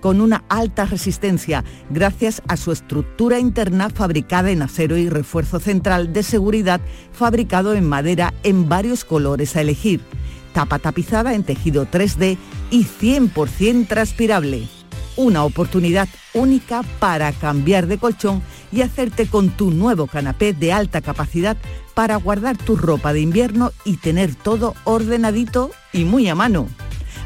con 0.00 0.20
una 0.20 0.44
alta 0.48 0.84
resistencia 0.84 1.64
gracias 1.90 2.42
a 2.48 2.56
su 2.56 2.72
estructura 2.72 3.38
interna 3.38 3.90
fabricada 3.90 4.50
en 4.50 4.62
acero 4.62 4.96
y 4.96 5.08
refuerzo 5.08 5.60
central 5.60 6.12
de 6.12 6.22
seguridad 6.22 6.80
fabricado 7.12 7.74
en 7.74 7.88
madera 7.88 8.34
en 8.42 8.68
varios 8.68 9.04
colores 9.04 9.56
a 9.56 9.60
elegir, 9.60 10.00
tapa 10.52 10.78
tapizada 10.78 11.34
en 11.34 11.44
tejido 11.44 11.86
3D 11.86 12.38
y 12.70 12.84
100% 12.84 13.86
transpirable. 13.86 14.68
Una 15.16 15.44
oportunidad 15.44 16.08
única 16.34 16.82
para 16.98 17.32
cambiar 17.32 17.86
de 17.86 17.96
colchón 17.96 18.42
y 18.70 18.82
hacerte 18.82 19.26
con 19.26 19.50
tu 19.50 19.70
nuevo 19.70 20.06
canapé 20.06 20.52
de 20.52 20.72
alta 20.72 21.00
capacidad 21.00 21.56
para 21.94 22.16
guardar 22.16 22.58
tu 22.58 22.76
ropa 22.76 23.14
de 23.14 23.20
invierno 23.20 23.72
y 23.84 23.96
tener 23.96 24.34
todo 24.34 24.74
ordenadito 24.84 25.70
y 25.92 26.04
muy 26.04 26.28
a 26.28 26.34
mano. 26.34 26.68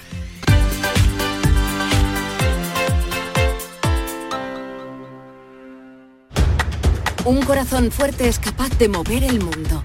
Un 7.25 7.43
corazón 7.43 7.91
fuerte 7.91 8.29
es 8.29 8.39
capaz 8.39 8.71
de 8.79 8.89
mover 8.89 9.25
el 9.25 9.41
mundo. 9.41 9.85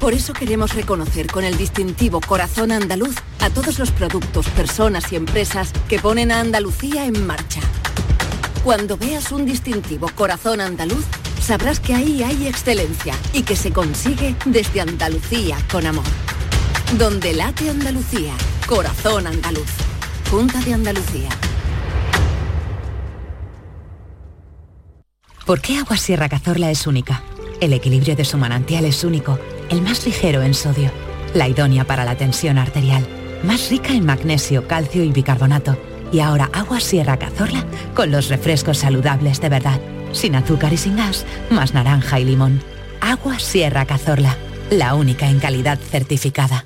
Por 0.00 0.12
eso 0.12 0.32
queremos 0.32 0.74
reconocer 0.74 1.28
con 1.28 1.44
el 1.44 1.56
distintivo 1.56 2.20
Corazón 2.20 2.72
Andaluz 2.72 3.14
a 3.40 3.48
todos 3.48 3.78
los 3.78 3.90
productos, 3.90 4.48
personas 4.50 5.10
y 5.12 5.16
empresas 5.16 5.72
que 5.88 5.98
ponen 5.98 6.32
a 6.32 6.40
Andalucía 6.40 7.06
en 7.06 7.26
marcha. 7.26 7.60
Cuando 8.64 8.98
veas 8.98 9.32
un 9.32 9.46
distintivo 9.46 10.10
Corazón 10.14 10.60
Andaluz, 10.60 11.06
sabrás 11.44 11.78
que 11.78 11.94
ahí 11.94 12.22
hay 12.22 12.46
excelencia 12.46 13.14
y 13.34 13.42
que 13.42 13.54
se 13.54 13.70
consigue 13.70 14.34
desde 14.46 14.80
Andalucía 14.80 15.58
con 15.70 15.84
amor. 15.86 16.04
Donde 16.96 17.34
late 17.34 17.68
Andalucía, 17.68 18.32
Corazón 18.66 19.26
Andaluz. 19.26 19.70
Junta 20.30 20.58
de 20.62 20.72
Andalucía. 20.72 21.28
¿Por 25.44 25.60
qué 25.60 25.76
Agua 25.76 25.98
Sierra 25.98 26.30
Cazorla 26.30 26.70
es 26.70 26.86
única? 26.86 27.22
El 27.60 27.74
equilibrio 27.74 28.16
de 28.16 28.24
su 28.24 28.38
manantial 28.38 28.86
es 28.86 29.04
único, 29.04 29.38
el 29.68 29.82
más 29.82 30.06
ligero 30.06 30.40
en 30.42 30.54
sodio, 30.54 30.90
la 31.34 31.46
idónea 31.46 31.84
para 31.84 32.06
la 32.06 32.16
tensión 32.16 32.56
arterial, 32.56 33.06
más 33.42 33.68
rica 33.68 33.92
en 33.92 34.06
magnesio, 34.06 34.66
calcio 34.66 35.04
y 35.04 35.12
bicarbonato. 35.12 35.76
Y 36.10 36.20
ahora 36.20 36.48
Agua 36.54 36.80
Sierra 36.80 37.18
Cazorla 37.18 37.66
con 37.94 38.10
los 38.10 38.28
refrescos 38.28 38.78
saludables 38.78 39.42
de 39.42 39.48
verdad, 39.50 39.80
sin 40.14 40.34
azúcar 40.34 40.72
y 40.72 40.76
sin 40.76 40.96
gas, 40.96 41.26
más 41.50 41.74
naranja 41.74 42.20
y 42.20 42.24
limón. 42.24 42.62
Agua 43.00 43.38
Sierra 43.38 43.84
Cazorla, 43.84 44.36
la 44.70 44.94
única 44.94 45.28
en 45.28 45.38
calidad 45.38 45.78
certificada. 45.78 46.64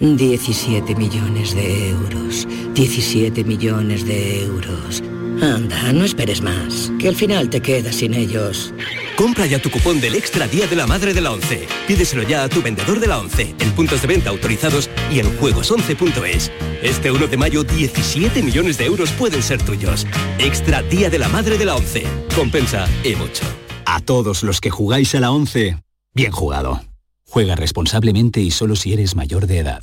17 0.00 0.94
millones 0.94 1.54
de 1.54 1.90
euros. 1.90 2.46
17 2.74 3.42
millones 3.44 4.06
de 4.06 4.44
euros. 4.44 5.02
Anda, 5.42 5.92
no 5.92 6.04
esperes 6.04 6.40
más, 6.40 6.92
que 6.98 7.08
al 7.08 7.16
final 7.16 7.48
te 7.50 7.60
quedas 7.60 7.96
sin 7.96 8.14
ellos. 8.14 8.74
Compra 9.18 9.46
ya 9.46 9.58
tu 9.58 9.68
cupón 9.68 10.00
del 10.00 10.14
Extra 10.14 10.46
Día 10.46 10.68
de 10.68 10.76
la 10.76 10.86
Madre 10.86 11.12
de 11.12 11.20
la 11.20 11.32
ONCE. 11.32 11.66
Pídeselo 11.88 12.22
ya 12.22 12.44
a 12.44 12.48
tu 12.48 12.62
vendedor 12.62 13.00
de 13.00 13.08
la 13.08 13.18
ONCE, 13.18 13.52
en 13.58 13.72
puntos 13.72 14.00
de 14.00 14.06
venta 14.06 14.30
autorizados 14.30 14.88
y 15.10 15.18
en 15.18 15.26
juegos11.es. 15.40 16.52
Este 16.84 17.10
1 17.10 17.26
de 17.26 17.36
mayo, 17.36 17.64
17 17.64 18.44
millones 18.44 18.78
de 18.78 18.84
euros 18.84 19.10
pueden 19.10 19.42
ser 19.42 19.60
tuyos. 19.60 20.06
Extra 20.38 20.82
Día 20.84 21.10
de 21.10 21.18
la 21.18 21.28
Madre 21.28 21.58
de 21.58 21.64
la 21.64 21.74
ONCE. 21.74 22.04
Compensa 22.32 22.86
y 23.02 23.16
mucho. 23.16 23.42
A 23.86 23.98
todos 23.98 24.44
los 24.44 24.60
que 24.60 24.70
jugáis 24.70 25.12
a 25.16 25.20
la 25.20 25.32
ONCE, 25.32 25.82
bien 26.14 26.30
jugado. 26.30 26.80
Juega 27.26 27.56
responsablemente 27.56 28.40
y 28.40 28.52
solo 28.52 28.76
si 28.76 28.92
eres 28.92 29.16
mayor 29.16 29.48
de 29.48 29.58
edad. 29.58 29.82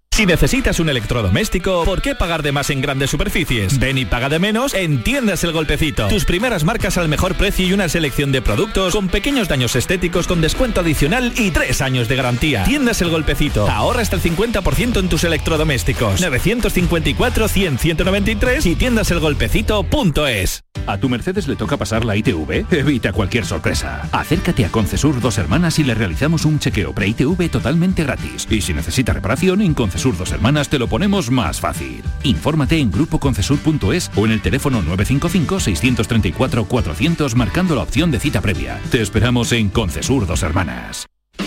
Si 0.13 0.25
necesitas 0.25 0.81
un 0.81 0.89
electrodoméstico, 0.89 1.85
¿por 1.85 2.01
qué 2.01 2.15
pagar 2.15 2.43
de 2.43 2.51
más 2.51 2.69
en 2.69 2.81
grandes 2.81 3.09
superficies? 3.09 3.79
Ven 3.79 3.97
y 3.97 4.03
paga 4.03 4.27
de 4.27 4.39
menos 4.39 4.73
en 4.73 5.01
Tiendas 5.03 5.45
El 5.45 5.53
Golpecito. 5.53 6.09
Tus 6.09 6.25
primeras 6.25 6.65
marcas 6.65 6.97
al 6.97 7.07
mejor 7.07 7.35
precio 7.35 7.65
y 7.65 7.71
una 7.71 7.87
selección 7.87 8.33
de 8.33 8.41
productos 8.41 8.93
con 8.93 9.07
pequeños 9.07 9.47
daños 9.47 9.73
estéticos 9.77 10.27
con 10.27 10.41
descuento 10.41 10.81
adicional 10.81 11.31
y 11.37 11.51
tres 11.51 11.79
años 11.81 12.09
de 12.09 12.17
garantía. 12.17 12.65
Tiendas 12.65 13.01
El 13.01 13.09
Golpecito. 13.09 13.69
Ahorra 13.69 14.01
hasta 14.01 14.17
el 14.17 14.21
50% 14.21 14.99
en 14.99 15.07
tus 15.07 15.23
electrodomésticos. 15.23 16.19
954 16.19 17.47
100 17.47 17.77
193 17.79 18.65
y 18.65 18.75
tiendaselgolpecito.es. 18.75 20.65
¿A 20.87 20.97
tu 20.97 21.07
Mercedes 21.09 21.47
le 21.47 21.55
toca 21.55 21.77
pasar 21.77 22.03
la 22.03 22.17
ITV? 22.17 22.65
Evita 22.71 23.13
cualquier 23.13 23.45
sorpresa. 23.45 24.09
Acércate 24.11 24.65
a 24.65 24.69
Concesur 24.69 25.21
Dos 25.21 25.37
Hermanas 25.37 25.79
y 25.79 25.85
le 25.85 25.95
realizamos 25.95 26.43
un 26.43 26.59
chequeo 26.59 26.93
pre-ITV 26.93 27.49
totalmente 27.49 28.03
gratis. 28.03 28.45
Y 28.49 28.61
si 28.61 28.73
necesita 28.73 29.13
reparación, 29.13 29.61
en 29.61 29.73
Concesur 29.73 30.00
Dos 30.01 30.31
Hermanas 30.31 30.67
te 30.67 30.79
lo 30.79 30.87
ponemos 30.87 31.29
más 31.29 31.61
fácil. 31.61 32.01
Infórmate 32.23 32.79
en 32.79 32.89
grupoconcesur.es 32.89 34.09
o 34.15 34.25
en 34.25 34.31
el 34.31 34.41
teléfono 34.41 34.81
955-634-400 34.81 37.35
marcando 37.35 37.75
la 37.75 37.83
opción 37.83 38.09
de 38.09 38.19
cita 38.19 38.41
previa. 38.41 38.81
Te 38.89 38.99
esperamos 39.01 39.51
en 39.51 39.69
Concesur 39.69 40.25
Dos 40.25 40.41
Hermanas. 40.41 41.05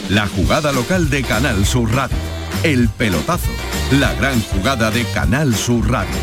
La 0.08 0.28
jugada 0.28 0.70
local 0.70 1.10
de 1.10 1.24
Canal 1.24 1.66
Sur 1.66 1.92
Radio. 1.92 2.16
El 2.62 2.88
pelotazo. 2.90 3.50
La 3.98 4.14
gran 4.14 4.40
jugada 4.40 4.92
de 4.92 5.02
Canal 5.06 5.52
Sur 5.54 5.90
Radio. 5.90 6.14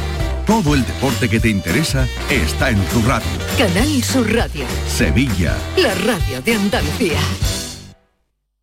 Todo 0.48 0.74
el 0.74 0.86
deporte 0.86 1.28
que 1.28 1.41
te 1.41 1.50
interesa 1.50 2.08
está 2.30 2.70
en 2.70 2.82
tu 2.86 3.02
radio. 3.02 3.28
Canal 3.58 4.02
Sur 4.04 4.34
Radio. 4.34 4.63
Sevilla. 4.88 5.58
La 5.78 5.94
radio 5.96 6.41
de 6.41 6.56
Andalucía. 6.56 7.20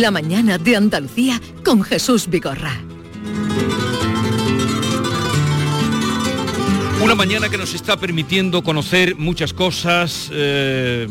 La 0.00 0.10
mañana 0.10 0.58
de 0.58 0.74
Andalucía 0.74 1.40
con 1.64 1.84
Jesús 1.84 2.28
Vigorra. 2.28 2.80
Una 7.00 7.14
mañana 7.14 7.48
que 7.48 7.56
nos 7.56 7.74
está 7.74 7.96
permitiendo 7.96 8.64
conocer 8.64 9.14
muchas 9.14 9.52
cosas 9.52 10.30
eh, 10.32 11.06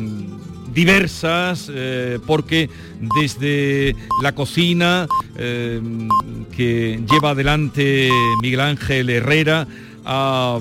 diversas, 0.73 1.71
eh, 1.73 2.19
porque 2.27 2.69
desde 2.99 3.95
la 4.21 4.35
cocina 4.35 5.07
eh, 5.37 5.81
que 6.53 7.01
lleva 7.09 7.29
adelante 7.29 8.09
Miguel 8.41 8.59
Ángel 8.59 9.09
Herrera 9.09 9.65
a 10.03 10.59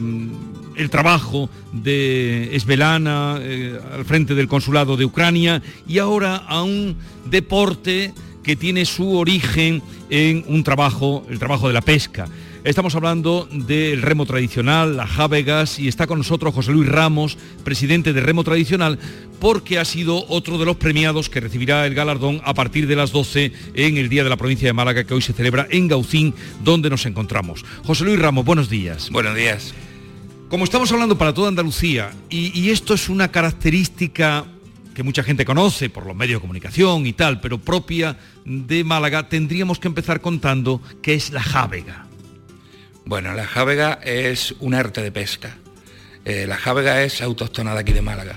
el 0.77 0.91
trabajo 0.91 1.49
de 1.73 2.55
Esvelana 2.55 3.37
al 3.37 4.05
frente 4.05 4.35
del 4.35 4.49
consulado 4.49 4.97
de 4.97 5.05
Ucrania 5.05 5.63
y 5.87 5.99
ahora 5.99 6.37
a 6.37 6.63
un 6.63 6.97
deporte 7.27 8.13
que 8.43 8.57
tiene 8.57 8.85
su 8.85 9.17
origen 9.17 9.83
en 10.11 10.45
un 10.49 10.65
trabajo, 10.65 11.25
el 11.31 11.39
trabajo 11.39 11.69
de 11.69 11.75
la 11.75 11.81
pesca. 11.81 12.29
Estamos 12.65 12.95
hablando 12.95 13.49
del 13.51 14.03
remo 14.03 14.25
tradicional, 14.25 14.97
las 14.97 15.11
jávegas, 15.11 15.81
y 15.81 15.89
está 15.89 16.07
con 16.07 16.19
nosotros 16.19 16.55
José 16.55 16.71
Luis 16.71 16.89
Ramos, 16.89 17.37
presidente 17.65 18.13
de 18.13 18.21
Remo 18.21 18.45
Tradicional, 18.45 19.01
porque 19.41 19.81
ha 19.81 19.85
sido 19.85 20.25
otro 20.29 20.59
de 20.59 20.65
los 20.65 20.77
premiados 20.77 21.29
que 21.29 21.41
recibirá 21.41 21.85
el 21.87 21.95
galardón 21.95 22.41
a 22.45 22.55
partir 22.55 22.87
de 22.87 22.95
las 22.95 23.11
12 23.11 23.53
en 23.75 23.97
el 23.97 24.09
Día 24.09 24.23
de 24.23 24.31
la 24.31 24.37
Provincia 24.37 24.69
de 24.69 24.75
Málaga, 24.75 25.03
que 25.03 25.15
hoy 25.15 25.23
se 25.23 25.33
celebra 25.33 25.67
en 25.71 25.89
Gaucín, 25.89 26.35
donde 26.63 26.89
nos 26.89 27.05
encontramos. 27.05 27.65
José 27.83 28.05
Luis 28.05 28.21
Ramos, 28.21 28.45
buenos 28.45 28.71
días. 28.71 29.11
Buenos 29.11 29.35
días. 29.35 29.75
Como 30.53 30.65
estamos 30.65 30.93
hablando 30.93 31.17
para 31.17 31.33
toda 31.33 31.49
Andalucía, 31.49 32.11
y, 32.29 32.69
esto 32.69 32.93
es 32.93 33.09
una 33.09 33.33
característica 33.33 34.45
que 34.95 35.03
mucha 35.03 35.23
gente 35.23 35.47
conoce 35.47 35.89
por 35.89 36.05
los 36.05 36.15
medios 36.15 36.37
de 36.37 36.41
comunicación 36.43 37.07
y 37.07 37.15
tal, 37.15 37.41
pero 37.41 37.57
propia 37.57 38.19
de 38.45 38.85
Málaga, 38.85 39.31
tendríamos 39.31 39.79
que 39.79 39.89
empezar 39.89 40.21
contando 40.21 40.83
qué 41.01 41.15
es 41.15 41.31
la 41.31 41.43
jávega. 41.43 42.05
Bueno, 43.07 43.33
la 43.33 43.47
jávega 43.47 43.99
es 44.05 44.55
un 44.61 44.75
arte 44.75 45.01
de 45.01 45.11
pesca. 45.11 45.57
Eh, 46.27 46.45
la 46.47 46.59
jávega 46.59 47.03
es 47.03 47.23
autóctona 47.23 47.73
de 47.73 47.81
aquí 47.81 47.95
de 47.95 48.03
Málaga. 48.03 48.37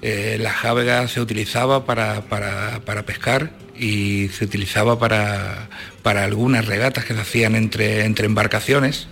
Eh, 0.00 0.38
la 0.40 0.50
jávega 0.50 1.06
se 1.08 1.20
utilizaba 1.20 1.84
para, 1.84 2.22
pescar 3.04 3.52
y 3.78 4.28
se 4.28 4.46
utilizaba 4.46 4.98
para, 4.98 5.68
algunas 6.24 6.64
regatas 6.64 7.04
que 7.04 7.12
se 7.12 7.20
hacían 7.20 7.54
entre, 7.54 8.06
entre 8.06 8.24
embarcaciones. 8.24 9.08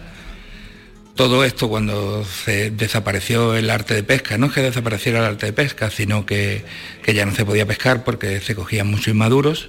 Todo 1.15 1.45
esto 1.45 1.69
cuando 1.69 2.25
se 2.25 2.71
desapareció 2.71 3.55
el 3.55 3.69
arte 3.69 3.95
de 3.95 4.03
pesca, 4.03 4.39
no 4.39 4.47
es 4.47 4.53
que 4.53 4.63
desapareciera 4.63 5.19
el 5.19 5.27
arte 5.27 5.47
de 5.47 5.53
pesca, 5.53 5.91
sino 5.91 6.25
que, 6.25 6.65
ya 7.07 7.27
no 7.27 7.35
se 7.35 7.45
podía 7.45 7.67
pescar 7.67 8.03
porque 8.03 8.41
se 8.41 8.55
cogían 8.55 8.87
muchos 8.87 9.09
inmaduros, 9.09 9.69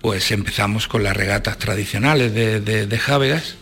pues 0.00 0.30
empezamos 0.32 0.88
con 0.88 1.04
las 1.04 1.16
regatas 1.16 1.58
tradicionales 1.58 2.34
de, 2.34 2.60
de, 2.60 2.98
jávegas 2.98 3.56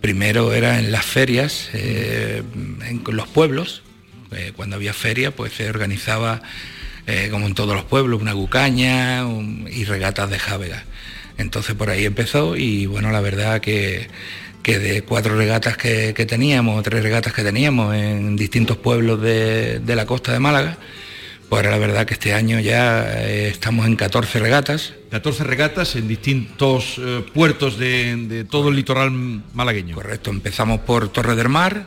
Primero 0.00 0.52
era 0.52 0.78
en 0.78 0.92
las 0.92 1.04
ferias, 1.04 1.70
eh, 1.72 2.42
en 2.54 3.02
los 3.08 3.26
pueblos. 3.26 3.82
Eh, 4.30 4.52
cuando 4.54 4.76
había 4.76 4.92
feria, 4.92 5.32
pues 5.32 5.54
se 5.54 5.68
organizaba, 5.68 6.42
eh, 7.08 7.28
como 7.32 7.46
en 7.46 7.54
todos 7.54 7.74
los 7.74 7.84
pueblos, 7.84 8.20
una 8.20 8.32
gucaña 8.32 9.24
y 9.68 9.84
regatas 9.84 10.30
de 10.30 10.38
jávega. 10.38 10.84
Entonces 11.38 11.74
por 11.74 11.90
ahí 11.90 12.04
empezó 12.04 12.56
y 12.56 12.86
bueno, 12.86 13.10
la 13.10 13.20
verdad 13.20 13.60
que, 13.60 14.08
de 14.72 15.02
cuatro 15.02 15.36
regatas 15.36 15.76
que, 15.76 16.12
teníamos, 16.12 16.82
tres 16.82 17.02
regatas 17.02 17.32
que 17.32 17.42
teníamos 17.42 17.94
en 17.94 18.36
distintos 18.36 18.76
pueblos 18.76 19.20
de 19.22 19.94
la 19.96 20.06
costa 20.06 20.32
de 20.32 20.40
Málaga, 20.40 20.78
pues 21.48 21.64
la 21.64 21.78
verdad 21.78 22.06
que 22.06 22.14
este 22.14 22.34
año 22.34 22.58
ya 22.58 23.04
eh, 23.22 23.48
estamos 23.48 23.86
en 23.86 23.94
14 23.96 24.40
regatas. 24.40 24.94
14 25.10 25.44
regatas 25.44 25.94
en 25.94 26.08
distintos 26.08 26.96
eh, 26.98 27.24
puertos 27.32 27.78
de, 27.78 28.46
todo 28.50 28.70
el 28.70 28.76
litoral 28.76 29.12
malagueño. 29.54 29.94
Correcto, 29.94 30.30
empezamos 30.30 30.80
por 30.80 31.08
Torre 31.10 31.36
del 31.36 31.48
Mar, 31.48 31.86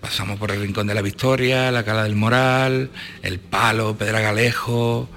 pasamos 0.00 0.38
por 0.38 0.50
el 0.52 0.60
Rincón 0.62 0.86
de 0.86 0.94
la 0.94 1.02
Victoria, 1.02 1.70
la 1.70 1.84
Cala 1.84 2.04
del 2.04 2.16
Moral, 2.16 2.90
El 3.22 3.40
Palo, 3.40 3.96
Pedragalejo, 3.96 5.08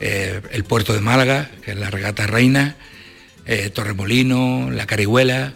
eh, 0.00 0.42
el 0.52 0.64
puerto 0.64 0.92
de 0.92 1.00
Málaga, 1.00 1.50
que 1.64 1.70
es 1.70 1.78
la 1.78 1.90
regata 1.90 2.26
reina, 2.26 2.76
Torremolino, 3.74 4.70
la 4.70 4.86
Carihuela, 4.86 5.54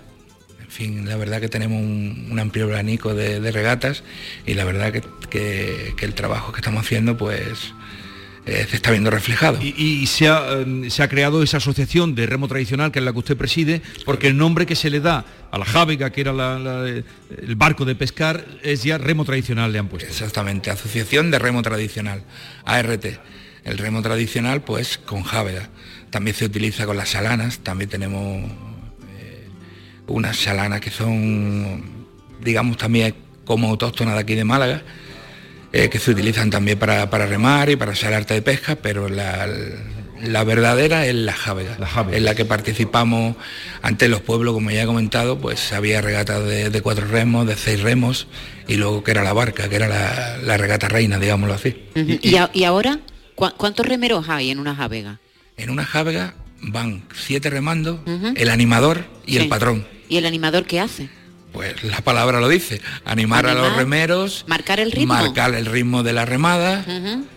fin, 0.75 1.09
la 1.09 1.17
verdad 1.17 1.41
que 1.41 1.49
tenemos 1.49 1.81
un, 1.81 2.37
amplio 2.39 2.65
abanico 2.65 3.15
de, 3.15 3.53
regatas 3.53 4.03
y 4.45 4.55
la 4.55 4.65
verdad 4.65 4.93
que, 5.31 5.95
el 6.01 6.15
trabajo 6.15 6.53
que 6.53 6.59
estamos 6.59 6.85
haciendo 6.85 7.17
pues 7.17 7.73
eh, 8.47 8.67
se 8.69 8.77
está 8.77 8.91
viendo 8.91 9.11
reflejado. 9.11 9.59
Y, 9.63 10.03
eh, 10.03 10.07
se, 10.91 11.03
ha, 11.03 11.09
creado 11.09 11.43
esa 11.43 11.59
asociación 11.59 12.15
de 12.15 12.27
remo 12.27 12.49
tradicional, 12.49 12.91
que 12.91 12.99
es 12.99 13.05
la 13.05 13.13
que 13.13 13.19
usted 13.19 13.37
preside, 13.37 13.83
porque 14.05 14.27
el 14.27 14.37
nombre 14.37 14.67
que 14.67 14.75
se 14.75 14.91
le 14.91 15.01
da 15.01 15.25
a 15.53 15.59
la 15.59 15.65
jávega, 15.65 16.11
que 16.11 16.21
era 16.23 16.33
el 16.33 17.55
barco 17.57 17.85
de 17.85 17.95
pescar, 17.95 18.45
es 18.63 18.83
ya 18.83 18.99
remo 18.99 19.25
tradicional, 19.25 19.73
le 19.73 19.79
han 19.79 19.89
puesto. 19.89 20.11
Exactamente, 20.11 20.71
Asociación 20.71 21.31
de 21.31 21.39
Remo 21.39 21.63
Tradicional, 21.63 22.25
ART. 22.65 23.07
El 23.63 23.79
remo 23.79 24.03
tradicional, 24.03 24.63
pues 24.63 24.99
con 24.99 25.23
jávega. 25.23 25.71
También 26.11 26.37
se 26.37 26.45
utiliza 26.45 26.85
con 26.85 26.97
las 26.97 27.11
salanas, 27.11 27.61
también 27.61 27.89
tenemos 27.89 28.51
unas 30.07 30.37
salanas 30.37 30.81
que 30.81 30.91
son, 30.91 32.07
digamos, 32.41 32.77
también 32.77 33.15
como 33.45 33.69
autóctonas 33.69 34.15
de 34.15 34.21
aquí 34.21 34.35
de 34.35 34.45
Málaga, 34.45 34.83
eh, 35.73 35.89
que 35.89 35.99
se 35.99 36.13
utilizan 36.13 36.51
también 36.51 36.79
para, 36.79 37.07
remar 37.07 37.71
y 37.71 37.77
para 37.77 37.93
hacer 37.93 38.15
arte 38.15 38.35
de 38.35 38.43
pesca, 38.43 38.77
pero 38.77 39.09
la, 39.09 39.47
verdadera 40.45 41.07
es 41.07 41.15
la 41.15 41.33
jávega, 41.33 41.77
en 42.13 42.25
la 42.25 42.35
que 42.35 42.45
participamos 42.45 43.37
ante 43.83 44.09
los 44.09 44.21
pueblos, 44.21 44.55
como 44.55 44.71
ya 44.71 44.85
he 44.85 44.87
comentado, 44.87 45.39
pues 45.39 45.73
había 45.73 46.01
regatas 46.01 46.45
de, 46.45 46.81
cuatro 46.83 47.07
remos, 47.07 47.47
de 47.47 47.57
seis 47.57 47.81
remos, 47.81 48.29
y 48.69 48.77
luego 48.77 49.03
que 49.03 49.11
era 49.11 49.23
la 49.23 49.33
barca, 49.33 49.69
que 49.69 49.77
era 49.77 49.89
la, 49.89 50.57
regata 50.57 50.89
reina, 50.89 51.19
digámoslo 51.19 51.55
así. 51.55 51.89
¿Y, 51.95 52.65
ahora 52.65 53.01
cuántos 53.35 53.87
remeros 53.87 54.29
hay 54.29 54.51
en 54.51 54.61
una 54.61 54.77
jávega? 54.77 55.19
En 55.57 55.71
una 55.71 55.85
jávega 55.85 56.35
van 56.67 57.03
siete 57.15 57.51
remando, 57.51 58.03
el 58.37 58.51
animador 58.51 59.05
y 59.27 59.37
el 59.37 59.49
patrón. 59.49 59.87
¿Y 60.09 60.17
el 60.17 60.27
animador 60.27 60.65
qué 60.67 60.81
hace? 60.81 61.09
Pues 61.55 61.85
la 61.85 62.01
palabra 62.01 62.41
lo 62.41 62.49
dice, 62.49 62.81
animar, 63.05 63.47
a 63.47 63.55
los 63.55 63.77
remeros, 63.77 64.45
marcar 64.49 64.81
el 64.81 64.91
ritmo, 64.91 65.15
marcar 65.15 65.55
el 65.55 65.67
ritmo 65.67 66.03
de 66.03 66.13
la 66.13 66.25
remada, 66.25 66.85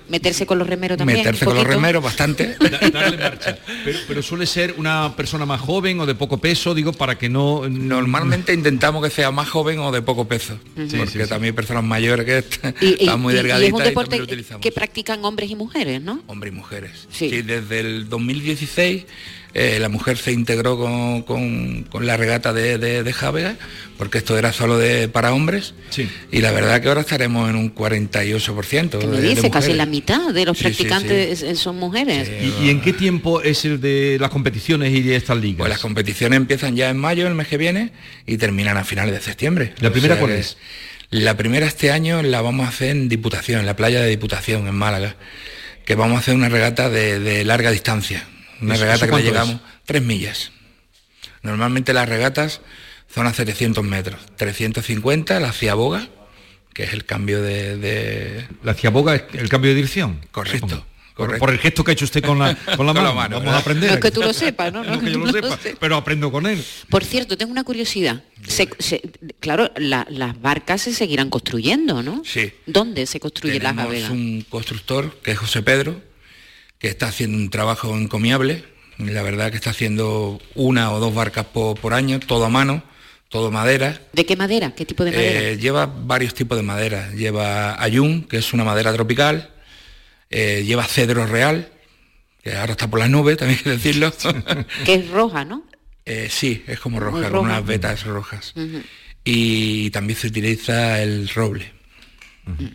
meterse 0.09 0.47
con 0.47 0.57
los 0.57 0.67
remeros 0.67 0.97
también, 0.97 1.19
meterse 1.19 1.45
con 1.45 1.53
los 1.53 1.67
remeros 1.67 2.03
bastante, 2.03 2.57
Pero, 4.07 4.23
suele 4.23 4.47
ser 4.47 4.73
una 4.77 5.15
persona 5.15 5.45
más 5.45 5.61
joven 5.61 5.99
o 5.99 6.07
de 6.07 6.15
poco 6.15 6.39
peso, 6.39 6.73
digo, 6.73 6.93
para 6.93 7.19
que 7.19 7.29
no. 7.29 7.69
Normalmente 7.69 8.55
intentamos 8.55 9.03
que 9.03 9.11
sea 9.11 9.29
más 9.29 9.49
joven 9.49 9.77
o 9.79 9.91
de 9.91 10.01
poco 10.01 10.27
peso, 10.27 10.57
porque 10.75 11.27
también 11.27 11.51
hay 11.51 11.55
personas 11.55 11.83
mayores 11.83 12.25
que 12.25 12.37
están 12.39 13.21
muy 13.21 13.35
delgaditas. 13.35 13.61
Y 13.61 13.67
es 13.67 13.73
un 13.73 13.83
deporte 13.83 14.19
que 14.59 14.71
practican 14.71 15.23
hombres 15.25 15.51
y 15.51 15.55
mujeres, 15.55 16.01
¿no? 16.01 16.23
Hombres 16.25 16.53
y 16.53 16.55
mujeres. 16.55 17.07
Sí, 17.11 17.43
desde 17.43 17.81
el 17.81 18.09
2016 18.09 19.05
eh, 19.53 19.79
la 19.79 19.89
mujer 19.89 20.17
se 20.17 20.31
integró 20.31 20.77
con, 21.25 21.87
la 22.01 22.17
regata 22.17 22.53
de, 22.53 22.77
de, 22.77 23.13
Javega, 23.13 23.55
porque 23.97 24.19
esto 24.19 24.37
era 24.37 24.53
solo 24.53 24.77
de, 24.77 25.07
para 25.07 25.33
hombres. 25.33 25.73
Y 26.31 26.41
la 26.41 26.51
verdad 26.51 26.81
que 26.81 26.89
ahora 26.89 27.01
estaremos 27.01 27.49
en 27.49 27.55
un 27.55 27.73
48%. 27.73 28.99
¿Qué 28.99 29.07
me 29.07 29.21
dice? 29.21 29.49
Casi 29.49 29.73
la 29.73 29.85
mitad 29.85 30.33
de 30.33 30.45
los 30.45 30.57
practicantes 30.57 31.57
son 31.57 31.77
mujeres. 31.77 32.29
¿Y, 32.61 32.69
en 32.69 32.81
qué 32.81 32.93
tiempo 32.93 33.41
es 33.41 33.65
el 33.65 33.81
de 33.81 34.17
las 34.19 34.29
competiciones 34.29 34.93
y 34.93 35.01
de 35.01 35.15
estas 35.15 35.37
ligas? 35.37 35.59
Pues 35.59 35.69
las 35.69 35.79
competiciones 35.79 36.37
empiezan 36.37 36.75
ya 36.75 36.89
en 36.89 36.97
mayo, 36.97 37.27
el 37.27 37.33
mes 37.33 37.47
que 37.47 37.57
viene, 37.57 37.91
y 38.25 38.37
terminan 38.37 38.77
a 38.77 38.83
finales 38.83 39.15
de 39.15 39.21
septiembre. 39.21 39.73
¿La 39.79 39.91
primera 39.91 40.17
cuál 40.19 40.33
es? 40.33 40.57
La 41.09 41.37
primera 41.37 41.65
este 41.65 41.91
año 41.91 42.21
la 42.21 42.41
vamos 42.41 42.65
a 42.65 42.69
hacer 42.69 42.89
en 42.89 43.07
Diputación, 43.09 43.61
en 43.61 43.65
la 43.65 43.75
playa 43.75 44.01
de 44.01 44.09
Diputación, 44.09 44.67
en 44.67 44.75
Málaga, 44.75 45.15
que 45.85 45.95
vamos 45.95 46.17
a 46.17 46.19
hacer 46.19 46.35
una 46.35 46.49
regata 46.49 46.89
de 46.89 47.43
larga 47.45 47.71
distancia 47.71 48.27
una 48.61 48.75
regata 48.75 49.07
que 49.07 49.15
le 49.15 49.23
llegamos 49.23 49.57
tres 49.85 50.01
millas. 50.01 50.51
Normalmente 51.41 51.93
las 51.93 52.09
regatas 52.09 52.61
son 53.13 53.27
a 53.27 53.33
700 53.33 53.83
metros, 53.83 54.19
350 54.35 55.39
la 55.39 55.51
ciaboga, 55.51 56.07
que 56.73 56.83
es 56.83 56.93
el 56.93 57.05
cambio 57.05 57.41
de, 57.41 58.45
La 58.63 58.73
ciaboga 58.73 59.15
es 59.15 59.23
el 59.33 59.49
cambio 59.49 59.69
de 59.69 59.75
dirección. 59.75 60.19
Correcto. 60.31 60.85
Por, 61.15 61.49
el 61.49 61.57
gesto 61.57 61.83
que 61.83 61.91
ha 61.91 61.93
hecho 61.93 62.05
usted 62.05 62.23
con 62.23 62.37
la, 62.37 62.53
con 62.75 62.85
la, 62.85 62.93
mano. 63.13 63.39
Vamos 63.39 63.55
a 63.55 63.57
aprender. 63.57 63.89
No 63.89 63.95
es 63.95 64.01
que 64.01 64.11
tú 64.11 64.21
lo 64.21 64.33
sepas, 64.33 64.71
¿no? 64.71 64.83
no, 64.83 64.99
que 64.99 65.11
yo 65.11 65.17
lo 65.17 65.31
sepa, 65.31 65.57
pero 65.79 65.95
aprendo 65.95 66.31
con 66.31 66.45
él. 66.45 66.63
Por 66.89 67.03
cierto, 67.03 67.35
tengo 67.37 67.51
una 67.51 67.63
curiosidad. 67.63 68.23
claro, 69.39 69.71
las 69.77 70.41
barcas 70.41 70.83
se 70.83 70.93
seguirán 70.93 71.31
construyendo, 71.31 72.03
¿no? 72.03 72.21
Sí. 72.23 72.51
¿Dónde 72.67 73.07
se 73.07 73.19
construye 73.19 73.59
Tenemos 73.59 73.91
la 73.91 74.11
un 74.11 74.45
constructor, 74.47 75.19
que 75.23 75.31
es 75.31 75.39
José 75.39 75.63
Pedro, 75.63 75.99
que 76.79 76.87
está 76.89 77.07
haciendo 77.07 77.37
un 77.37 77.49
trabajo 77.49 77.95
encomiable, 77.97 78.63
La 78.99 79.21
verdad 79.21 79.51
que 79.51 79.57
está 79.57 79.69
haciendo 79.71 80.39
una 80.55 80.91
o 80.91 80.99
dos 80.99 81.13
barcas 81.13 81.45
por, 81.45 81.79
por 81.79 81.93
año, 81.93 82.19
todo 82.19 82.45
a 82.45 82.49
mano, 82.49 82.83
todo 83.29 83.51
madera. 83.51 84.01
¿De 84.13 84.25
qué 84.25 84.35
madera? 84.35 84.73
¿Qué 84.75 84.85
tipo 84.85 85.03
de 85.05 85.11
madera? 85.11 85.39
Eh, 85.49 85.57
lleva 85.57 85.85
varios 85.85 86.33
tipos 86.33 86.57
de 86.57 86.63
madera. 86.63 87.11
Lleva 87.13 87.81
ayun, 87.81 88.23
que 88.23 88.37
es 88.37 88.53
una 88.53 88.63
madera 88.63 88.91
tropical. 88.93 89.51
eh, 90.29 90.63
lleva 90.65 90.83
cedro 90.85 91.25
real, 91.27 91.69
que 92.43 92.55
ahora 92.55 92.71
está 92.73 92.89
por 92.89 92.99
las 92.99 93.09
nubes, 93.09 93.37
también 93.37 93.57
hay 93.59 93.63
que 93.63 93.69
decirlo. 93.71 94.11
que 94.85 94.93
es 94.95 95.09
roja, 95.09 95.45
¿no? 95.45 95.63
Eh, 96.05 96.27
sí, 96.31 96.63
es 96.67 96.79
como 96.79 96.99
roja, 96.99 97.17
Muy 97.17 97.23
con 97.23 97.33
roja. 97.33 97.45
unas 97.49 97.65
vetas 97.65 98.03
rojas. 98.05 98.53
Y 99.23 99.89
también 99.91 100.17
se 100.17 100.27
utiliza 100.27 101.01
el 101.03 101.27
roble. 101.29 101.71
Bueno, 102.45 102.71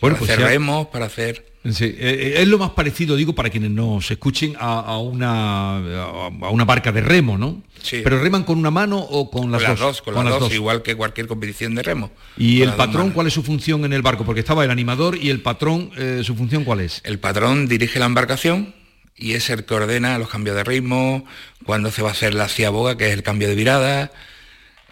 para 0.00 0.16
pues 0.18 0.30
hacer 0.30 0.40
ya- 0.40 0.48
remos, 0.48 0.86
para 0.88 1.06
hacer... 1.06 1.44
Sí, 1.72 1.84
eh, 1.84 1.94
eh, 1.98 2.34
es 2.42 2.48
lo 2.48 2.58
más 2.58 2.70
parecido, 2.70 3.16
digo, 3.16 3.34
para 3.34 3.50
quienes 3.50 3.70
nos 3.70 4.10
escuchen, 4.10 4.54
a, 4.58 4.80
a 4.80 4.98
una, 4.98 5.76
a 5.78 6.50
una 6.50 6.64
barca 6.64 6.92
de 6.92 7.00
remo, 7.00 7.36
¿no? 7.38 7.62
Sí. 7.82 8.00
Pero 8.04 8.20
reman 8.20 8.44
con 8.44 8.58
una 8.58 8.70
mano 8.70 8.98
o 8.98 9.30
con 9.30 9.42
Con 9.42 9.52
las, 9.52 9.62
las, 9.62 9.78
dos, 9.78 10.02
con, 10.02 10.14
las, 10.14 10.38
dos, 10.38 10.52
igual 10.54 10.82
que 10.82 10.94
cualquier 10.94 11.26
competición 11.26 11.74
de 11.74 11.82
remo. 11.82 12.10
¿Y 12.36 12.60
el 12.62 12.68
las 12.68 12.76
patrón 12.76 13.10
cuál 13.10 13.26
es 13.26 13.32
su 13.32 13.42
función 13.42 13.84
en 13.84 13.92
el 13.92 14.02
barco? 14.02 14.24
Porque 14.24 14.40
estaba 14.40 14.64
el 14.64 14.70
animador 14.70 15.16
y 15.16 15.30
el 15.30 15.40
patrón, 15.40 15.90
eh, 15.96 16.22
¿su 16.24 16.34
función 16.36 16.64
cuál 16.64 16.80
es? 16.80 17.00
El 17.04 17.18
patrón 17.18 17.66
dirige 17.68 17.98
la 17.98 18.06
embarcación 18.06 18.74
y 19.16 19.32
es 19.32 19.48
el 19.50 19.64
que 19.64 19.74
ordena 19.74 20.18
los 20.18 20.28
cambios 20.28 20.56
de 20.56 20.64
ritmo, 20.64 21.24
cuando 21.64 21.90
se 21.90 22.02
va 22.02 22.10
a 22.10 22.12
hacer 22.12 22.34
la 22.34 22.48
ciaboga, 22.48 22.96
que 22.96 23.06
es 23.08 23.12
el 23.14 23.22
cambio 23.22 23.48
de 23.48 23.54
virada, 23.54 24.12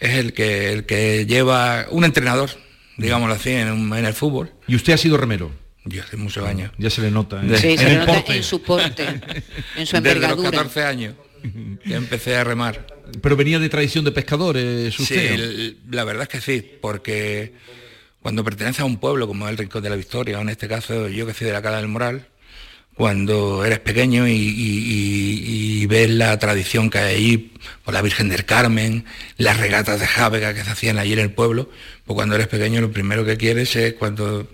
es 0.00 0.14
el 0.16 0.32
que, 0.32 0.72
el 0.72 0.86
que 0.86 1.26
lleva 1.26 1.86
un 1.90 2.04
entrenador, 2.04 2.50
digámoslo 2.96 3.34
así, 3.34 3.50
en, 3.50 3.70
un- 3.70 3.94
en 3.96 4.06
el 4.06 4.14
fútbol. 4.14 4.50
¿Y 4.66 4.76
usted 4.76 4.92
ha 4.94 4.96
sido 4.96 5.16
remero? 5.18 5.50
Yo 5.86 6.02
hace 6.02 6.16
muchos 6.16 6.46
años. 6.46 6.70
Ya 6.78 6.88
se 6.90 7.02
le 7.02 7.10
nota. 7.10 7.42
¿eh? 7.44 7.58
Sí, 7.58 7.68
en 7.72 7.78
se 7.78 7.92
el 7.92 7.98
nota 7.98 8.12
porte. 8.14 8.36
en 8.36 8.42
su 8.42 8.62
porte, 8.62 9.04
en 9.04 9.16
su 9.86 9.96
Desde 9.96 10.14
los 10.14 10.14
envergadura. 10.14 10.50
14 10.50 10.82
años 10.84 11.14
que 11.84 11.94
empecé 11.94 12.36
a 12.36 12.44
remar. 12.44 12.86
Pero 13.20 13.36
venía 13.36 13.58
de 13.58 13.68
tradición 13.68 14.04
de 14.04 14.12
pescadores, 14.12 14.94
Sí, 14.94 15.02
usted. 15.02 15.32
el- 15.34 15.76
la 15.90 16.04
verdad 16.04 16.22
es 16.22 16.28
que 16.30 16.40
sí, 16.40 16.66
porque 16.80 17.52
cuando 18.22 18.42
pertenece 18.42 18.80
a 18.80 18.86
un 18.86 18.96
pueblo 18.96 19.26
como 19.26 19.46
el 19.48 19.58
Rincón 19.58 19.82
de 19.82 19.90
la 19.90 19.96
Victoria, 19.96 20.38
o 20.38 20.40
en 20.42 20.48
este 20.48 20.68
caso 20.68 21.08
yo 21.08 21.26
que 21.26 21.34
soy 21.34 21.46
de 21.48 21.52
la 21.52 21.60
Cala 21.60 21.76
del 21.76 21.88
Moral, 21.88 22.28
cuando 22.94 23.62
eres 23.64 23.80
pequeño 23.80 24.26
y, 24.26 24.32
y- 24.32 24.36
y- 24.38 25.82
y 25.82 25.86
ves 25.86 26.08
la 26.08 26.38
tradición 26.38 26.88
que 26.88 26.98
hay 26.98 27.14
allí, 27.16 27.52
por 27.84 27.92
la 27.92 28.00
Virgen 28.00 28.28
del 28.30 28.46
Carmen, 28.46 29.04
las 29.36 29.58
regatas 29.58 30.00
de 30.00 30.06
Jávega 30.06 30.54
que 30.54 30.64
se 30.64 30.70
hacían 30.70 30.98
allí 30.98 31.12
en 31.12 31.18
el 31.18 31.30
pueblo, 31.32 31.68
pues 32.06 32.14
cuando 32.14 32.36
eres 32.36 32.46
pequeño 32.48 32.80
lo 32.80 32.90
primero 32.92 33.24
que 33.26 33.36
quieres 33.36 33.74
es 33.76 33.94
cuando 33.94 34.48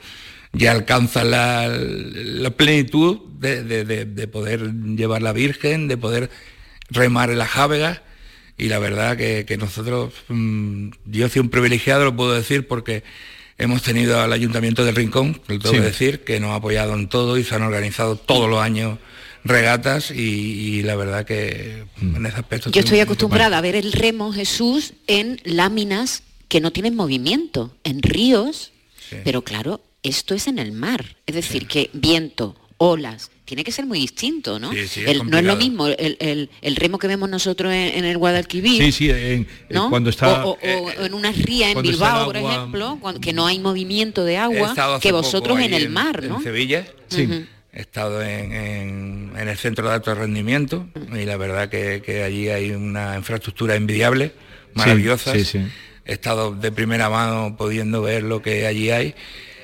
ya 0.52 0.72
alcanzas 0.72 1.24
la, 1.24 1.68
la 1.68 2.50
plenitud 2.50 3.18
de, 3.38 3.62
de- 3.62 3.84
de- 3.84 4.04
de 4.04 4.28
poder 4.28 4.72
llevar 4.96 5.22
la 5.22 5.32
Virgen, 5.32 5.88
de 5.88 5.96
poder 5.96 6.30
remar 6.90 7.30
en 7.30 7.38
la 7.38 7.46
Jávega 7.46 8.02
y 8.58 8.68
la 8.68 8.78
verdad 8.78 9.16
que, 9.16 9.44
que 9.46 9.56
nosotros, 9.56 10.12
mm, 10.28 10.88
yo 11.06 11.28
soy 11.28 11.40
un 11.40 11.48
privilegiado, 11.50 12.04
lo 12.04 12.16
puedo 12.16 12.34
decir, 12.34 12.66
porque 12.68 13.02
hemos 13.58 13.82
tenido 13.82 14.20
al 14.20 14.32
Ayuntamiento 14.32 14.84
del 14.84 14.96
Rincón, 14.96 15.40
lo 15.46 15.58
tengo 15.58 15.74
Sí. 15.74 15.80
que 15.80 15.86
decir, 15.86 16.20
que 16.24 16.40
nos 16.40 16.50
ha 16.50 16.56
apoyado 16.56 16.94
en 16.94 17.08
todo 17.08 17.38
y 17.38 17.44
se 17.44 17.54
han 17.54 17.62
organizado 17.62 18.16
todos 18.16 18.50
los 18.50 18.60
años 18.60 18.98
regatas 19.44 20.10
y, 20.10 20.20
y 20.20 20.82
la 20.82 20.96
verdad 20.96 21.24
que 21.24 21.84
Mm. 22.00 22.16
en 22.16 22.26
ese 22.26 22.36
aspecto... 22.36 22.70
Yo 22.70 22.80
estoy 22.80 23.00
acostumbrada 23.00 23.56
a 23.56 23.60
ver 23.60 23.76
el 23.76 23.92
remo 23.92 24.32
Jesús 24.32 24.94
en 25.06 25.40
láminas 25.44 26.22
que 26.48 26.60
no 26.60 26.72
tienen 26.72 26.96
movimiento, 26.96 27.74
en 27.84 28.02
ríos, 28.02 28.72
pero 29.24 29.42
claro, 29.42 29.80
esto 30.02 30.34
es 30.34 30.46
en 30.46 30.58
el 30.58 30.72
mar. 30.72 31.16
Es 31.26 31.34
decir, 31.34 31.66
que 31.66 31.90
viento, 31.92 32.56
olas, 32.78 33.30
tiene 33.44 33.64
que 33.64 33.72
ser 33.72 33.84
muy 33.84 33.98
distinto, 33.98 34.58
¿no? 34.60 34.72
Sí, 34.72 34.86
sí, 34.86 35.00
es 35.02 35.08
El- 35.08 35.28
no 35.28 35.36
es 35.38 35.44
lo 35.44 35.56
mismo 35.56 35.88
el, 35.88 36.16
el- 36.20 36.50
el 36.62 36.76
remo 36.76 36.98
que 36.98 37.08
vemos 37.08 37.28
nosotros 37.28 37.72
en, 37.72 37.98
en 37.98 38.04
el 38.04 38.16
Guadalquivir. 38.16 38.80
Sí, 38.82 38.92
sí, 38.92 39.10
en- 39.10 39.46
¿no? 39.70 39.90
cuando 39.90 40.08
está... 40.10 40.44
o, 40.44 40.50
o- 40.52 40.58
o 40.62 41.04
en 41.04 41.14
una 41.14 41.32
ría 41.32 41.70
en 41.72 41.82
Bilbao, 41.82 42.26
por 42.26 42.36
ejemplo, 42.36 42.98
cuando- 43.00 43.20
que 43.20 43.32
no 43.32 43.46
hay 43.46 43.58
movimiento 43.58 44.24
de 44.24 44.36
agua, 44.38 44.98
que 45.02 45.10
vosotros 45.12 45.58
en 45.60 45.74
el 45.74 45.88
mar, 45.90 46.22
¿no? 46.24 46.36
En 46.36 46.42
Sevilla. 46.44 46.86
Sí. 47.08 47.28
He 47.72 47.80
estado 47.82 48.22
en, 48.22 48.52
en- 48.52 49.32
en 49.36 49.48
el 49.48 49.56
centro 49.56 49.88
de 49.88 49.94
alto 49.94 50.12
rendimiento 50.14 50.88
y 51.12 51.24
la 51.24 51.36
verdad 51.36 51.68
que, 51.68 52.02
que 52.04 52.22
allí 52.24 52.48
hay 52.48 52.70
una 52.72 53.16
infraestructura 53.16 53.74
envidiable, 53.76 54.32
maravillosa. 54.74 55.32
sí, 55.34 55.44
sí. 55.44 55.58
He 56.04 56.14
estado 56.14 56.52
de 56.54 56.72
primera 56.72 57.08
mano 57.10 57.56
pudiendo 57.56 58.02
ver 58.02 58.22
lo 58.24 58.42
que 58.42 58.66
allí 58.66 58.90
hay 58.90 59.14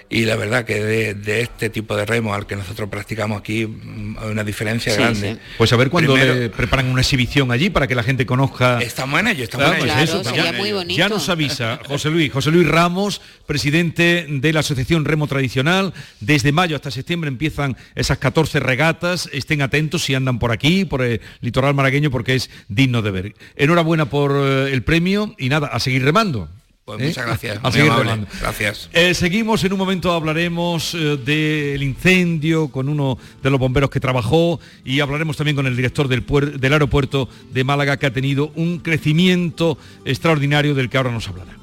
y 0.08 0.24
la 0.24 0.36
verdad 0.36 0.64
que 0.64 0.82
de, 0.82 1.14
de 1.14 1.40
este 1.40 1.68
tipo 1.70 1.96
de 1.96 2.06
remo 2.06 2.32
al 2.34 2.46
que 2.46 2.54
nosotros 2.56 2.88
practicamos 2.88 3.38
aquí 3.40 3.66
mm, 3.66 4.18
hay 4.20 4.30
una 4.30 4.44
diferencia 4.44 4.92
Sí, 4.92 4.98
grande. 5.00 5.32
sí. 5.34 5.38
Pues 5.58 5.72
a 5.72 5.76
ver 5.76 5.90
cuándo 5.90 6.12
Primero- 6.14 6.34
le 6.34 6.48
preparan 6.50 6.86
una 6.86 7.00
exhibición 7.00 7.50
allí 7.50 7.70
para 7.70 7.86
que 7.86 7.94
la 7.94 8.02
gente 8.02 8.24
conozca. 8.26 8.80
Estamos 8.80 9.18
en 9.20 9.28
ello, 9.28 9.44
estamos 9.44 9.66
Ah, 9.68 9.72
en 9.74 9.78
pues 9.80 9.92
ello. 9.92 10.02
eso, 10.04 10.16
Estamos 10.18 10.38
ya, 10.38 10.48
en 10.50 10.54
ello. 10.64 10.82
ya 10.96 11.08
nos 11.08 11.28
avisa 11.28 11.80
José 11.86 12.10
Luis, 12.10 12.32
José 12.32 12.50
Luis 12.50 12.68
Ramos, 12.68 13.20
presidente 13.46 14.26
de 14.28 14.52
la 14.52 14.60
Asociación 14.60 15.04
Remo 15.04 15.26
Tradicional. 15.26 15.92
Desde 16.20 16.52
mayo 16.52 16.76
hasta 16.76 16.90
septiembre 16.90 17.28
empiezan 17.28 17.76
esas 17.94 18.18
14 18.18 18.60
regatas. 18.60 19.28
Estén 19.32 19.62
atentos 19.62 20.04
si 20.04 20.14
andan 20.14 20.38
por 20.38 20.52
aquí, 20.52 20.84
por 20.84 21.02
el 21.02 21.20
litoral 21.40 21.74
malagueño, 21.74 22.10
porque 22.10 22.34
es 22.34 22.50
digno 22.68 23.02
de 23.02 23.10
ver. 23.10 23.34
Enhorabuena 23.56 24.06
por 24.10 24.32
eh, 24.36 24.72
el 24.72 24.82
premio 24.82 25.34
y 25.38 25.48
nada, 25.48 25.68
a 25.68 25.80
seguir 25.80 26.04
remando. 26.04 26.48
Pues 26.86 27.00
¿eh? 27.00 27.06
muchas 27.08 27.26
gracias. 27.26 27.60
Gracias. 28.40 28.88
Eh, 28.92 29.12
seguimos, 29.12 29.64
en 29.64 29.72
un 29.72 29.78
momento 29.78 30.12
hablaremos 30.12 30.94
eh, 30.94 31.16
del 31.16 31.82
incendio 31.82 32.68
con 32.68 32.88
uno 32.88 33.18
de 33.42 33.50
los 33.50 33.58
bomberos 33.58 33.90
que 33.90 33.98
trabajó 33.98 34.60
y 34.84 35.00
hablaremos 35.00 35.36
también 35.36 35.56
con 35.56 35.66
el 35.66 35.74
director 35.74 36.06
del 36.06 36.72
aeropuerto 36.72 37.28
de 37.52 37.64
Málaga 37.64 37.96
que 37.96 38.06
ha 38.06 38.12
tenido 38.12 38.52
un 38.54 38.78
crecimiento 38.78 39.76
extraordinario 40.04 40.76
del 40.76 40.88
que 40.88 40.96
ahora 40.96 41.10
nos 41.10 41.26
hablará. 41.26 41.56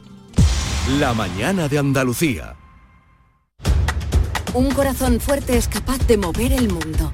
La 0.99 1.13
mañana 1.13 1.69
de 1.69 1.77
Andalucía. 1.77 2.55
Un 4.53 4.71
corazón 4.71 5.21
fuerte 5.21 5.55
es 5.55 5.69
capaz 5.69 6.05
de 6.05 6.17
mover 6.17 6.51
el 6.51 6.67
mundo. 6.67 7.13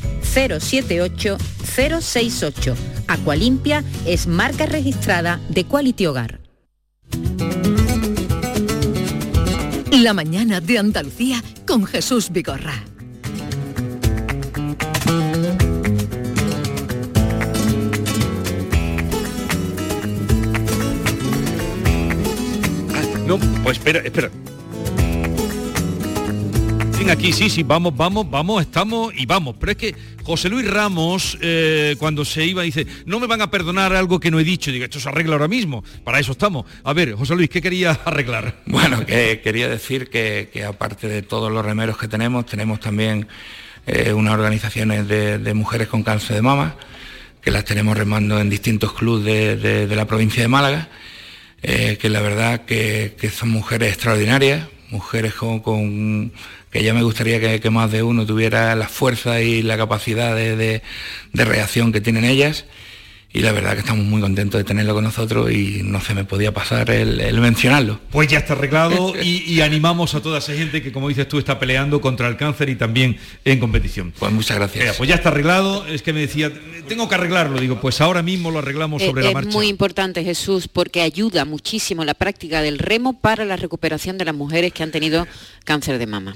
078 0.33 1.37
068. 1.63 2.75
Aqualimpia 3.07 3.83
es 4.05 4.27
marca 4.27 4.65
registrada 4.65 5.39
de 5.49 5.65
Quality 5.65 6.05
Hogar. 6.05 6.39
La 9.91 10.13
mañana 10.13 10.61
de 10.61 10.79
Andalucía 10.79 11.43
con 11.67 11.85
Jesús 11.85 12.31
Vigorra. 12.31 12.83
No, 23.27 23.37
pues 23.63 23.77
espera, 23.77 23.99
espera. 23.99 24.29
Aquí, 27.09 27.33
sí, 27.33 27.49
sí, 27.49 27.63
vamos, 27.63 27.97
vamos, 27.97 28.29
vamos, 28.29 28.61
estamos 28.61 29.13
y 29.17 29.25
vamos. 29.25 29.55
Pero 29.59 29.71
es 29.71 29.77
que 29.77 29.95
José 30.23 30.49
Luis 30.49 30.69
Ramos, 30.69 31.37
eh, 31.41 31.95
cuando 31.97 32.23
se 32.23 32.45
iba, 32.45 32.61
dice, 32.61 32.85
no 33.05 33.19
me 33.19 33.27
van 33.27 33.41
a 33.41 33.51
perdonar 33.51 33.93
algo 33.93 34.19
que 34.19 34.31
no 34.31 34.39
he 34.39 34.43
dicho. 34.43 34.71
Digo, 34.71 34.85
esto 34.85 34.99
se 34.99 35.09
arregla 35.09 35.33
ahora 35.33 35.47
mismo. 35.47 35.83
Para 36.05 36.19
eso 36.19 36.31
estamos. 36.31 36.65
A 36.83 36.93
ver, 36.93 37.13
José 37.15 37.35
Luis, 37.35 37.49
¿qué 37.49 37.61
quería 37.61 37.91
arreglar? 38.05 38.61
Bueno, 38.65 39.05
que 39.05 39.41
quería 39.43 39.67
decir 39.67 40.09
que, 40.09 40.63
aparte 40.65 41.07
de 41.07 41.21
todos 41.21 41.51
los 41.51 41.65
remeros 41.65 41.97
que 41.97 42.07
tenemos, 42.07 42.45
tenemos 42.45 42.79
también 42.79 43.27
eh, 43.87 44.13
unas 44.13 44.33
organizaciones 44.35 45.07
de, 45.07 45.53
mujeres 45.53 45.87
con 45.87 46.03
cáncer 46.03 46.37
de 46.37 46.41
mama, 46.43 46.77
que 47.41 47.51
las 47.51 47.65
tenemos 47.65 47.97
remando 47.97 48.39
en 48.39 48.49
distintos 48.49 48.93
clubes 48.93 49.61
de, 49.61 49.95
la 49.95 50.05
provincia 50.05 50.43
de 50.43 50.47
Málaga, 50.47 50.87
eh, 51.61 51.97
que 51.99 52.09
la 52.09 52.21
verdad 52.21 52.61
que 52.65 53.31
son 53.35 53.49
mujeres 53.49 53.89
extraordinarias, 53.89 54.67
mujeres 54.91 55.33
con, 55.33 56.31
que 56.69 56.83
ya 56.83 56.93
me 56.93 57.03
gustaría 57.03 57.39
que, 57.39 57.59
que 57.59 57.69
más 57.69 57.91
de 57.91 58.03
uno 58.03 58.25
tuviera 58.25 58.75
la 58.75 58.87
fuerza 58.87 59.41
y 59.41 59.61
la 59.61 59.77
capacidad 59.77 60.35
de- 60.35 60.81
de 61.33 61.45
reacción 61.45 61.91
que 61.91 62.01
tienen 62.01 62.25
ellas. 62.25 62.65
Y 63.33 63.39
la 63.39 63.53
verdad 63.53 63.73
que 63.75 63.79
estamos 63.79 64.05
muy 64.05 64.19
contentos 64.19 64.59
de 64.59 64.65
tenerlo 64.65 64.93
con 64.93 65.05
nosotros 65.05 65.49
y 65.49 65.83
no 65.85 66.01
se 66.01 66.13
me 66.13 66.25
podía 66.25 66.53
pasar 66.53 66.89
el- 66.91 67.21
el 67.21 67.39
mencionarlo. 67.39 67.97
Pues 68.11 68.27
ya 68.27 68.39
está 68.39 68.53
arreglado 68.53 69.13
y, 69.23 69.43
y 69.49 69.61
animamos 69.61 70.13
a 70.15 70.21
toda 70.21 70.39
esa 70.39 70.53
gente 70.53 70.81
que, 70.81 70.91
como 70.91 71.07
dices 71.07 71.29
tú, 71.29 71.39
está 71.39 71.57
peleando 71.57 72.01
contra 72.01 72.27
el 72.27 72.35
cáncer 72.35 72.67
y 72.67 72.75
también 72.75 73.17
en 73.45 73.59
competición. 73.59 74.11
Pues 74.19 74.33
muchas 74.33 74.57
gracias. 74.57 74.97
Pues 74.97 75.07
ya 75.07 75.15
está 75.15 75.29
arreglado. 75.29 75.85
Es 75.87 76.01
que 76.01 76.11
me 76.11 76.19
decía, 76.19 76.51
tengo 76.89 77.07
que 77.07 77.15
arreglarlo. 77.15 77.57
Digo, 77.61 77.79
pues 77.79 78.01
ahora 78.01 78.21
mismo 78.21 78.51
lo 78.51 78.59
arreglamos 78.59 79.01
Eh, 79.01 79.05
sobre 79.05 79.23
la 79.23 79.29
es 79.29 79.33
marcha. 79.33 79.49
muy 79.51 79.67
importante, 79.67 80.25
Jesús, 80.25 80.67
porque 80.67 81.01
ayuda 81.01 81.45
muchísimo 81.45 82.03
la 82.03 82.15
práctica 82.15 82.61
del 82.61 82.79
remo 82.79 83.21
para 83.21 83.45
la 83.45 83.55
recuperación 83.55 84.17
de 84.17 84.25
las 84.25 84.35
mujeres 84.35 84.73
que 84.73 84.83
han 84.83 84.91
tenido 84.91 85.25
cáncer 85.63 85.99
de 85.99 86.05
mama. 86.05 86.35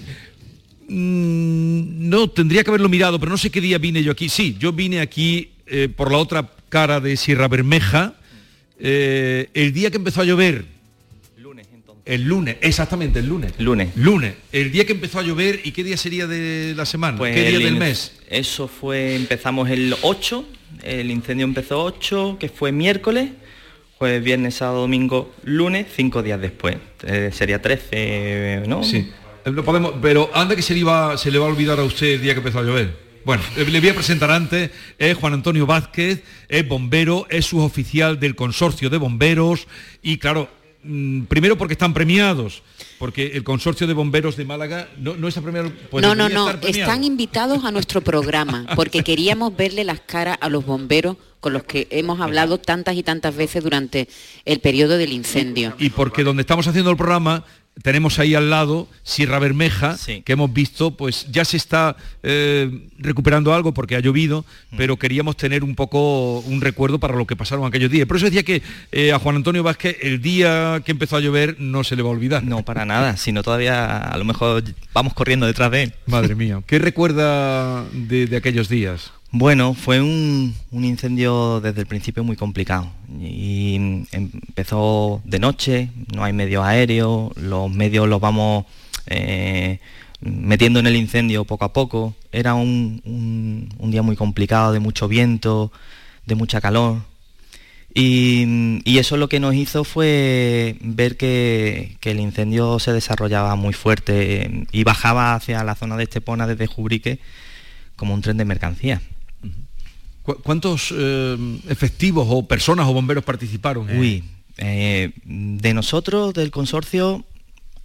Mm, 0.88 2.08
no, 2.10 2.30
tendría 2.30 2.64
que 2.64 2.70
haberlo 2.70 2.88
mirado, 2.89 3.20
pero 3.20 3.32
no 3.32 3.38
sé 3.38 3.50
qué 3.50 3.60
día 3.60 3.78
vine 3.80 4.02
yo 4.02 4.12
aquí. 4.14 4.30
Sí, 4.30 4.56
yo 4.60 4.72
vine 4.72 5.02
aquí 5.02 5.50
eh, 5.68 5.89
por 5.93 6.12
la 6.12 6.20
otra 6.20 6.48
cara 6.76 6.99
de 6.99 7.15
Sierra 7.15 7.47
Bermeja 7.47 8.15
eh, 8.78 9.47
el 9.53 9.71
día 9.71 9.89
que 9.91 9.95
empezó 9.95 10.19
a 10.19 10.26
llover. 10.26 10.65
El 12.03 12.23
lunes, 12.26 12.57
exactamente, 12.59 13.19
el 13.19 13.28
lunes. 13.28 13.53
Lunes. 13.59 13.95
Lunes. 13.95 14.34
El 14.51 14.73
día 14.73 14.86
que 14.86 14.91
empezó 14.91 15.19
a 15.19 15.23
llover, 15.23 15.61
¿y 15.63 15.71
qué 15.71 15.86
día 15.86 15.95
sería 15.95 16.28
de 16.28 16.73
la 16.76 16.86
semana? 16.86 17.17
Pues 17.17 17.34
¿Qué 17.34 17.47
día 17.47 17.57
el 17.57 17.63
del 17.63 17.78
mes? 17.78 18.11
Eso 18.30 18.67
fue, 18.67 19.15
empezamos 19.15 19.69
el 19.69 19.95
8, 20.01 20.45
el 20.84 21.11
incendio 21.11 21.45
empezó 21.45 21.82
8, 21.82 22.36
que 22.41 22.49
fue 22.49 22.73
miércoles, 22.73 23.30
jueves, 23.97 24.21
viernes, 24.21 24.55
sábado, 24.55 24.82
domingo, 24.82 25.34
lunes, 25.45 25.88
cinco 25.95 26.21
días 26.23 26.41
después. 26.41 26.76
Eh, 27.03 27.30
sería 27.32 27.61
13, 27.61 28.63
¿no? 28.67 28.84
Sí. 28.84 29.09
No 29.45 29.63
podemos, 29.63 29.93
pero 30.01 30.30
anda 30.34 30.57
que 30.57 30.61
se 30.61 30.73
le, 30.73 30.82
iba, 30.82 31.17
se 31.17 31.32
le 31.32 31.39
va 31.39 31.45
a 31.45 31.49
olvidar 31.49 31.80
a 31.80 31.84
usted 31.84 32.15
el 32.15 32.21
día 32.21 32.34
que 32.34 32.39
empezó 32.39 32.59
a 32.59 32.63
llover. 32.63 33.05
Bueno, 33.26 33.41
eh, 33.57 33.65
le 33.65 33.80
voy 33.80 33.89
a 33.89 33.95
presentar 33.95 34.30
antes, 34.30 34.69
es 34.99 35.17
Juan 35.17 35.34
Antonio 35.34 35.65
Vázquez, 35.65 36.23
es 36.47 36.67
bombero, 36.67 37.26
es 37.32 37.45
suboficial 37.45 38.19
del 38.19 38.36
consorcio 38.36 38.91
de 38.91 38.99
bomberos 38.99 39.67
y 40.03 40.19
claro, 40.19 40.47
mm, 40.84 41.23
primero 41.23 41.57
porque 41.57 41.73
están 41.73 41.91
premiados, 41.91 42.61
porque 42.99 43.32
el 43.34 43.43
consorcio 43.43 43.88
de 43.88 43.93
bomberos 43.93 44.38
de 44.38 44.45
Málaga 44.45 44.89
no, 44.99 45.15
no 45.15 45.28
está 45.28 45.41
premiado. 45.41 45.71
pues 45.89 46.03
no, 46.03 46.13
no, 46.13 46.30
no, 46.30 46.51
están 46.51 47.03
invitados 47.03 47.65
a 47.65 47.71
nuestro 47.71 48.01
programa 48.01 48.67
porque 48.76 49.03
queríamos 49.03 49.57
verle 49.57 49.84
las 49.84 50.01
caras 50.01 50.38
a 50.39 50.47
los 50.47 50.63
bomberos 50.63 51.17
con 51.39 51.53
los 51.53 51.63
que 51.63 51.88
hemos 51.89 52.21
hablado 52.21 52.59
tantas 52.59 52.95
y 52.95 53.01
tantas 53.01 53.36
veces 53.36 53.63
durante 53.63 54.07
el 54.45 54.59
periodo 54.59 54.97
del 54.97 55.13
incendio. 55.13 55.73
Y 55.80 55.89
porque 55.89 56.23
donde 56.23 56.41
estamos 56.41 56.67
haciendo 56.67 56.91
el 56.91 56.97
programa 56.97 57.43
tenemos 57.84 58.19
ahí 58.19 58.36
al 58.36 58.49
lado 58.49 58.88
Sierra 59.03 59.38
Bermeja, 59.39 59.97
que 60.23 60.34
hemos 60.34 60.51
visto, 60.53 60.91
pues 60.91 61.28
ya 61.32 61.43
se 61.45 61.57
está 61.57 61.95
eh, 62.23 62.88
recuperando 62.97 63.53
algo 63.53 63.73
porque 63.73 63.95
ha 63.95 63.99
llovido, 63.99 64.45
Mm. 64.71 64.78
pero 64.78 64.97
queríamos 64.97 65.38
tener 65.38 65.63
un 65.63 65.76
poco 65.76 66.39
un 66.39 66.61
recuerdo 66.61 66.99
para 66.99 67.15
lo 67.15 67.28
que 67.28 67.36
pasaron 67.36 67.65
aquellos 67.65 67.91
días. 67.91 68.07
Por 68.07 68.17
eso 68.17 68.26
decía 68.26 68.43
que 68.43 68.61
eh, 68.91 69.11
a 69.11 69.19
Juan 69.19 69.36
Antonio 69.36 69.61
Vázquez 69.63 69.97
el 70.01 70.21
día 70.21 70.82
que 70.86 70.91
empezó 70.91 71.17
a 71.17 71.19
llover 71.19 71.57
no 71.59 71.84
se 71.84 71.95
le 71.95 72.01
va 72.01 72.09
a 72.09 72.13
olvidar. 72.13 72.43
No, 72.43 72.63
para 72.63 72.86
nada, 72.86 73.17
sino 73.17 73.43
todavía 73.43 73.97
a 73.97 74.17
lo 74.17 74.26
mejor 74.26 74.63
vamos 74.93 75.13
corriendo 75.13 75.45
detrás 75.45 75.69
de 75.71 75.84
él. 75.84 75.93
Madre 76.07 76.36
mía, 76.36 76.61
¿qué 76.65 76.80
recuerda 76.80 77.84
de, 77.91 78.26
de 78.28 78.38
aquellos 78.38 78.69
días? 78.69 79.11
Bueno, 79.38 79.74
fue 79.74 80.00
un, 80.00 80.56
incendio 80.72 81.60
desde 81.60 81.82
el 81.82 81.88
principio 81.88 82.24
muy 82.24 82.38
complicado 82.38 82.90
y 83.20 84.06
empezó 84.14 85.22
de 85.26 85.40
noche, 85.40 85.90
no 86.16 86.24
hay 86.24 86.32
medios 86.32 86.64
aéreos, 86.64 87.36
los 87.36 87.70
medios 87.70 88.08
los 88.08 88.22
vamos 88.22 88.64
eh, 89.08 89.80
metiendo 90.22 90.80
en 90.80 90.88
el 90.88 90.96
incendio 90.96 91.44
poco 91.44 91.66
a 91.66 91.74
poco. 91.74 92.16
Era 92.32 92.54
un, 92.54 93.02
día 93.82 94.02
muy 94.04 94.16
complicado, 94.16 94.72
de 94.72 94.80
mucho 94.80 95.10
viento, 95.10 95.70
de 96.26 96.36
mucha 96.36 96.62
calor. 96.62 97.00
Y, 97.94 98.80
y 98.86 99.00
eso 99.00 99.18
lo 99.18 99.28
que 99.28 99.42
nos 99.42 99.54
hizo 99.54 99.84
fue 99.84 100.78
ver 100.80 101.18
que, 101.18 101.98
que 102.00 102.12
el 102.12 102.22
incendio 102.22 102.80
se 102.80 102.94
desarrollaba 102.94 103.56
muy 103.56 103.74
fuerte 103.74 104.44
eh, 104.46 104.64
y 104.72 104.86
bajaba 104.86 105.36
hacia 105.36 105.62
la 105.66 105.76
zona 105.76 105.98
de 105.98 106.04
Estepona 106.04 106.48
desde 106.48 106.68
Jubrique 106.68 107.20
como 107.98 108.14
un 108.14 108.22
tren 108.22 108.38
de 108.38 108.46
mercancías. 108.46 109.02
¿Cu- 110.26 110.41
¿Cuántos 110.43 110.91
eh, 110.97 111.38
efectivos 111.69 112.28
o 112.30 112.47
personas 112.47 112.88
o 112.88 112.93
bomberos 112.93 113.23
participaron? 113.23 113.88
Uy, 113.97 114.23
eh, 114.57 115.11
de 115.26 115.73
nosotros, 115.73 116.34
del 116.34 116.49
consorcio, 116.51 117.23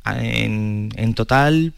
en, 0.06 0.90
en 0.96 1.14
total, 1.14 1.74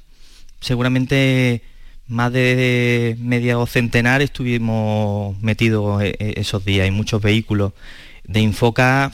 seguramente 0.61 1.63
más 2.07 2.33
de 2.33 3.17
medio 3.21 3.65
centenar 3.67 4.23
estuvimos 4.23 5.41
metidos 5.43 6.03
e- 6.03 6.15
e- 6.19 6.35
esos 6.41 6.65
días, 6.65 6.87
y 6.87 6.91
muchos 6.91 7.21
vehículos. 7.23 7.73
De 8.25 8.41
Infoca, 8.41 9.11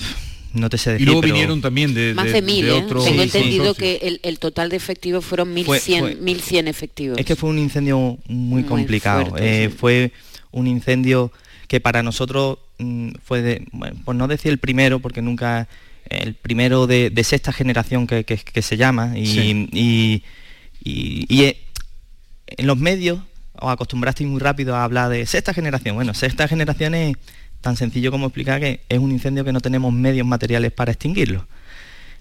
no 0.53 0.69
te 0.69 0.77
sé 0.77 0.91
decir. 0.93 1.03
Y 1.03 1.07
luego 1.07 1.21
pero- 1.23 1.33
vinieron 1.35 1.61
también 1.63 1.95
de, 1.95 2.13
Más 2.15 2.31
de 2.31 2.43
mil, 2.43 2.67
¿eh? 2.69 2.73
otro 2.73 3.03
Tengo 3.03 3.23
entendido 3.23 3.65
consorcio. 3.69 4.01
que 4.01 4.07
el, 4.07 4.21
el 4.23 4.39
total 4.39 4.69
de 4.69 4.77
efectivos 4.77 5.25
fueron 5.25 5.55
1.100 5.55 5.65
Fue- 5.65 5.81
fue- 5.81 6.15
1100 6.17 6.69
efectivos. 6.69 7.19
Es 7.19 7.25
que 7.25 7.37
fue 7.37 7.49
un 7.51 7.59
incendio 7.59 7.99
muy, 8.27 8.63
Muy 8.63 8.63
complicado. 8.65 9.27
fuerte, 9.27 9.65
Eh, 9.65 9.69
sí. 9.71 9.77
Fue 9.79 10.13
un 10.51 10.67
incendio 10.67 11.33
que 11.67 11.81
para 11.81 12.03
nosotros 12.03 12.59
mm, 12.79 13.11
fue, 13.25 13.43
de, 13.43 13.67
bueno, 13.73 13.97
por 14.05 14.15
no 14.15 14.29
decir 14.29 14.51
el 14.53 14.59
primero, 14.59 15.01
porque 15.01 15.21
nunca 15.23 15.69
el 16.09 16.35
primero 16.35 16.87
de, 16.87 17.11
de 17.11 17.25
sexta 17.25 17.53
generación 17.53 18.07
que, 18.07 18.25
que- 18.25 18.39
que 18.39 18.63
se 18.63 18.77
llama 18.79 19.19
y, 19.19 19.27
Sí. 19.27 19.69
y- 19.73 20.23
y- 20.83 21.27
y, 21.29 21.43
eh, 21.45 21.57
en 22.47 22.67
los 22.67 22.79
medios 22.79 23.21
os 23.61 23.71
acostumbrasteis 23.73 24.29
muy 24.31 24.41
rápido 24.41 24.75
a 24.77 24.85
hablar 24.85 25.11
de 25.11 25.27
sexta 25.27 25.53
generación. 25.53 25.97
Bueno, 25.97 26.15
sexta 26.15 26.49
generación 26.49 26.95
es 26.95 27.17
tan 27.61 27.77
sencillo 27.77 28.11
como 28.11 28.27
explicar 28.27 28.61
que 28.61 28.81
es 28.89 28.99
un 28.99 29.11
incendio 29.11 29.45
que 29.45 29.53
no 29.53 29.61
tenemos 29.61 29.93
medios 29.93 30.27
materiales 30.27 30.73
para 30.73 30.93
extinguirlo. 30.93 31.45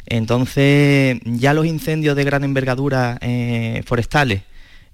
Entonces, 0.07 1.19
ya 1.25 1.53
los 1.53 1.65
incendios 1.65 2.15
de 2.15 2.23
gran 2.23 2.43
envergadura 2.43 3.17
eh, 3.21 3.83
forestales, 3.85 4.41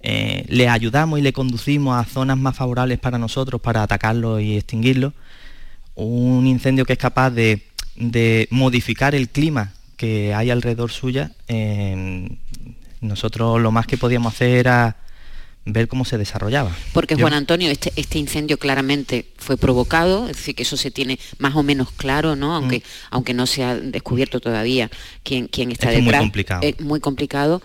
eh, 0.04 0.46
les 0.50 0.68
ayudamos 0.70 1.18
y 1.18 1.22
le 1.22 1.34
conducimos 1.34 1.96
a 2.00 2.04
zonas 2.08 2.38
más 2.38 2.56
favorables 2.56 3.00
para 3.00 3.18
nosotros 3.18 3.62
para 3.62 3.82
atacarlos 3.84 4.42
y 4.42 4.58
extinguirlos. 4.58 5.14
Un 5.96 6.46
incendio 6.48 6.86
que 6.86 6.94
es 6.94 7.00
capaz 7.00 7.30
de, 7.32 7.64
de 7.96 8.48
modificar 8.52 9.16
el 9.16 9.30
clima 9.30 9.74
que 9.98 10.34
hay 10.34 10.50
alrededor 10.50 10.92
suya, 10.92 11.32
eh, 11.48 12.30
nosotros 13.02 13.62
lo 13.62 13.72
más 13.72 13.86
que 13.88 13.98
podíamos 13.98 14.34
hacer 14.34 14.50
era 14.58 14.98
ver 15.66 15.88
cómo 15.88 16.04
se 16.04 16.18
desarrollaba. 16.18 16.72
Porque 16.92 17.16
Juan 17.16 17.34
Antonio, 17.34 17.70
este, 17.72 17.94
este 17.96 18.18
incendio 18.20 18.58
claramente 18.58 19.28
fue 19.38 19.56
provocado, 19.56 20.28
es 20.28 20.36
decir, 20.38 20.56
que 20.56 20.64
eso 20.64 20.76
se 20.76 20.92
tiene 20.92 21.20
más 21.38 21.56
o 21.56 21.64
menos 21.64 21.92
claro, 21.92 22.36
¿no? 22.36 22.54
Aunque, 22.56 22.80
Mm. 22.80 22.82
aunque 23.12 23.34
no 23.34 23.46
se 23.48 23.64
ha 23.64 23.76
descubierto 23.78 24.42
todavía 24.42 24.90
quién, 25.24 25.48
quién 25.48 25.72
está 25.72 25.90
Es 25.92 25.98
muy 26.00 26.06
detrás. 26.06 26.22
complicado. 26.22 26.62
Es 26.64 26.82
muy 26.82 27.00
complicado. 27.00 27.62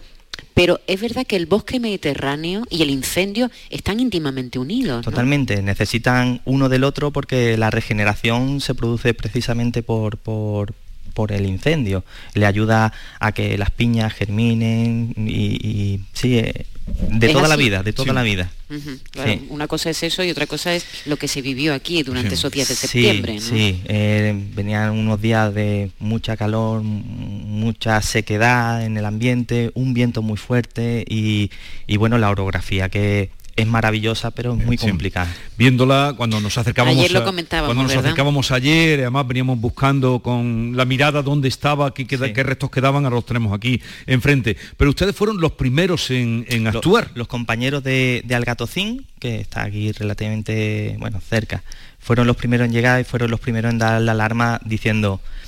Pero 0.55 0.81
es 0.87 1.01
verdad 1.01 1.27
que 1.27 1.37
el 1.37 1.47
bosque 1.47 1.81
mediterráneo 1.81 2.65
y 2.71 2.83
el 2.83 2.91
incendio 2.91 3.51
están 3.71 4.01
íntimamente 4.01 4.59
unidos. 4.59 5.05
Totalmente, 5.05 5.63
necesitan 5.63 6.41
uno 6.45 6.69
del 6.69 6.85
otro 6.85 7.13
porque 7.13 7.57
la 7.57 7.71
regeneración 7.71 8.61
se 8.61 8.75
produce 8.75 9.15
precisamente 9.15 9.83
por, 9.83 10.19
por, 10.19 10.75
por 11.15 11.33
el 11.33 11.47
incendio. 11.47 12.05
Le 12.35 12.47
ayuda 12.47 12.93
a 13.21 13.33
que 13.33 13.57
las 13.59 13.71
piñas 13.71 14.13
germinen 14.13 15.15
y, 15.17 15.67
y 15.67 16.01
sí, 16.13 16.39
eh, 16.39 16.67
de 17.11 17.29
toda 17.31 17.49
la 17.49 17.57
vida, 17.57 17.83
de 17.83 17.93
toda 17.93 18.09
Sí. 18.11 18.15
la 18.15 18.23
vida. 18.23 18.51
Ujú, 18.71 18.99
claro, 19.11 19.33
Sí. 19.33 19.47
Una 19.51 19.67
cosa 19.67 19.91
es 19.91 20.03
eso 20.03 20.23
y 20.25 20.31
otra 20.31 20.47
cosa 20.47 20.75
es 20.75 20.85
lo 21.07 21.17
que 21.17 21.29
se 21.29 21.41
vivió 21.43 21.73
aquí 21.75 22.03
durante 22.03 22.31
Sí. 22.31 22.35
esos 22.35 22.53
días 22.53 22.69
de 22.69 22.75
septiembre. 22.75 23.35
¿no? 23.35 23.41
Sí, 23.41 23.81
eh, 23.87 24.35
venían 24.55 24.91
unos 24.93 25.21
días 25.21 25.55
de 25.55 25.91
mucha 25.99 26.37
calor, 26.37 26.83
mucha 26.83 28.01
sequedad 28.03 28.85
en 28.85 28.97
el 28.97 29.05
ambiente, 29.05 29.71
un 29.75 29.95
viento 29.95 30.23
muy 30.23 30.37
fuerte 30.37 31.05
y, 31.09 31.51
y 31.87 31.97
bueno, 31.97 32.19
la 32.19 32.31
orografía 32.31 32.89
que 32.89 33.31
es 33.59 33.67
maravillosa 33.67 34.31
pero 34.31 34.55
es 34.55 34.65
muy 34.65 34.77
complicada. 34.77 35.29
viéndola 35.57 36.15
cuando 36.17 36.41
nos 36.41 36.57
acercábamos 36.59 36.99
Ayer 36.99 37.13
lo 37.13 37.21
a- 37.21 37.25
comentábamos, 37.25 37.69
cuando 37.69 37.83
nos 37.83 37.91
¿verdad? 37.93 38.05
acercábamos 38.07 38.51
ayer 38.53 39.01
además 39.01 39.27
veníamos 39.27 39.61
buscando 39.61 40.21
con 40.21 40.73
la 40.77 40.85
mirada 40.85 41.23
dónde 41.23 41.49
estaba 41.49 41.93
qué, 41.93 42.07
queda- 42.07 42.33
qué 42.33 42.43
restos 42.43 42.71
quedaban 42.71 43.05
ahora 43.05 43.17
los 43.17 43.27
tenemos 43.27 43.53
aquí 43.53 43.81
enfrente 44.07 44.57
pero 44.77 44.91
ustedes 44.91 45.15
fueron 45.15 45.41
los 45.41 45.53
primeros 45.53 46.11
en, 46.11 46.47
actuar 46.67 47.11
Los, 47.15 47.29
compañeros 47.29 47.83
de, 47.83 48.23
de 48.25 48.35
Algatocín, 48.35 49.07
que 49.19 49.41
está 49.41 49.63
aquí 49.65 49.93
relativamente, 49.93 50.97
bueno, 50.99 51.21
cerca, 51.21 51.63
fueron 51.99 52.27
los 52.27 52.37
primeros 52.37 52.67
en 52.67 52.73
llegar 52.73 53.01
y 53.01 53.05
fueron 53.05 53.31
los 53.31 53.41
primeros 53.41 53.73
en 53.73 53.79
dar 53.79 54.01
la 54.01 54.13
alarma 54.13 54.61
diciendo 54.65 55.21
"Eh, 55.25 55.48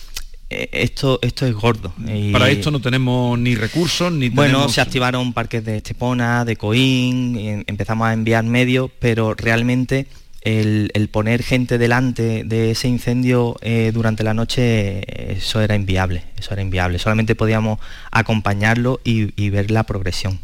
esto, 0.50 1.18
esto 1.22 1.46
es 1.46 1.54
gordo. 1.54 1.92
Y- 2.06 2.32
para 2.32 2.50
esto 2.50 2.70
no 2.70 2.80
tenemos 2.80 3.38
ni 3.38 3.54
recursos 3.54 4.12
ni 4.12 4.28
Bueno, 4.28 4.52
tenemos- 4.58 4.74
se 4.74 4.80
activaron 4.80 5.32
parques 5.32 5.64
de 5.64 5.76
Estepona, 5.78 6.44
de 6.44 6.56
Coín, 6.56 7.38
y 7.38 7.48
em- 7.48 7.64
empezamos 7.66 8.06
a 8.08 8.12
enviar 8.12 8.44
medios, 8.44 8.90
pero 8.98 9.34
realmente 9.34 10.06
el, 10.42 10.90
el 10.94 11.08
poner 11.08 11.42
gente 11.42 11.76
delante 11.78 12.44
de 12.44 12.70
ese 12.72 12.88
incendio 12.88 13.56
eh, 13.60 13.90
durante 13.94 14.24
la 14.24 14.32
noche, 14.34 15.32
eso 15.36 15.60
era 15.60 15.74
inviable, 15.74 16.24
eso 16.38 16.52
era 16.52 16.62
inviable. 16.62 16.98
Solamente 16.98 17.34
podíamos 17.34 17.78
acompañarlo 18.10 19.00
y, 19.04 19.30
y 19.42 19.50
ver 19.50 19.70
la 19.70 19.84
progresión. 19.84 20.40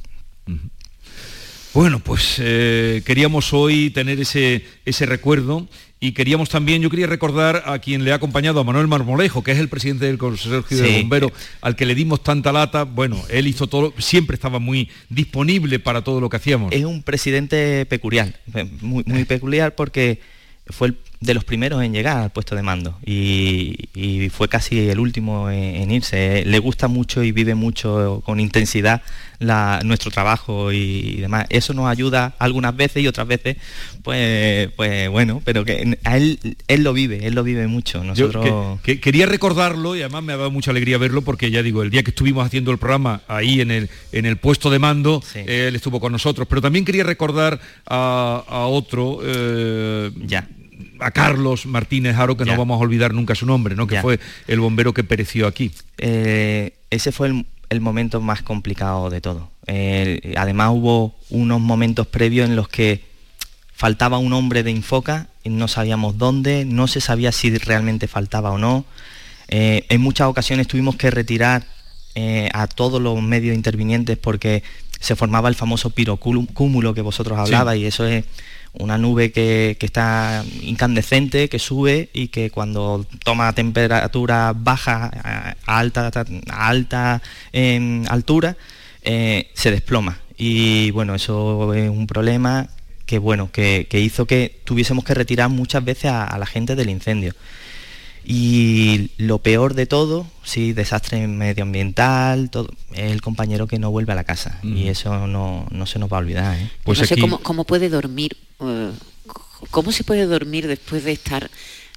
Bueno, 1.75 1.99
pues 1.99 2.37
eh, 2.39 3.03
queríamos 3.05 3.53
hoy 3.53 3.91
tener 3.91 4.19
ese, 4.21 4.65
ese 4.87 5.05
recuerdo 5.05 5.67
y 5.99 6.13
queríamos 6.13 6.51
también, 6.51 6.83
yo 6.83 6.91
quería 6.91 7.07
recordar 7.07 7.63
a 7.67 7.79
quien 7.79 8.05
le 8.05 8.13
ha 8.13 8.17
acompañado, 8.17 8.61
a 8.61 8.65
Manuel 8.65 8.87
Marmolejo, 8.87 9.43
que 9.43 9.53
es 9.53 9.59
el 9.59 9.69
presidente 9.69 10.05
del 10.05 10.19
Consejo 10.19 10.63
de 10.69 10.77
Sí. 10.77 11.01
Bomberos, 11.01 11.33
al 11.63 11.75
que 11.75 11.87
le 11.87 11.95
dimos 11.95 12.23
tanta 12.23 12.53
lata. 12.53 12.85
Bueno, 12.85 13.23
él 13.31 13.47
hizo 13.47 13.67
todo, 13.67 13.95
siempre 13.99 14.35
estaba 14.35 14.59
muy 14.59 14.91
disponible 15.09 15.79
para 15.79 16.03
todo 16.03 16.21
lo 16.21 16.29
que 16.29 16.37
hacíamos. 16.37 16.73
Es 16.73 16.85
un 16.85 17.03
presidente 17.03 17.87
peculiar, 17.87 18.35
muy, 18.83 19.05
muy 19.07 19.25
peculiar 19.25 19.75
porque 19.75 20.21
fue 20.69 20.89
el 20.89 20.97
de 21.21 21.35
los 21.35 21.45
primeros 21.45 21.83
en 21.83 21.93
llegar 21.93 22.19
al 22.19 22.31
puesto 22.31 22.55
de 22.55 22.63
mando 22.63 22.99
y, 23.05 23.89
y 23.95 24.29
fue 24.29 24.49
casi 24.49 24.89
el 24.91 24.99
último 25.01 25.51
en, 25.51 25.77
en 25.77 25.91
irse. 25.91 26.45
Le 26.47 26.59
gusta 26.59 26.89
mucho 26.89 27.23
y 27.23 27.33
vive 27.33 27.55
mucho 27.55 28.23
con 28.25 28.39
intensidad 28.39 29.03
la- 29.39 29.81
nuestro 29.85 30.11
trabajo 30.11 30.73
y, 30.73 30.77
y 30.77 31.17
demás. 31.21 31.47
Eso 31.49 31.73
nos 31.75 31.89
ayuda 31.89 32.35
algunas 32.39 32.77
veces 32.77 33.03
y 33.03 33.07
otras 33.09 33.27
veces, 33.27 33.57
pues, 34.03 34.71
pues 34.77 35.09
bueno, 35.09 35.41
pero 35.45 35.65
que 35.65 35.99
a 36.05 36.17
él, 36.17 36.39
él 36.69 36.83
lo 36.83 36.93
vive, 36.93 37.27
él 37.27 37.35
lo 37.35 37.43
vive 37.43 37.67
mucho. 37.67 37.99
Yo 37.99 38.05
Nosotros... 38.05 38.79
que- 38.83 38.95
que 38.97 39.01
quería 39.01 39.27
recordarlo 39.27 39.97
y 39.97 40.01
además 40.03 40.23
me 40.23 40.33
ha 40.33 40.37
dado 40.37 40.51
mucha 40.51 40.71
alegría 40.71 40.99
verlo 40.99 41.23
porque 41.23 41.51
ya 41.51 41.63
digo, 41.63 41.83
el 41.83 41.91
día 41.91 42.03
que 42.03 42.11
estuvimos 42.11 42.47
haciendo 42.47 42.71
el 42.73 42.79
programa 42.79 43.23
ahí 43.29 43.61
en 43.61 43.71
el, 43.71 43.89
en 44.13 44.27
el 44.27 44.37
puesto 44.37 44.71
de 44.71 44.79
mando, 44.79 45.23
él 45.35 45.75
estuvo 45.75 45.99
con 45.99 46.13
nosotros. 46.13 46.47
Pero 46.49 46.61
también 46.61 46.85
quería 46.85 47.05
recordar 47.05 47.59
a, 47.87 48.45
a 48.47 48.67
otro, 48.67 49.21
eh, 49.25 50.11
a 51.01 51.11
Carlos 51.11 51.67
Martínez 51.67 52.17
Aro, 52.17 52.37
que 52.37 52.45
Ya. 52.45 52.53
no 52.53 52.59
vamos 52.59 52.77
a 52.81 52.85
olvidar 52.85 53.13
nunca 53.15 53.35
su 53.35 53.47
nombre, 53.47 53.75
¿no? 53.75 53.87
que 53.87 53.95
Ya. 53.95 54.03
fue 54.03 54.19
el 54.49 54.61
bombero 54.61 54.93
que 54.95 55.05
pereció 55.05 55.47
aquí. 55.47 55.73
Eh, 55.99 56.75
ese 56.91 57.13
fue 57.13 57.29
el, 57.29 57.47
el 57.69 57.81
momento 57.81 58.21
más 58.21 58.43
complicado 58.43 59.11
de 59.11 59.21
todo. 59.21 59.51
Eh, 59.67 60.35
además 60.37 60.71
hubo 60.73 61.17
unos 61.31 61.61
momentos 61.61 62.07
previos 62.07 62.49
en 62.49 62.57
los 62.57 62.69
que 62.69 63.05
faltaba 63.75 64.19
un 64.19 64.33
hombre 64.33 64.63
de 64.63 64.71
Infoca 64.71 65.29
y 65.45 65.51
no 65.51 65.69
sabíamos 65.69 66.17
dónde, 66.19 66.65
no 66.65 66.87
se 66.87 67.01
sabía 67.01 67.33
si 67.33 67.57
realmente 67.59 68.09
faltaba 68.09 68.51
o 68.51 68.59
no. 68.59 68.85
Eh, 69.49 69.85
en 69.91 70.01
muchas 70.01 70.29
ocasiones 70.29 70.67
tuvimos 70.67 70.97
que 70.97 71.11
retirar 71.11 71.65
eh, 72.15 72.49
a 72.55 72.67
todos 72.67 73.01
los 73.03 73.21
medios 73.23 73.55
intervinientes 73.55 74.17
porque 74.17 74.63
se 74.99 75.15
formaba 75.15 75.49
el 75.51 75.55
famoso 75.55 75.91
pirocúmulo 75.91 76.95
que 76.95 77.03
vosotros 77.03 77.39
hablabais 77.39 77.83
y 77.83 77.87
eso 77.87 78.07
es 78.07 78.25
una 78.79 78.99
nube 78.99 79.33
que, 79.33 79.77
que 79.79 79.87
está 79.87 80.45
incandescente, 80.63 81.49
que 81.49 81.59
sube 81.59 82.09
y 82.13 82.29
que 82.29 82.51
cuando 82.51 83.07
toma 83.25 83.53
temperatura 83.53 84.53
baja 84.55 85.11
a, 85.67 85.79
alta, 85.79 86.11
a 86.51 87.21
altura 88.09 88.57
eh, 89.03 89.51
se 89.55 89.71
desploma. 89.71 90.19
Y 90.37 90.91
bueno, 90.91 91.15
eso 91.15 91.75
es 91.75 91.89
un 91.89 92.07
problema 92.07 92.69
que 93.07 93.19
bueno, 93.19 93.51
que, 93.53 93.87
que 93.89 94.01
hizo 94.01 94.27
que 94.27 94.61
tuviésemos 94.65 95.05
que 95.05 95.15
retirar 95.15 95.49
muchas 95.49 95.85
veces 95.85 96.11
a 96.11 96.37
la 96.39 96.47
gente 96.47 96.75
del 96.75 96.91
incendio. 96.91 97.35
Y 98.29 99.11
lo 99.19 99.39
peor 99.39 99.75
de 99.75 99.87
todo, 99.87 100.27
sí, 100.43 100.73
desastre 100.73 101.29
medioambiental, 101.29 102.51
todo, 102.51 102.69
es 102.93 103.13
el 103.13 103.23
compañero 103.23 103.69
que 103.69 103.79
no 103.79 103.93
vuelve 103.93 104.13
a 104.13 104.17
la 104.17 104.25
casa. 104.25 104.59
Y 104.65 104.89
eso 104.89 105.29
no, 105.29 105.67
no 105.71 105.87
se 105.87 106.01
nos 106.01 106.13
va 106.13 106.17
a 106.17 106.21
olvidar. 106.21 106.59
¿eh? 106.59 106.71
Pues 106.83 106.99
no 106.99 107.07
sé 107.07 107.17
cómo, 107.19 107.39
cómo 107.39 107.63
puede 107.63 107.89
dormir, 107.89 108.37
eh, 108.61 108.91
cómo 109.71 109.93
se 109.93 110.03
puede 110.03 110.27
dormir 110.27 110.67
después 110.67 111.05
de 111.05 111.13
estar 111.13 111.49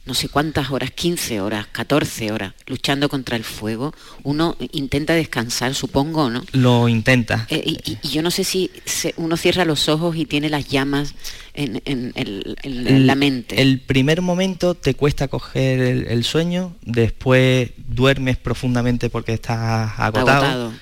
no 0.05 0.13
sé 0.15 0.27
cuántas 0.29 0.71
horas, 0.71 0.89
15 0.91 1.39
horas, 1.39 1.67
14 1.71 2.31
horas, 2.31 2.53
luchando 2.65 3.09
contra 3.09 3.35
el 3.35 3.43
fuego. 3.43 3.93
Uno 4.23 4.55
intenta 4.71 5.13
descansar, 5.13 5.75
supongo, 5.75 6.29
¿no? 6.31 6.43
Lo 6.53 6.87
intenta. 6.89 7.45
Eh, 7.49 7.77
y, 7.85 8.07
yo 8.07 8.23
no 8.23 8.31
sé 8.31 8.43
si 8.43 8.71
se- 8.85 9.13
uno 9.17 9.37
cierra 9.37 9.65
los 9.65 9.87
ojos 9.87 10.15
y 10.15 10.25
tiene 10.25 10.49
las 10.49 10.67
llamas 10.67 11.13
en, 11.53 11.81
en- 11.85 12.11
en- 12.15 12.41
en- 12.63 12.87
en 12.87 13.05
la 13.07 13.13
mente. 13.15 13.61
El 13.61 13.81
primer 13.81 14.21
momento 14.21 14.73
te 14.73 14.95
cuesta 14.95 15.27
coger 15.27 15.79
el, 15.79 16.07
el 16.07 16.23
sueño, 16.23 16.75
después 16.81 17.71
duermes 17.77 18.37
profundamente 18.37 19.09
porque 19.11 19.33
estás 19.33 19.91
agotado, 19.99 20.29
Agotado. 20.45 20.73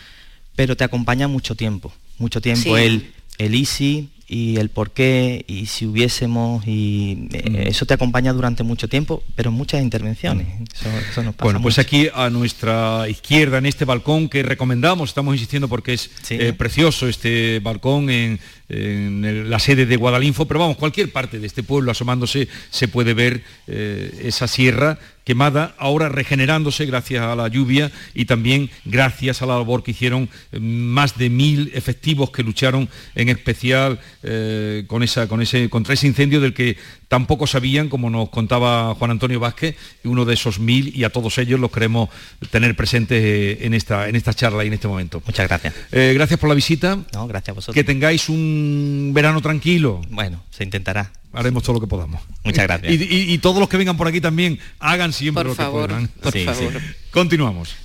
pero 0.56 0.78
te 0.78 0.84
acompaña 0.86 1.28
mucho 1.28 1.56
tiempo, 1.56 1.92
mucho 2.18 2.40
tiempo 2.40 2.78
Sí. 2.78 2.82
el, 2.84 3.14
el 3.40 3.56
easy 3.56 4.10
y 4.30 4.58
el 4.58 4.70
por 4.70 4.92
qué 4.92 5.46
y 5.48 5.68
si 5.68 5.86
hubiésemos 5.86 6.68
y 6.68 7.30
eh, 7.32 7.66
eso 7.68 7.86
te 7.86 7.94
acompaña 7.94 8.34
durante 8.34 8.62
mucho 8.64 8.90
tiempo, 8.90 9.24
pero 9.36 9.52
muchas 9.52 9.82
intervenciones. 9.82 10.48
Eso, 10.78 10.90
eso 11.12 11.24
nos 11.24 11.34
pasa 11.34 11.44
Bueno, 11.46 11.62
pues 11.62 11.78
mucho. 11.78 11.82
aquí 11.88 12.10
a 12.14 12.30
nuestra 12.30 13.08
izquierda, 13.08 13.58
en 13.60 13.66
este 13.68 13.86
balcón 13.86 14.28
que 14.28 14.44
recomendamos, 14.44 15.10
estamos 15.10 15.34
insistiendo 15.36 15.70
porque 15.70 15.94
es 15.94 16.10
eh, 16.30 16.52
precioso 16.52 17.08
este 17.08 17.60
balcón 17.62 18.10
en, 18.10 18.40
en 18.68 19.24
el- 19.24 19.50
la 19.50 19.60
sede 19.60 19.86
de 19.86 19.96
Guadalinfo, 19.96 20.46
pero 20.46 20.60
vamos, 20.60 20.76
cualquier 20.76 21.10
parte 21.14 21.40
de 21.40 21.48
este 21.48 21.64
pueblo 21.64 21.92
asomándose 21.92 22.50
se 22.70 22.90
puede 22.90 23.14
ver 23.14 23.44
eh, 23.68 24.24
esa 24.26 24.48
sierra 24.50 25.00
quemada, 25.28 25.76
ahora 25.78 26.08
regenerándose 26.08 26.86
gracias 26.86 27.22
a 27.22 27.36
la 27.36 27.50
lluvia 27.50 27.92
y 28.14 28.24
también 28.24 28.70
gracias 28.86 29.42
a 29.42 29.46
la 29.46 29.58
labor 29.58 29.84
que 29.84 29.92
hicieron 29.92 30.30
eh, 30.54 30.60
más 30.62 31.18
de 31.18 31.30
mil 31.30 31.70
efectivos 31.74 32.32
que 32.32 32.44
lucharon 32.44 32.88
en 33.14 33.28
especial 33.28 34.00
eh, 34.24 34.86
con 34.88 35.04
esa, 35.04 35.28
con 35.28 35.42
ese, 35.42 35.70
contra 35.70 35.96
ese 35.96 36.08
incendio 36.08 36.40
del 36.40 36.54
que 36.54 36.78
tampoco 37.08 37.48
sabían, 37.48 37.90
como 37.90 38.10
nos 38.10 38.30
contaba 38.30 38.94
Juan 38.96 39.12
Antonio 39.12 39.40
Vázquez, 39.40 39.76
y 40.04 40.08
uno 40.08 40.26
de 40.26 40.34
esos 40.34 40.60
mil 40.60 40.92
y 40.96 41.04
a 41.06 41.10
todos 41.10 41.38
ellos 41.38 41.60
los 41.60 41.72
queremos 41.72 42.10
tener 42.50 42.76
presentes 42.76 43.22
eh, 43.24 43.66
en 43.66 43.74
esta, 43.74 44.10
en 44.10 44.16
esta 44.16 44.34
charla 44.34 44.64
y 44.64 44.68
en 44.68 44.74
este 44.74 44.88
momento. 44.88 45.22
Muchas 45.26 45.48
gracias. 45.48 45.74
Eh, 45.92 46.12
gracias 46.14 46.40
por 46.40 46.50
la 46.50 46.56
visita. 46.56 46.98
No, 47.14 47.28
gracias 47.28 47.50
a 47.50 47.54
vosotros. 47.54 47.74
Que 47.76 47.84
tengáis 47.84 48.28
un 48.30 49.12
verano 49.14 49.42
tranquilo. 49.42 50.02
Bueno, 50.10 50.44
se 50.50 50.64
intentará. 50.64 51.12
Haremos 51.34 51.62
todo 51.64 51.74
lo 51.76 51.80
que 51.82 51.88
podamos. 51.88 52.22
Muchas 52.44 52.64
gracias. 52.66 52.92
Y, 52.92 52.96
y- 53.04 53.34
y 53.34 53.38
todos 53.38 53.60
los 53.60 53.70
que 53.70 53.78
vengan 53.78 53.96
por 53.98 54.08
aquí 54.08 54.20
también 54.22 54.60
hagan 54.80 55.14
siempre 55.14 55.44
Por 55.44 55.50
lo 55.52 55.56
favor, 55.56 55.82
que 55.90 55.94
puedan. 55.96 56.08
por 56.08 56.34
Sí, 56.34 56.44
favor. 56.46 56.74
sí. 56.74 56.88
Continuamos. 57.12 57.76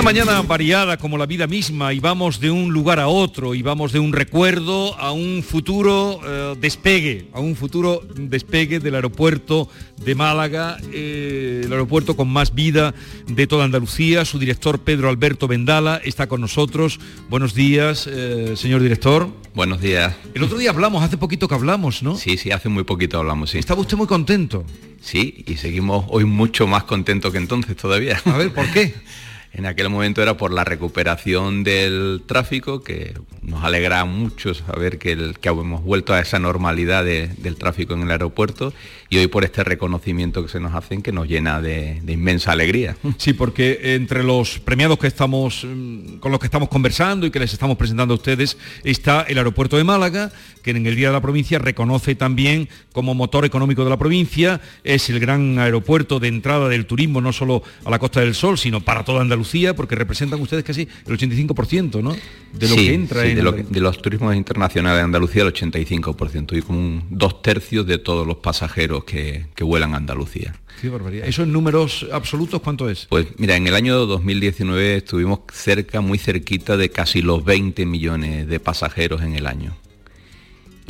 Una 0.00 0.12
mañana 0.12 0.40
variada 0.40 0.96
como 0.96 1.18
la 1.18 1.26
vida 1.26 1.46
misma 1.46 1.92
y 1.92 2.00
vamos 2.00 2.40
de 2.40 2.50
un 2.50 2.72
lugar 2.72 2.98
a 2.98 3.08
otro 3.08 3.54
y 3.54 3.60
vamos 3.60 3.92
de 3.92 3.98
un 3.98 4.14
recuerdo 4.14 4.98
a 4.98 5.12
un 5.12 5.42
futuro 5.42 6.18
eh, 6.24 6.54
despegue, 6.58 7.28
a 7.34 7.40
un 7.40 7.54
futuro 7.54 8.00
despegue 8.14 8.80
del 8.80 8.94
aeropuerto 8.94 9.68
de 10.02 10.14
Málaga, 10.14 10.78
eh, 10.90 11.60
el 11.66 11.70
aeropuerto 11.70 12.16
con 12.16 12.28
más 12.28 12.54
vida 12.54 12.94
de 13.26 13.46
toda 13.46 13.66
Andalucía. 13.66 14.24
Su 14.24 14.38
director 14.38 14.78
Pedro 14.78 15.10
Alberto 15.10 15.46
Vendala 15.46 16.00
está 16.02 16.28
con 16.28 16.40
nosotros. 16.40 16.98
Buenos 17.28 17.52
días, 17.52 18.08
eh, 18.10 18.54
señor 18.56 18.80
director. 18.80 19.28
Buenos 19.54 19.82
días. 19.82 20.16
El 20.32 20.44
otro 20.44 20.56
día 20.56 20.70
hablamos, 20.70 21.02
hace 21.02 21.18
poquito 21.18 21.46
que 21.46 21.56
hablamos, 21.56 22.02
¿no? 22.02 22.16
Sí, 22.16 22.38
sí, 22.38 22.52
hace 22.52 22.70
muy 22.70 22.84
poquito 22.84 23.18
hablamos, 23.18 23.50
sí. 23.50 23.58
¿Estaba 23.58 23.82
usted 23.82 23.98
muy 23.98 24.06
contento? 24.06 24.64
Sí, 25.02 25.44
y 25.46 25.56
seguimos 25.56 26.06
hoy 26.08 26.24
mucho 26.24 26.66
más 26.66 26.84
contentos 26.84 27.32
que 27.32 27.38
entonces 27.38 27.76
todavía. 27.76 28.18
A 28.24 28.38
ver, 28.38 28.50
¿por 28.54 28.66
qué? 28.72 28.94
en 29.52 29.66
aquel 29.66 29.88
momento 29.88 30.22
era 30.22 30.36
por 30.36 30.52
la 30.52 30.64
recuperación 30.64 31.64
del 31.64 32.22
tráfico, 32.26 32.82
que 32.82 33.14
nos 33.42 33.64
alegra 33.64 34.04
mucho 34.04 34.54
saber 34.54 34.98
que, 34.98 35.12
el, 35.12 35.38
que 35.38 35.48
hemos 35.48 35.82
vuelto 35.82 36.14
a 36.14 36.20
esa 36.20 36.38
normalidad 36.38 37.04
del 37.04 37.56
tráfico 37.56 37.94
en 37.94 38.02
el 38.02 38.10
aeropuerto 38.10 38.72
y 39.08 39.18
hoy 39.18 39.26
por 39.26 39.44
este 39.44 39.64
reconocimiento 39.64 40.42
que 40.42 40.48
se 40.48 40.60
nos 40.60 40.74
hacen 40.74 41.02
que 41.02 41.10
nos 41.10 41.26
llena 41.26 41.60
de, 41.60 42.00
inmensa 42.06 42.52
alegría. 42.52 42.96
Sí, 43.18 43.34
porque 43.34 43.94
entre 43.96 44.22
los 44.22 44.60
premiados 44.60 44.98
que 44.98 45.06
estamos, 45.06 45.64
mm, 45.64 46.18
con 46.18 46.30
los 46.30 46.40
que 46.40 46.46
estamos 46.46 46.68
conversando 46.68 47.26
y 47.26 47.30
que 47.30 47.40
les 47.40 47.52
estamos 47.52 47.76
presentando 47.76 48.14
a 48.14 48.16
ustedes 48.16 48.56
está 48.84 49.22
el 49.22 49.36
aeropuerto 49.36 49.76
de 49.76 49.84
Málaga, 49.84 50.32
que 50.62 50.70
en 50.70 50.86
el 50.86 50.96
Día 50.96 51.08
de 51.08 51.12
la 51.12 51.20
Provincia 51.20 51.58
reconoce 51.58 52.14
también 52.14 52.68
como 52.92 53.14
motor 53.14 53.44
económico 53.44 53.84
de 53.84 53.90
la 53.90 53.98
provincia, 53.98 54.60
es 54.84 55.10
el 55.10 55.20
gran 55.20 55.58
aeropuerto 55.58 56.20
de 56.20 56.28
entrada 56.28 56.68
del 56.68 56.86
turismo, 56.86 57.20
no 57.20 57.32
solo 57.32 57.62
a 57.84 57.90
la 57.90 57.98
Costa 57.98 58.20
del 58.20 58.34
Sol, 58.34 58.58
sino 58.58 58.80
para 58.80 59.04
toda 59.04 59.20
Andalucía, 59.20 59.39
porque 59.74 59.94
representan 59.94 60.40
ustedes 60.40 60.64
casi 60.64 60.88
el 61.06 61.18
85%, 61.18 62.02
¿no? 62.02 62.14
De 62.52 62.68
lo 62.68 62.76
que 62.76 62.94
entra 62.94 63.26
en 63.26 63.36
de, 63.36 63.64
de, 63.68 63.80
los 63.80 64.02
turismos 64.02 64.34
internacionales 64.34 64.98
de 64.98 65.04
Andalucía, 65.04 65.42
el 65.42 65.52
85%, 65.52 66.56
y 66.56 66.62
como 66.62 66.78
un 66.78 67.04
dos 67.10 67.42
tercios 67.42 67.86
de 67.86 67.98
todos 67.98 68.26
los 68.26 68.36
pasajeros 68.36 69.04
que, 69.04 69.46
vuelan 69.60 69.94
a 69.94 69.98
Andalucía. 69.98 70.54
Qué 70.80 70.88
barbaridad. 70.88 71.28
¿Eso 71.28 71.42
en 71.42 71.52
números 71.52 72.06
absolutos 72.12 72.60
cuánto 72.62 72.88
es? 72.88 73.06
Pues 73.10 73.26
mira, 73.36 73.56
en 73.56 73.66
el 73.66 73.74
año 73.74 74.06
2019 74.06 74.96
estuvimos 74.96 75.40
cerca, 75.52 76.00
muy 76.00 76.18
cerquita 76.18 76.76
de 76.76 76.88
casi 76.88 77.20
los 77.20 77.44
20 77.44 77.84
millones 77.84 78.48
de 78.48 78.60
pasajeros 78.60 79.22
en 79.22 79.34
el 79.34 79.46
año. 79.46 79.76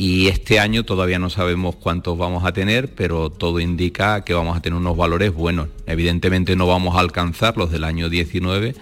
Y 0.03 0.29
este 0.29 0.59
año 0.61 0.83
todavía 0.83 1.19
no 1.19 1.29
sabemos 1.29 1.77
cuántos 1.77 2.17
vamos 2.17 2.47
a 2.47 2.55
tener, 2.55 2.95
pero 2.95 3.29
todo 3.29 3.61
indica 3.61 4.25
que 4.25 4.33
vamos 4.33 4.57
a 4.57 4.63
tener 4.63 4.79
unos 4.79 4.97
valores 4.97 5.31
buenos. 5.31 5.69
Evidentemente 5.85 6.57
no 6.57 6.67
vamos 6.67 6.97
a 6.97 7.01
alcanzar 7.01 7.59
los 7.59 7.71
del 7.71 7.85
año 7.85 8.09
19, 8.09 8.75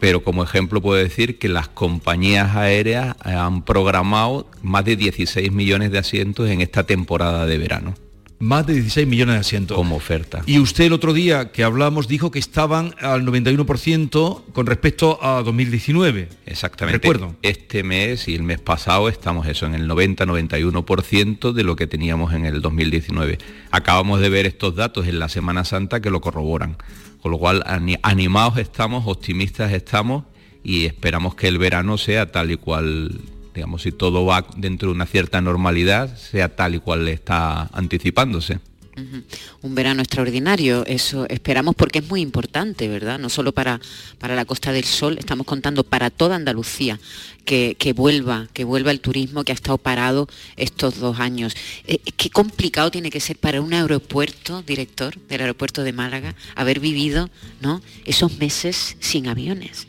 pero 0.00 0.24
como 0.24 0.42
ejemplo 0.42 0.82
puedo 0.82 1.00
decir 1.00 1.38
que 1.38 1.48
las 1.48 1.68
compañías 1.68 2.56
aéreas 2.56 3.14
han 3.20 3.62
programado 3.62 4.50
más 4.62 4.84
de 4.84 4.96
16 4.96 5.52
millones 5.52 5.92
de 5.92 5.98
asientos 5.98 6.50
en 6.50 6.60
esta 6.60 6.82
temporada 6.82 7.46
de 7.46 7.58
verano 7.58 7.94
más 8.42 8.66
de 8.66 8.74
16 8.74 9.06
millones 9.06 9.36
de 9.36 9.40
asientos. 9.40 9.76
Como 9.76 9.94
oferta. 9.94 10.42
Y 10.46 10.58
usted 10.58 10.84
el 10.84 10.92
otro 10.92 11.12
día 11.12 11.52
que 11.52 11.62
hablamos 11.62 12.08
dijo 12.08 12.32
que 12.32 12.40
estaban 12.40 12.92
al 13.00 13.24
91% 13.24 14.42
con 14.52 14.66
respecto 14.66 15.20
a 15.22 15.42
2019. 15.42 16.28
Exactamente. 16.46 16.98
Recuerdo. 16.98 17.36
Este 17.42 17.84
mes 17.84 18.26
y 18.26 18.34
el 18.34 18.42
mes 18.42 18.58
pasado 18.58 19.08
estamos 19.08 19.46
eso 19.46 19.66
en 19.66 19.74
el 19.74 19.88
90-91% 19.88 21.52
de 21.52 21.62
lo 21.62 21.76
que 21.76 21.86
teníamos 21.86 22.34
en 22.34 22.44
el 22.44 22.60
2019. 22.60 23.38
Acabamos 23.70 24.18
de 24.18 24.28
ver 24.28 24.46
estos 24.46 24.74
datos 24.74 25.06
en 25.06 25.20
la 25.20 25.28
Semana 25.28 25.64
Santa 25.64 26.00
que 26.00 26.10
lo 26.10 26.20
corroboran. 26.20 26.78
Con 27.20 27.30
lo 27.30 27.38
cual 27.38 27.62
animados 28.02 28.58
estamos, 28.58 29.04
optimistas 29.06 29.72
estamos 29.72 30.24
y 30.64 30.86
esperamos 30.86 31.36
que 31.36 31.46
el 31.46 31.58
verano 31.58 31.96
sea 31.96 32.32
tal 32.32 32.50
y 32.50 32.56
cual 32.56 33.20
digamos, 33.54 33.82
si 33.82 33.92
todo 33.92 34.24
va 34.24 34.46
dentro 34.56 34.88
de 34.88 34.94
una 34.94 35.06
cierta 35.06 35.40
normalidad, 35.40 36.16
sea 36.16 36.54
tal 36.54 36.74
y 36.74 36.80
cual 36.80 37.08
está 37.08 37.68
anticipándose. 37.72 38.60
Un 39.62 39.74
verano 39.74 40.02
extraordinario, 40.02 40.84
eso 40.84 41.26
esperamos 41.30 41.74
porque 41.74 42.00
es 42.00 42.08
muy 42.08 42.20
importante, 42.20 42.88
¿verdad? 42.88 43.18
No 43.18 43.30
solo 43.30 43.52
para, 43.52 43.80
para 44.18 44.34
la 44.34 44.44
Costa 44.44 44.70
del 44.70 44.84
Sol, 44.84 45.16
estamos 45.18 45.46
contando 45.46 45.82
para 45.82 46.10
toda 46.10 46.36
Andalucía 46.36 47.00
que, 47.46 47.94
vuelva, 47.96 48.48
que 48.52 48.64
vuelva 48.64 48.90
el 48.90 49.00
turismo 49.00 49.44
que 49.44 49.52
ha 49.52 49.54
estado 49.54 49.78
parado 49.78 50.28
estos 50.56 50.98
dos 50.98 51.20
años. 51.20 51.56
Eh, 51.86 52.00
qué 52.16 52.28
complicado 52.28 52.90
tiene 52.90 53.10
que 53.10 53.20
ser 53.20 53.38
para 53.38 53.62
un 53.62 53.72
aeropuerto, 53.72 54.62
director 54.62 55.16
del 55.26 55.40
aeropuerto 55.40 55.82
de 55.84 55.94
Málaga, 55.94 56.34
haber 56.54 56.78
vivido 56.78 57.30
¿no? 57.62 57.80
esos 58.04 58.36
meses 58.36 58.96
sin 59.00 59.26
aviones. 59.26 59.86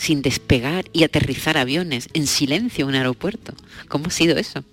Sin 0.00 0.22
despegar 0.22 0.86
y 0.94 1.04
aterrizar 1.04 1.58
aviones, 1.58 2.08
en 2.14 2.26
silencio 2.26 2.84
en 2.84 2.88
un 2.88 2.94
aeropuerto. 2.94 3.52
¿Cómo 3.88 4.06
ha 4.06 4.10
sido 4.10 4.38
eso? 4.38 4.64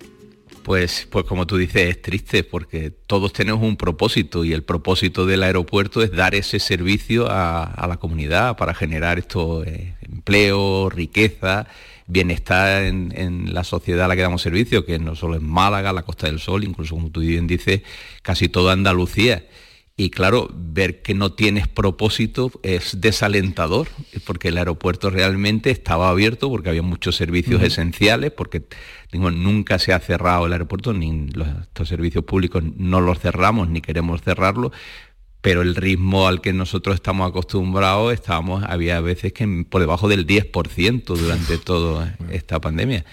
Pues, 0.62 1.06
pues 1.10 1.26
como 1.26 1.46
tú 1.46 1.58
dices, 1.58 1.88
es 1.90 2.00
triste 2.00 2.44
porque 2.44 2.90
todos 2.90 3.34
tenemos 3.34 3.62
un 3.62 3.76
propósito 3.76 4.44
y 4.44 4.54
el 4.54 4.62
propósito 4.62 5.26
del 5.26 5.42
aeropuerto 5.42 6.02
es 6.02 6.12
dar 6.12 6.34
ese 6.34 6.58
servicio 6.58 7.26
a, 7.28 7.86
la 7.86 7.98
comunidad 7.98 8.56
para 8.56 8.72
generar 8.72 9.18
esto, 9.18 9.64
eh, 9.64 9.96
empleo, 10.00 10.88
riqueza, 10.88 11.66
bienestar 12.06 12.84
en, 12.84 13.12
en, 13.14 13.52
la 13.52 13.64
sociedad 13.64 14.06
a 14.06 14.08
la 14.08 14.16
que 14.16 14.22
damos 14.22 14.40
servicio, 14.40 14.86
que 14.86 14.98
no 14.98 15.14
solo 15.14 15.36
en 15.36 15.46
Málaga, 15.46 15.92
la 15.92 16.02
Costa 16.04 16.26
del 16.26 16.40
Sol, 16.40 16.64
incluso 16.64 16.94
como 16.94 17.10
tú 17.10 17.20
bien 17.20 17.46
dices, 17.46 17.82
casi 18.22 18.48
toda 18.48 18.72
Andalucía. 18.72 19.44
Y 20.00 20.10
claro, 20.10 20.48
ver 20.54 21.02
que 21.02 21.12
no 21.12 21.32
tienes 21.32 21.66
propósito 21.66 22.52
es 22.62 23.00
desalentador, 23.00 23.88
porque 24.24 24.46
el 24.46 24.58
aeropuerto 24.58 25.10
realmente 25.10 25.72
estaba 25.72 26.08
abierto, 26.08 26.48
porque 26.48 26.68
había 26.68 26.82
muchos 26.82 27.16
servicios 27.16 27.60
esenciales, 27.64 28.30
porque 28.30 28.62
nunca 29.12 29.80
se 29.80 29.92
ha 29.92 29.98
cerrado 29.98 30.46
el 30.46 30.52
aeropuerto, 30.52 30.92
ni 30.92 31.28
los, 31.30 31.48
estos 31.62 31.88
servicios 31.88 32.22
públicos 32.22 32.62
no 32.76 33.00
los 33.00 33.18
cerramos, 33.18 33.70
ni 33.70 33.80
queremos 33.80 34.22
cerrarlo, 34.22 34.70
pero 35.40 35.62
el 35.62 35.74
ritmo 35.74 36.28
al 36.28 36.40
que 36.40 36.52
nosotros 36.52 36.94
estamos 36.94 37.28
acostumbrados, 37.28 38.14
estábamos, 38.14 38.62
había 38.68 39.00
veces 39.00 39.32
que 39.32 39.66
por 39.68 39.80
debajo 39.80 40.06
del 40.06 40.28
10% 40.28 41.06
durante 41.06 41.58
toda 41.58 42.16
esta 42.30 42.60
pandemia. 42.60 43.04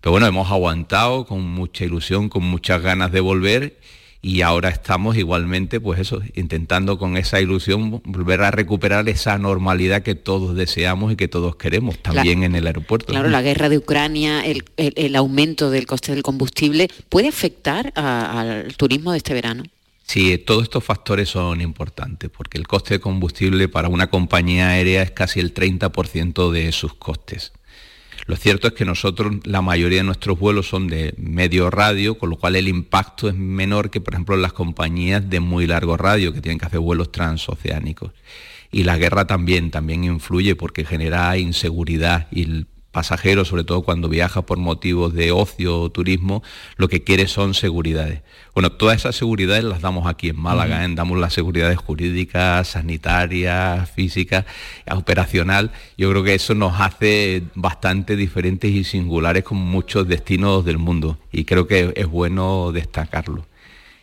Pero 0.00 0.10
bueno, 0.10 0.26
hemos 0.26 0.50
aguantado 0.50 1.26
con 1.26 1.42
mucha 1.42 1.84
ilusión, 1.84 2.28
con 2.28 2.42
muchas 2.42 2.82
ganas 2.82 3.12
de 3.12 3.20
volver 3.20 3.78
y 4.24 4.40
ahora 4.40 4.70
estamos 4.70 5.18
igualmente, 5.18 5.80
pues 5.80 6.00
eso, 6.00 6.22
intentando 6.34 6.96
con 6.96 7.18
esa 7.18 7.42
ilusión 7.42 8.00
volver 8.06 8.40
a 8.40 8.50
recuperar 8.50 9.06
esa 9.10 9.36
normalidad 9.36 10.02
que 10.02 10.14
todos 10.14 10.56
deseamos 10.56 11.12
y 11.12 11.16
que 11.16 11.28
todos 11.28 11.56
queremos, 11.56 11.98
también 11.98 12.42
en 12.42 12.54
el 12.54 12.66
aeropuerto. 12.66 13.12
Claro, 13.12 13.28
la 13.28 13.42
guerra 13.42 13.68
de 13.68 13.76
Ucrania, 13.76 14.42
el, 14.46 15.16
aumento 15.16 15.68
del 15.68 15.84
coste 15.84 16.12
del 16.12 16.22
combustible, 16.22 16.88
¿puede 17.10 17.28
afectar 17.28 17.92
al 17.96 18.74
turismo 18.78 19.12
de 19.12 19.18
este 19.18 19.34
verano? 19.34 19.64
Sí, 20.06 20.38
todos 20.38 20.62
estos 20.62 20.82
factores 20.82 21.28
son 21.28 21.60
importantes, 21.60 22.30
porque 22.30 22.56
el 22.56 22.66
coste 22.66 22.94
de 22.94 23.00
combustible 23.00 23.68
para 23.68 23.88
una 23.90 24.06
compañía 24.06 24.68
aérea 24.68 25.02
es 25.02 25.10
casi 25.10 25.38
el 25.40 25.52
30% 25.52 26.50
de 26.50 26.72
sus 26.72 26.94
costes. 26.94 27.52
Lo 28.26 28.36
cierto 28.36 28.68
es 28.68 28.74
que 28.74 28.84
nosotros, 28.84 29.36
la 29.44 29.60
mayoría 29.60 29.98
de 29.98 30.04
nuestros 30.04 30.38
vuelos 30.38 30.68
son 30.68 30.86
de 30.86 31.14
medio 31.18 31.70
radio, 31.70 32.16
con 32.16 32.30
lo 32.30 32.36
cual 32.36 32.56
el 32.56 32.68
impacto 32.68 33.28
es 33.28 33.34
menor 33.34 33.90
que, 33.90 34.00
por 34.00 34.14
ejemplo, 34.14 34.36
las 34.36 34.54
compañías 34.54 35.28
de 35.28 35.40
muy 35.40 35.66
largo 35.66 35.96
radio, 35.96 36.32
que 36.32 36.40
tienen 36.40 36.58
que 36.58 36.66
hacer 36.66 36.80
vuelos 36.80 37.12
transoceánicos. 37.12 38.12
Y 38.72 38.84
la 38.84 38.96
guerra 38.96 39.26
también, 39.26 39.70
también 39.70 40.04
influye 40.04 40.56
porque 40.56 40.84
genera 40.84 41.36
inseguridad 41.36 42.26
y 42.30 42.64
pasajeros, 42.94 43.48
sobre 43.48 43.64
todo 43.64 43.82
cuando 43.82 44.08
viaja 44.08 44.42
por 44.42 44.56
motivos 44.56 45.12
de 45.12 45.32
ocio 45.32 45.80
o 45.80 45.90
turismo, 45.90 46.42
lo 46.76 46.88
que 46.88 47.02
quiere 47.02 47.26
son 47.26 47.52
seguridades. 47.52 48.22
Bueno, 48.54 48.70
todas 48.70 48.96
esas 48.96 49.16
seguridades 49.16 49.64
las 49.64 49.82
damos 49.82 50.06
aquí 50.06 50.30
en 50.30 50.40
Málaga, 50.40 50.82
¿eh? 50.82 50.88
damos 50.94 51.18
las 51.18 51.34
seguridades 51.34 51.76
jurídicas, 51.76 52.68
sanitarias, 52.68 53.90
físicas, 53.90 54.46
operacional. 54.90 55.72
Yo 55.98 56.08
creo 56.10 56.22
que 56.22 56.34
eso 56.34 56.54
nos 56.54 56.80
hace 56.80 57.42
bastante 57.54 58.16
diferentes 58.16 58.70
y 58.70 58.84
singulares 58.84 59.42
con 59.42 59.58
muchos 59.58 60.08
destinos 60.08 60.64
del 60.64 60.78
mundo 60.78 61.18
y 61.32 61.44
creo 61.44 61.66
que 61.66 61.92
es 61.96 62.06
bueno 62.06 62.70
destacarlo. 62.72 63.44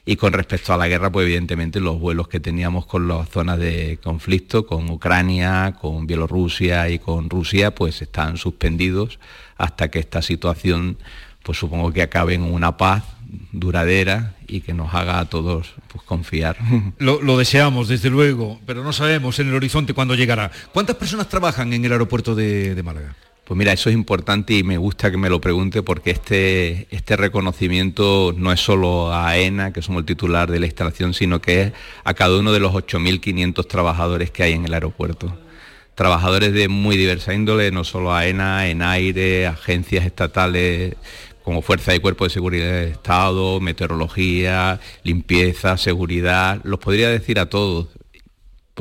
Y 0.04 0.16
con 0.16 0.34
respecto 0.34 0.74
a 0.74 0.78
la 0.78 0.88
guerra, 0.88 1.12
pues 1.12 1.26
evidentemente 1.26 1.80
los 1.80 2.00
vuelos 2.00 2.28
que 2.28 2.40
teníamos 2.40 2.88
con 2.88 3.08
las 3.08 3.30
zonas 3.30 3.60
de 3.60 4.00
conflicto, 4.04 4.66
con 4.66 4.90
Ucrania, 4.90 5.76
con 5.80 6.08
Bielorrusia 6.08 6.90
y 6.90 6.98
con 6.98 7.30
Rusia, 7.30 7.76
pues 7.76 8.02
están 8.02 8.38
suspendidos 8.38 9.20
hasta 9.58 9.92
que 9.92 10.00
esta 10.00 10.24
situación, 10.24 10.98
pues 11.44 11.60
supongo 11.60 11.94
que 11.94 12.02
acabe 12.02 12.34
en 12.34 12.42
una 12.42 12.78
paz 12.78 13.04
duradera 13.52 14.34
y 14.48 14.62
que 14.62 14.74
nos 14.74 14.94
haga 14.94 15.20
a 15.20 15.26
todos 15.26 15.74
pues, 15.92 16.04
confiar. 16.04 16.58
Lo, 16.98 17.38
deseamos, 17.38 17.88
desde 17.88 18.10
luego, 18.10 18.60
pero 18.66 18.84
no 18.84 18.94
sabemos 18.94 19.38
en 19.40 19.50
el 19.50 19.54
horizonte 19.54 19.94
cuándo 19.94 20.16
llegará. 20.16 20.52
¿Cuántas 20.74 20.96
personas 20.96 21.30
trabajan 21.30 21.74
en 21.74 21.86
el 21.86 21.92
aeropuerto 21.92 22.34
de 22.34 22.82
Málaga? 22.84 23.16
Pues 23.44 23.58
mira, 23.58 23.74
eso 23.74 23.90
es 23.90 23.96
importante 23.96 24.54
y 24.54 24.64
me 24.64 24.78
gusta 24.78 25.12
que 25.12 25.18
me 25.18 25.30
lo 25.30 25.42
pregunte 25.42 25.84
porque 25.84 26.12
este, 26.12 26.88
este 26.92 27.18
reconocimiento 27.18 28.34
no 28.38 28.52
es 28.52 28.62
solo 28.62 29.12
a 29.12 29.30
AENA, 29.30 29.74
que 29.74 29.82
somos 29.82 30.02
el 30.02 30.06
titular 30.06 30.50
de 30.50 30.60
la 30.60 30.68
instalación, 30.68 31.14
sino 31.14 31.42
que 31.42 31.62
es 31.62 31.74
a 32.04 32.14
cada 32.14 32.38
uno 32.38 32.54
de 32.54 32.60
los 32.60 32.72
8.500 32.72 33.68
trabajadores 33.68 34.32
que 34.32 34.44
hay 34.44 34.54
en 34.54 34.66
el 34.66 34.74
aeropuerto. 34.74 35.36
Trabajadores 35.96 36.54
de 36.54 36.70
muy 36.70 36.96
diversa 36.98 37.34
índole, 37.34 37.72
no 37.72 37.84
solo 37.84 38.14
AENA, 38.14 38.70
en 38.70 38.82
aire, 38.84 39.48
agencias 39.48 40.06
estatales 40.06 40.96
como 41.44 41.62
Fuerza 41.62 41.94
y 41.96 42.00
Cuerpo 42.00 42.24
de 42.24 42.30
Seguridad 42.30 42.72
del 42.72 42.92
Estado, 42.92 43.60
meteorología, 43.60 44.80
limpieza, 45.04 45.78
seguridad, 45.78 46.62
los 46.64 46.80
podría 46.80 47.10
decir 47.10 47.40
a 47.40 47.48
todos, 47.48 47.88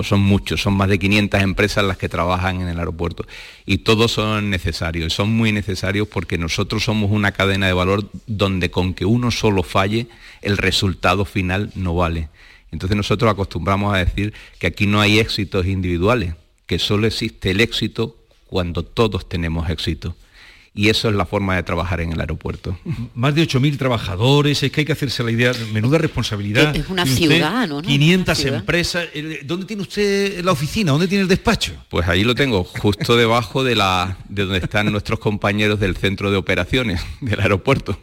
pues 0.01 0.09
son 0.09 0.21
muchos, 0.21 0.63
son 0.63 0.73
más 0.73 0.89
de 0.89 0.99
500 0.99 1.43
empresas 1.43 1.85
las 1.85 1.99
que 1.99 2.09
trabajan 2.09 2.63
en 2.63 2.69
el 2.69 2.79
aeropuerto 2.79 3.27
y 3.67 3.79
todos 3.79 4.11
son 4.13 4.49
necesarios, 4.49 5.13
son 5.13 5.31
muy 5.31 5.53
necesarios 5.53 6.09
porque 6.09 6.39
nosotros 6.39 6.85
somos 6.85 7.11
una 7.11 7.33
cadena 7.33 7.67
de 7.67 7.75
valor 7.75 8.09
donde 8.27 8.71
con 8.71 8.95
que 8.95 9.05
uno 9.05 9.31
solo 9.31 9.63
falle, 9.63 10.07
el 10.41 10.57
resultado 10.57 11.27
final 11.27 11.71
no 11.75 11.95
vale. 11.95 12.31
Entonces 12.73 12.97
nosotros 12.97 13.31
acostumbramos 13.31 13.95
a 13.95 13.99
decir 13.99 14.33
que 14.59 14.69
aquí 14.69 14.87
no 14.87 15.03
hay 15.03 15.19
éxitos 15.19 15.67
individuales, 15.67 16.33
que 16.65 16.79
solo 16.79 17.07
existe 17.07 17.51
el 17.51 17.61
éxito 17.61 18.17
cuando 18.47 18.83
todos 18.87 19.29
tenemos 19.29 19.69
éxito 19.69 20.17
y 20.73 20.89
eso 20.89 21.09
es 21.09 21.15
la 21.15 21.27
forma 21.27 21.57
de 21.57 21.63
trabajar 21.63 22.01
en 22.01 22.13
el 22.13 22.21
aeropuerto. 22.21 22.79
Más 23.15 23.35
de 23.35 23.43
8.000 23.43 23.77
trabajadores, 23.77 24.63
es 24.63 24.71
que 24.71 24.83
hay 24.83 24.85
que 24.85 24.93
hacerse 24.93 25.25
la 25.25 25.33
idea, 25.33 25.53
menuda 25.73 25.99
responsabilidad. 25.99 26.75
Es 26.77 26.89
una 26.89 27.05
ciudad, 27.07 27.69
¿no? 27.69 27.83
500 27.83 28.45
empresas. 28.45 29.09
¿Dónde 29.45 29.67
tiene 29.67 29.83
usted 29.83 30.45
la 30.45 30.53
oficina? 30.53 30.93
¿Dónde 30.93 31.09
tiene 31.09 31.23
el 31.23 31.29
despacho? 31.29 31.73
Pues 31.89 32.07
ahí 32.09 32.23
lo 32.23 32.35
tengo, 32.35 32.65
justo 32.65 33.17
debajo 33.17 33.65
de, 33.65 33.75
la, 33.75 34.19
de 34.29 34.45
donde 34.45 34.59
están 34.59 34.91
nuestros 34.93 35.19
compañeros 35.19 35.81
del 35.81 35.97
centro 35.97 36.31
de 36.31 36.37
operaciones 36.37 37.01
del 37.21 37.41
aeropuerto. 37.41 37.99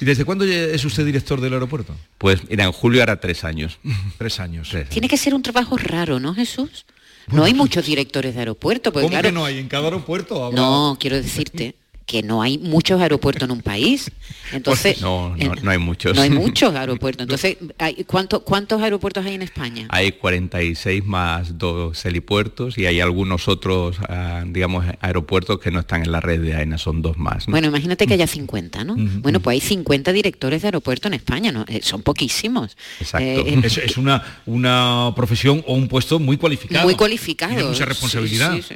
¿Y 0.00 0.04
desde 0.04 0.24
cuándo 0.24 0.44
es 0.44 0.84
usted 0.84 1.04
director 1.04 1.40
del 1.40 1.54
aeropuerto? 1.54 1.96
Pues 2.18 2.48
mira, 2.48 2.64
en 2.64 2.72
julio 2.72 3.02
hará 3.02 3.18
tres 3.18 3.44
años. 3.44 3.78
Tres 4.18 4.40
años. 4.40 4.70
Tiene 4.90 5.08
que 5.08 5.16
ser 5.16 5.34
un 5.34 5.42
trabajo 5.42 5.76
raro, 5.76 6.20
¿no, 6.20 6.34
Jesús? 6.34 6.86
No 7.32 7.44
hay 7.44 7.54
muchos 7.54 7.86
directores 7.86 8.34
de 8.34 8.40
aeropuerto. 8.40 8.92
Porque, 8.92 9.08
¿Cómo 9.08 9.22
que 9.22 9.32
no 9.32 9.44
hay? 9.44 9.58
En 9.58 9.68
cada 9.68 9.84
aeropuerto 9.84 10.50
No, 10.52 10.96
quiero 10.98 11.16
decirte 11.16 11.74
que 12.08 12.22
no 12.22 12.40
hay 12.40 12.56
muchos 12.56 13.02
aeropuertos 13.02 13.44
en 13.44 13.50
un 13.50 13.60
país. 13.60 14.10
Entonces, 14.52 14.94
pues 14.94 15.02
no, 15.02 15.36
no, 15.36 15.70
hay 15.70 15.76
muchos. 15.76 16.16
No 16.16 16.22
hay 16.22 16.30
muchos 16.30 16.74
aeropuertos. 16.74 17.24
Entonces, 17.24 17.58
¿cuántos 18.06 18.82
aeropuertos 18.82 19.26
hay 19.26 19.34
en 19.34 19.42
España? 19.42 19.86
Hay 19.90 20.12
46 20.12 21.04
más 21.04 21.58
dos 21.58 22.02
helipuertos 22.06 22.78
y 22.78 22.86
hay 22.86 23.00
algunos 23.00 23.46
otros, 23.46 23.98
ah, 24.08 24.42
digamos, 24.46 24.86
aeropuertos 25.00 25.58
que 25.60 25.70
no 25.70 25.80
están 25.80 26.02
en 26.02 26.10
la 26.10 26.20
red 26.20 26.40
de 26.40 26.54
AENA, 26.54 26.78
son 26.78 27.02
dos 27.02 27.18
más. 27.18 27.44
Bueno, 27.44 27.68
imagínate 27.68 28.06
que 28.06 28.14
haya 28.14 28.26
50, 28.26 28.84
¿no? 28.84 28.96
Bueno, 28.96 29.40
pues 29.40 29.56
hay 29.56 29.60
50 29.60 30.10
directores 30.12 30.62
de 30.62 30.68
aeropuerto 30.68 31.08
en 31.08 31.14
España, 31.14 31.52
¿no? 31.52 31.66
Eh, 31.68 31.80
son 31.82 32.00
poquísimos. 32.00 32.74
Exacto. 33.00 33.28
Eh, 33.28 33.60
es, 33.62 33.98
una, 33.98 34.40
una 34.46 35.12
profesión 35.14 35.62
o 35.66 35.74
un 35.74 35.88
puesto 35.88 36.18
muy 36.18 36.38
cualificado. 36.38 36.86
Muy 36.86 36.94
cualificado. 36.94 37.68
mucha 37.68 37.84
responsabilidad. 37.84 38.56
Sí, 38.56 38.62
sí, 38.62 38.74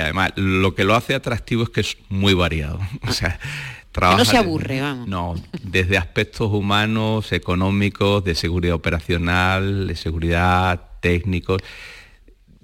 además 0.00 0.32
lo 0.36 0.74
que 0.74 0.84
lo 0.84 0.94
hace 0.94 1.14
atractivo 1.14 1.64
es 1.64 1.70
que 1.70 1.80
es 1.80 1.96
muy 2.08 2.34
variado. 2.34 2.78
O 3.08 3.12
sea, 3.12 3.38
trabaja 3.92 4.18
no 4.18 4.24
se 4.24 4.36
aburre, 4.36 4.80
vamos. 4.80 5.08
No, 5.08 5.34
desde 5.62 5.96
aspectos 5.96 6.52
humanos, 6.52 7.32
económicos, 7.32 8.24
de 8.24 8.34
seguridad 8.34 8.74
operacional, 8.74 9.86
de 9.86 9.96
seguridad 9.96 10.82
técnicos. 11.00 11.62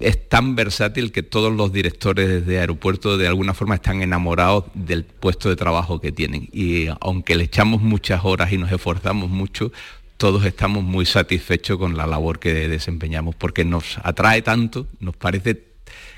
Es 0.00 0.28
tan 0.28 0.56
versátil 0.56 1.12
que 1.12 1.22
todos 1.22 1.52
los 1.52 1.72
directores 1.72 2.44
de 2.46 2.58
aeropuertos 2.58 3.18
de 3.18 3.28
alguna 3.28 3.54
forma 3.54 3.76
están 3.76 4.02
enamorados 4.02 4.64
del 4.74 5.04
puesto 5.04 5.48
de 5.48 5.56
trabajo 5.56 6.00
que 6.00 6.12
tienen. 6.12 6.48
Y 6.52 6.88
aunque 7.00 7.36
le 7.36 7.44
echamos 7.44 7.80
muchas 7.80 8.24
horas 8.24 8.52
y 8.52 8.58
nos 8.58 8.72
esforzamos 8.72 9.30
mucho, 9.30 9.72
todos 10.16 10.44
estamos 10.44 10.82
muy 10.82 11.06
satisfechos 11.06 11.78
con 11.78 11.96
la 11.96 12.06
labor 12.06 12.38
que 12.38 12.68
desempeñamos 12.68 13.34
porque 13.36 13.64
nos 13.64 13.98
atrae 14.02 14.42
tanto, 14.42 14.86
nos 15.00 15.16
parece 15.16 15.73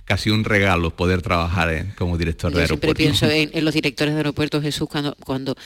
casi 0.06 0.30
un 0.30 0.44
regalo 0.44 0.90
poder 0.90 1.20
trabajar 1.20 1.94
como 1.96 2.16
director 2.16 2.52
de 2.52 2.62
aeropuerto. 2.62 2.96
Siempre 2.96 3.28
pienso 3.28 3.28
en, 3.28 3.64
los 3.64 3.74
directores 3.74 4.14
de 4.14 4.20
aeropuertos, 4.20 4.62
Jesús, 4.62 4.88
cuando, 4.88 5.16
cuando 5.16 5.56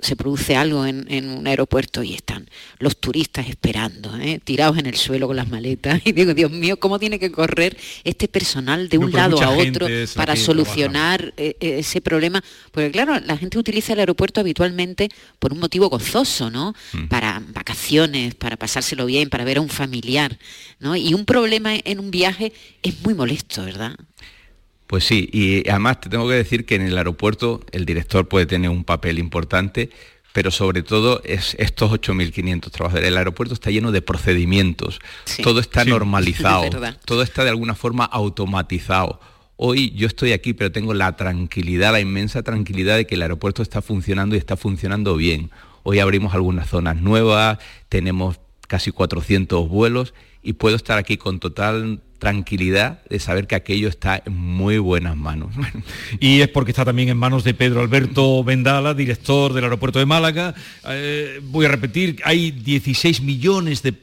se 0.00 0.16
produce 0.16 0.56
algo 0.56 0.86
en, 0.86 1.28
un 1.28 1.46
aeropuerto 1.46 2.02
y 2.02 2.14
están 2.14 2.48
los 2.78 2.96
turistas 2.96 3.48
esperando, 3.48 4.16
¿eh? 4.16 4.40
tirados 4.42 4.78
en 4.78 4.86
el 4.86 4.96
suelo 4.96 5.26
con 5.28 5.36
las 5.36 5.48
maletas. 5.48 6.00
Y 6.12 6.12
digo, 6.12 6.34
Dios 6.34 6.50
mío, 6.50 6.78
¿cómo 6.78 6.98
tiene 6.98 7.18
que 7.18 7.30
correr 7.30 7.76
este 8.02 8.28
personal 8.28 8.88
de 8.88 8.98
un 8.98 9.12
lado 9.12 9.40
a 9.40 9.50
otro 9.50 9.86
para 10.16 10.36
solucionar 10.36 11.32
eh, 11.36 11.56
eh, 11.60 11.78
ese 11.78 12.00
problema? 12.00 12.42
Porque 12.72 12.90
claro, 12.90 13.20
la 13.20 13.36
gente 13.36 13.58
utiliza 13.58 13.92
el 13.92 14.00
aeropuerto 14.00 14.40
habitualmente 14.40 15.10
por 15.38 15.52
un 15.52 15.60
motivo 15.60 15.88
gozoso, 15.90 16.50
¿no? 16.50 16.74
Mm. 16.92 17.06
Para 17.08 17.42
vacaciones, 17.48 18.34
para 18.34 18.56
pasárselo 18.56 19.06
bien, 19.06 19.28
para 19.28 19.44
ver 19.44 19.58
a 19.58 19.60
un 19.60 19.68
familiar, 19.68 20.38
¿no? 20.80 20.96
Y 20.96 21.14
un 21.14 21.24
problema 21.24 21.74
en 21.84 22.00
un 22.00 22.10
viaje 22.10 22.52
es 22.82 23.00
muy 23.02 23.14
molesto, 23.14 23.64
¿verdad? 23.64 23.81
Pues 24.86 25.04
sí, 25.04 25.28
y 25.32 25.68
además 25.70 26.00
te 26.02 26.10
tengo 26.10 26.28
que 26.28 26.34
decir 26.34 26.66
que 26.66 26.74
en 26.74 26.82
el 26.82 26.98
aeropuerto 26.98 27.62
el 27.72 27.86
director 27.86 28.28
puede 28.28 28.44
tener 28.44 28.70
un 28.70 28.84
papel 28.84 29.18
importante, 29.18 29.88
pero 30.32 30.50
sobre 30.50 30.82
todo 30.82 31.22
es 31.24 31.56
estos 31.58 31.90
8.500 31.90 32.70
trabajadores. 32.70 33.08
El 33.08 33.16
aeropuerto 33.16 33.54
está 33.54 33.70
lleno 33.70 33.92
de 33.92 34.02
procedimientos, 34.02 35.00
todo 35.42 35.60
está 35.60 35.84
normalizado, 35.84 36.68
todo 37.06 37.22
está 37.22 37.44
de 37.44 37.50
alguna 37.50 37.74
forma 37.74 38.04
automatizado. 38.04 39.20
Hoy 39.56 39.92
yo 39.92 40.06
estoy 40.06 40.32
aquí, 40.32 40.54
pero 40.54 40.72
tengo 40.72 40.92
la 40.92 41.16
tranquilidad, 41.16 41.92
la 41.92 42.00
inmensa 42.00 42.42
tranquilidad 42.42 42.96
de 42.96 43.06
que 43.06 43.14
el 43.14 43.22
aeropuerto 43.22 43.62
está 43.62 43.80
funcionando 43.80 44.34
y 44.34 44.38
está 44.38 44.56
funcionando 44.56 45.16
bien. 45.16 45.50
Hoy 45.84 46.00
abrimos 46.00 46.34
algunas 46.34 46.68
zonas 46.68 46.96
nuevas, 46.96 47.58
tenemos 47.88 48.40
casi 48.68 48.90
400 48.90 49.68
vuelos 49.68 50.14
y 50.42 50.54
puedo 50.54 50.76
estar 50.76 50.98
aquí 50.98 51.16
con 51.16 51.40
total 51.40 52.00
tranquilidad 52.22 53.02
de 53.10 53.18
saber 53.18 53.48
que 53.48 53.56
aquello 53.56 53.88
está 53.88 54.22
en 54.24 54.36
muy 54.36 54.78
buenas 54.78 55.16
manos. 55.16 55.52
Y 56.20 56.40
es 56.40 56.46
porque 56.46 56.70
está 56.70 56.84
también 56.84 57.08
en 57.08 57.16
manos 57.16 57.42
de 57.42 57.52
Pedro 57.52 57.80
Alberto 57.80 58.44
Vendala, 58.44 58.94
director 58.94 59.52
del 59.52 59.64
aeropuerto 59.64 59.98
de 59.98 60.06
Málaga. 60.06 60.54
Eh, 60.88 61.40
voy 61.42 61.66
a 61.66 61.68
repetir, 61.68 62.20
hay 62.24 62.52
16 62.52 63.22
millones 63.22 63.82
de 63.82 63.94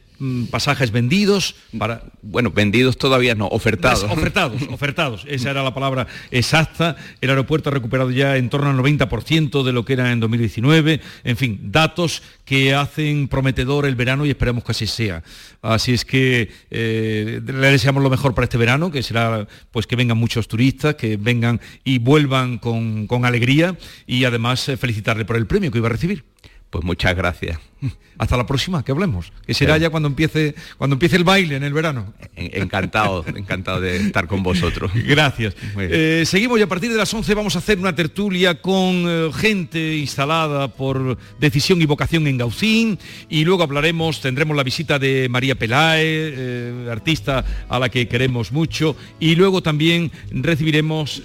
pasajes 0.52 0.92
vendidos 0.92 1.56
para 1.78 2.04
bueno 2.22 2.52
vendidos 2.52 2.98
todavía 2.98 3.36
no 3.36 3.48
ofertados. 3.48 4.04
Ofertados 4.04 4.62
ofertados 4.70 5.26
esa 5.28 5.52
era 5.52 5.64
la 5.64 5.74
palabra 5.74 6.08
exacta. 6.32 6.96
El 7.22 7.30
aeropuerto 7.30 7.70
ha 7.70 7.74
recuperado 7.74 8.12
ya 8.12 8.38
en 8.38 8.50
torno 8.50 8.70
al 8.70 8.78
90% 8.78 9.64
de 9.64 9.74
lo 9.74 9.86
que 9.86 9.94
era 9.94 10.12
en 10.12 10.20
2019 10.20 11.02
en 11.24 11.38
fin 11.38 11.60
datos 11.72 12.22
que 12.46 12.74
hacen 12.74 13.28
prometedor 13.28 13.86
el 13.86 13.96
verano 13.96 14.26
y 14.26 14.30
esperamos 14.30 14.64
que 14.64 14.72
así 14.72 14.88
sea. 14.88 15.24
Así 15.62 15.94
es 15.94 16.06
que 16.06 16.52
eh, 16.72 17.42
le 17.46 17.72
deseamos 17.72 18.02
lo 18.02 18.10
mejor 18.10 18.34
para 18.34 18.46
este 18.46 18.58
verano 18.58 18.92
que 18.92 19.04
será 19.04 19.48
pues 19.72 19.88
que 19.88 19.96
vengan 19.96 20.18
muchos 20.18 20.48
turistas 20.48 20.96
que 20.96 21.18
vengan 21.18 21.62
y 21.84 22.00
vuelvan 22.00 22.58
con, 22.58 23.08
alegría 23.26 23.78
y 24.08 24.24
además 24.24 24.68
eh, 24.70 24.78
felicitarle 24.78 25.26
por 25.26 25.36
el 25.36 25.46
premio 25.46 25.72
que 25.72 25.78
iba 25.78 25.88
a 25.88 25.92
recibir 25.92 26.24
pues 26.70 26.84
muchas 26.84 27.16
gracias 27.16 27.60
hasta 28.18 28.36
la 28.36 28.46
próxima, 28.46 28.84
que 28.84 28.92
hablemos. 28.92 29.32
Que 29.46 29.54
será 29.54 29.78
ya 29.78 29.90
cuando 29.90 30.08
empiece, 30.08 30.54
cuando 30.78 30.96
empiece 30.96 31.16
el 31.16 31.24
baile 31.24 31.56
en 31.56 31.64
el 31.64 31.74
verano. 31.74 32.14
Encantado, 32.36 33.26
encantado 33.36 33.80
de 33.80 33.96
estar 33.96 34.28
con 34.28 34.44
vosotros. 34.44 34.92
Gracias. 34.94 35.56
Eh, 35.78 36.24
seguimos 36.26 36.60
y 36.60 36.62
a 36.62 36.68
partir 36.68 36.92
de 36.92 36.98
las 36.98 37.14
11 37.14 37.34
vamos 37.34 37.56
a 37.56 37.60
hacer 37.60 37.80
una 37.80 37.96
tertulia 37.96 38.62
con 38.62 39.06
eh, 39.08 39.30
gente 39.34 39.98
instalada 39.98 40.68
por 40.68 41.18
decisión 41.40 41.82
y 41.82 41.86
vocación 41.86 42.28
en 42.28 42.38
Gaucín 42.38 43.00
y 43.30 43.46
luego 43.46 43.64
hablaremos, 43.64 44.20
tendremos 44.20 44.56
la 44.58 44.64
visita 44.64 45.00
de 45.00 45.28
María 45.30 45.56
Pelae, 45.56 46.04
eh, 46.04 46.88
artista 46.92 47.46
a 47.70 47.80
la 47.80 47.88
que 47.88 48.08
queremos 48.08 48.52
mucho, 48.52 48.98
y 49.20 49.36
luego 49.36 49.64
también 49.64 50.12
recibiremos 50.32 51.22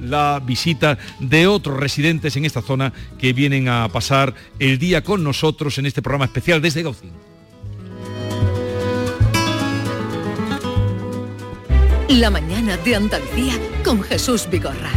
la 0.00 0.40
visita 0.44 0.98
de 1.20 1.46
otros 1.46 1.78
residentes 1.78 2.36
en 2.36 2.44
esta 2.44 2.62
zona 2.62 2.92
que 3.18 3.32
vienen 3.32 3.68
a 3.68 3.88
pasar 3.88 4.34
el 4.58 4.65
día 4.74 5.04
con 5.04 5.22
nosotros 5.22 5.78
en 5.78 5.86
este 5.86 6.02
programa 6.02 6.24
especial 6.24 6.60
desde 6.60 6.82
Gaucín. 6.82 7.12
La 12.08 12.30
mañana 12.30 12.76
de 12.78 12.96
Andalucía 12.96 13.54
con 13.84 14.02
Jesús 14.02 14.48
Vigorra. 14.50 14.90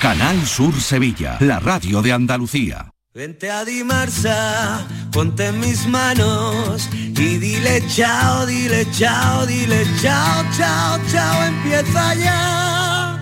Canal 0.00 0.46
Sur 0.46 0.74
Sevilla, 0.80 1.36
la 1.40 1.58
radio 1.60 2.00
de 2.02 2.12
Andalucía. 2.12 2.90
Vente 3.14 3.50
a 3.50 3.64
Dimarsa, 3.64 4.86
ponte 5.10 5.46
en 5.46 5.58
mis 5.60 5.86
manos 5.86 6.88
y 6.92 7.38
dile 7.38 7.82
chao, 7.88 8.44
dile 8.44 8.86
chao, 8.92 9.46
dile 9.46 9.86
chao, 10.02 10.44
chao, 10.56 11.00
chao, 11.10 11.44
empieza 11.44 12.14
ya 12.14 13.16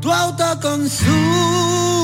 tu 0.00 0.12
autoconsumo 0.12 1.99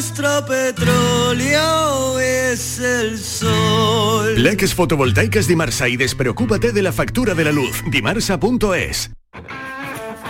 nuestro 0.00 0.46
petróleo 0.46 2.18
es 2.18 2.78
el 2.78 3.18
sol. 3.18 4.42
Leques 4.42 4.74
fotovoltaicas 4.74 5.46
Dimarsa 5.46 5.90
y 5.90 5.98
despreocúpate 5.98 6.72
de 6.72 6.80
la 6.80 6.90
factura 6.90 7.34
de 7.34 7.44
la 7.44 7.52
luz. 7.52 7.82
Dimarsa.es 7.90 9.10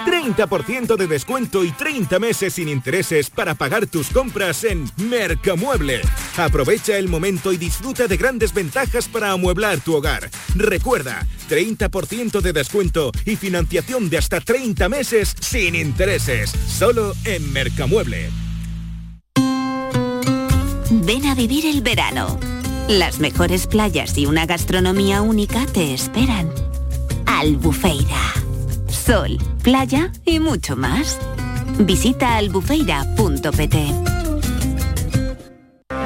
30% 0.04 0.96
de 0.96 1.06
descuento 1.06 1.62
y 1.62 1.70
30 1.70 2.18
meses 2.18 2.54
sin 2.54 2.68
intereses 2.68 3.30
para 3.30 3.54
pagar 3.54 3.86
tus 3.86 4.08
compras 4.08 4.64
en 4.64 4.90
Mercamueble. 4.96 6.00
Aprovecha 6.36 6.98
el 6.98 7.06
momento 7.06 7.52
y 7.52 7.56
disfruta 7.56 8.08
de 8.08 8.16
grandes 8.16 8.52
ventajas 8.52 9.06
para 9.06 9.30
amueblar 9.30 9.78
tu 9.78 9.94
hogar. 9.94 10.28
Recuerda, 10.56 11.24
30% 11.48 12.40
de 12.40 12.52
descuento 12.52 13.12
y 13.24 13.36
financiación 13.36 14.10
de 14.10 14.18
hasta 14.18 14.40
30 14.40 14.88
meses 14.88 15.36
sin 15.38 15.76
intereses. 15.76 16.50
Solo 16.66 17.14
en 17.24 17.52
Mercamueble. 17.52 18.49
Ven 21.02 21.24
a 21.26 21.34
vivir 21.34 21.64
el 21.64 21.80
verano. 21.80 22.38
Las 22.88 23.20
mejores 23.20 23.66
playas 23.66 24.18
y 24.18 24.26
una 24.26 24.44
gastronomía 24.44 25.22
única 25.22 25.64
te 25.66 25.94
esperan. 25.94 26.50
Albufeira. 27.24 28.34
Sol, 28.88 29.38
playa 29.62 30.12
y 30.26 30.40
mucho 30.40 30.76
más. 30.76 31.18
Visita 31.78 32.36
albufeira.pt. 32.36 34.19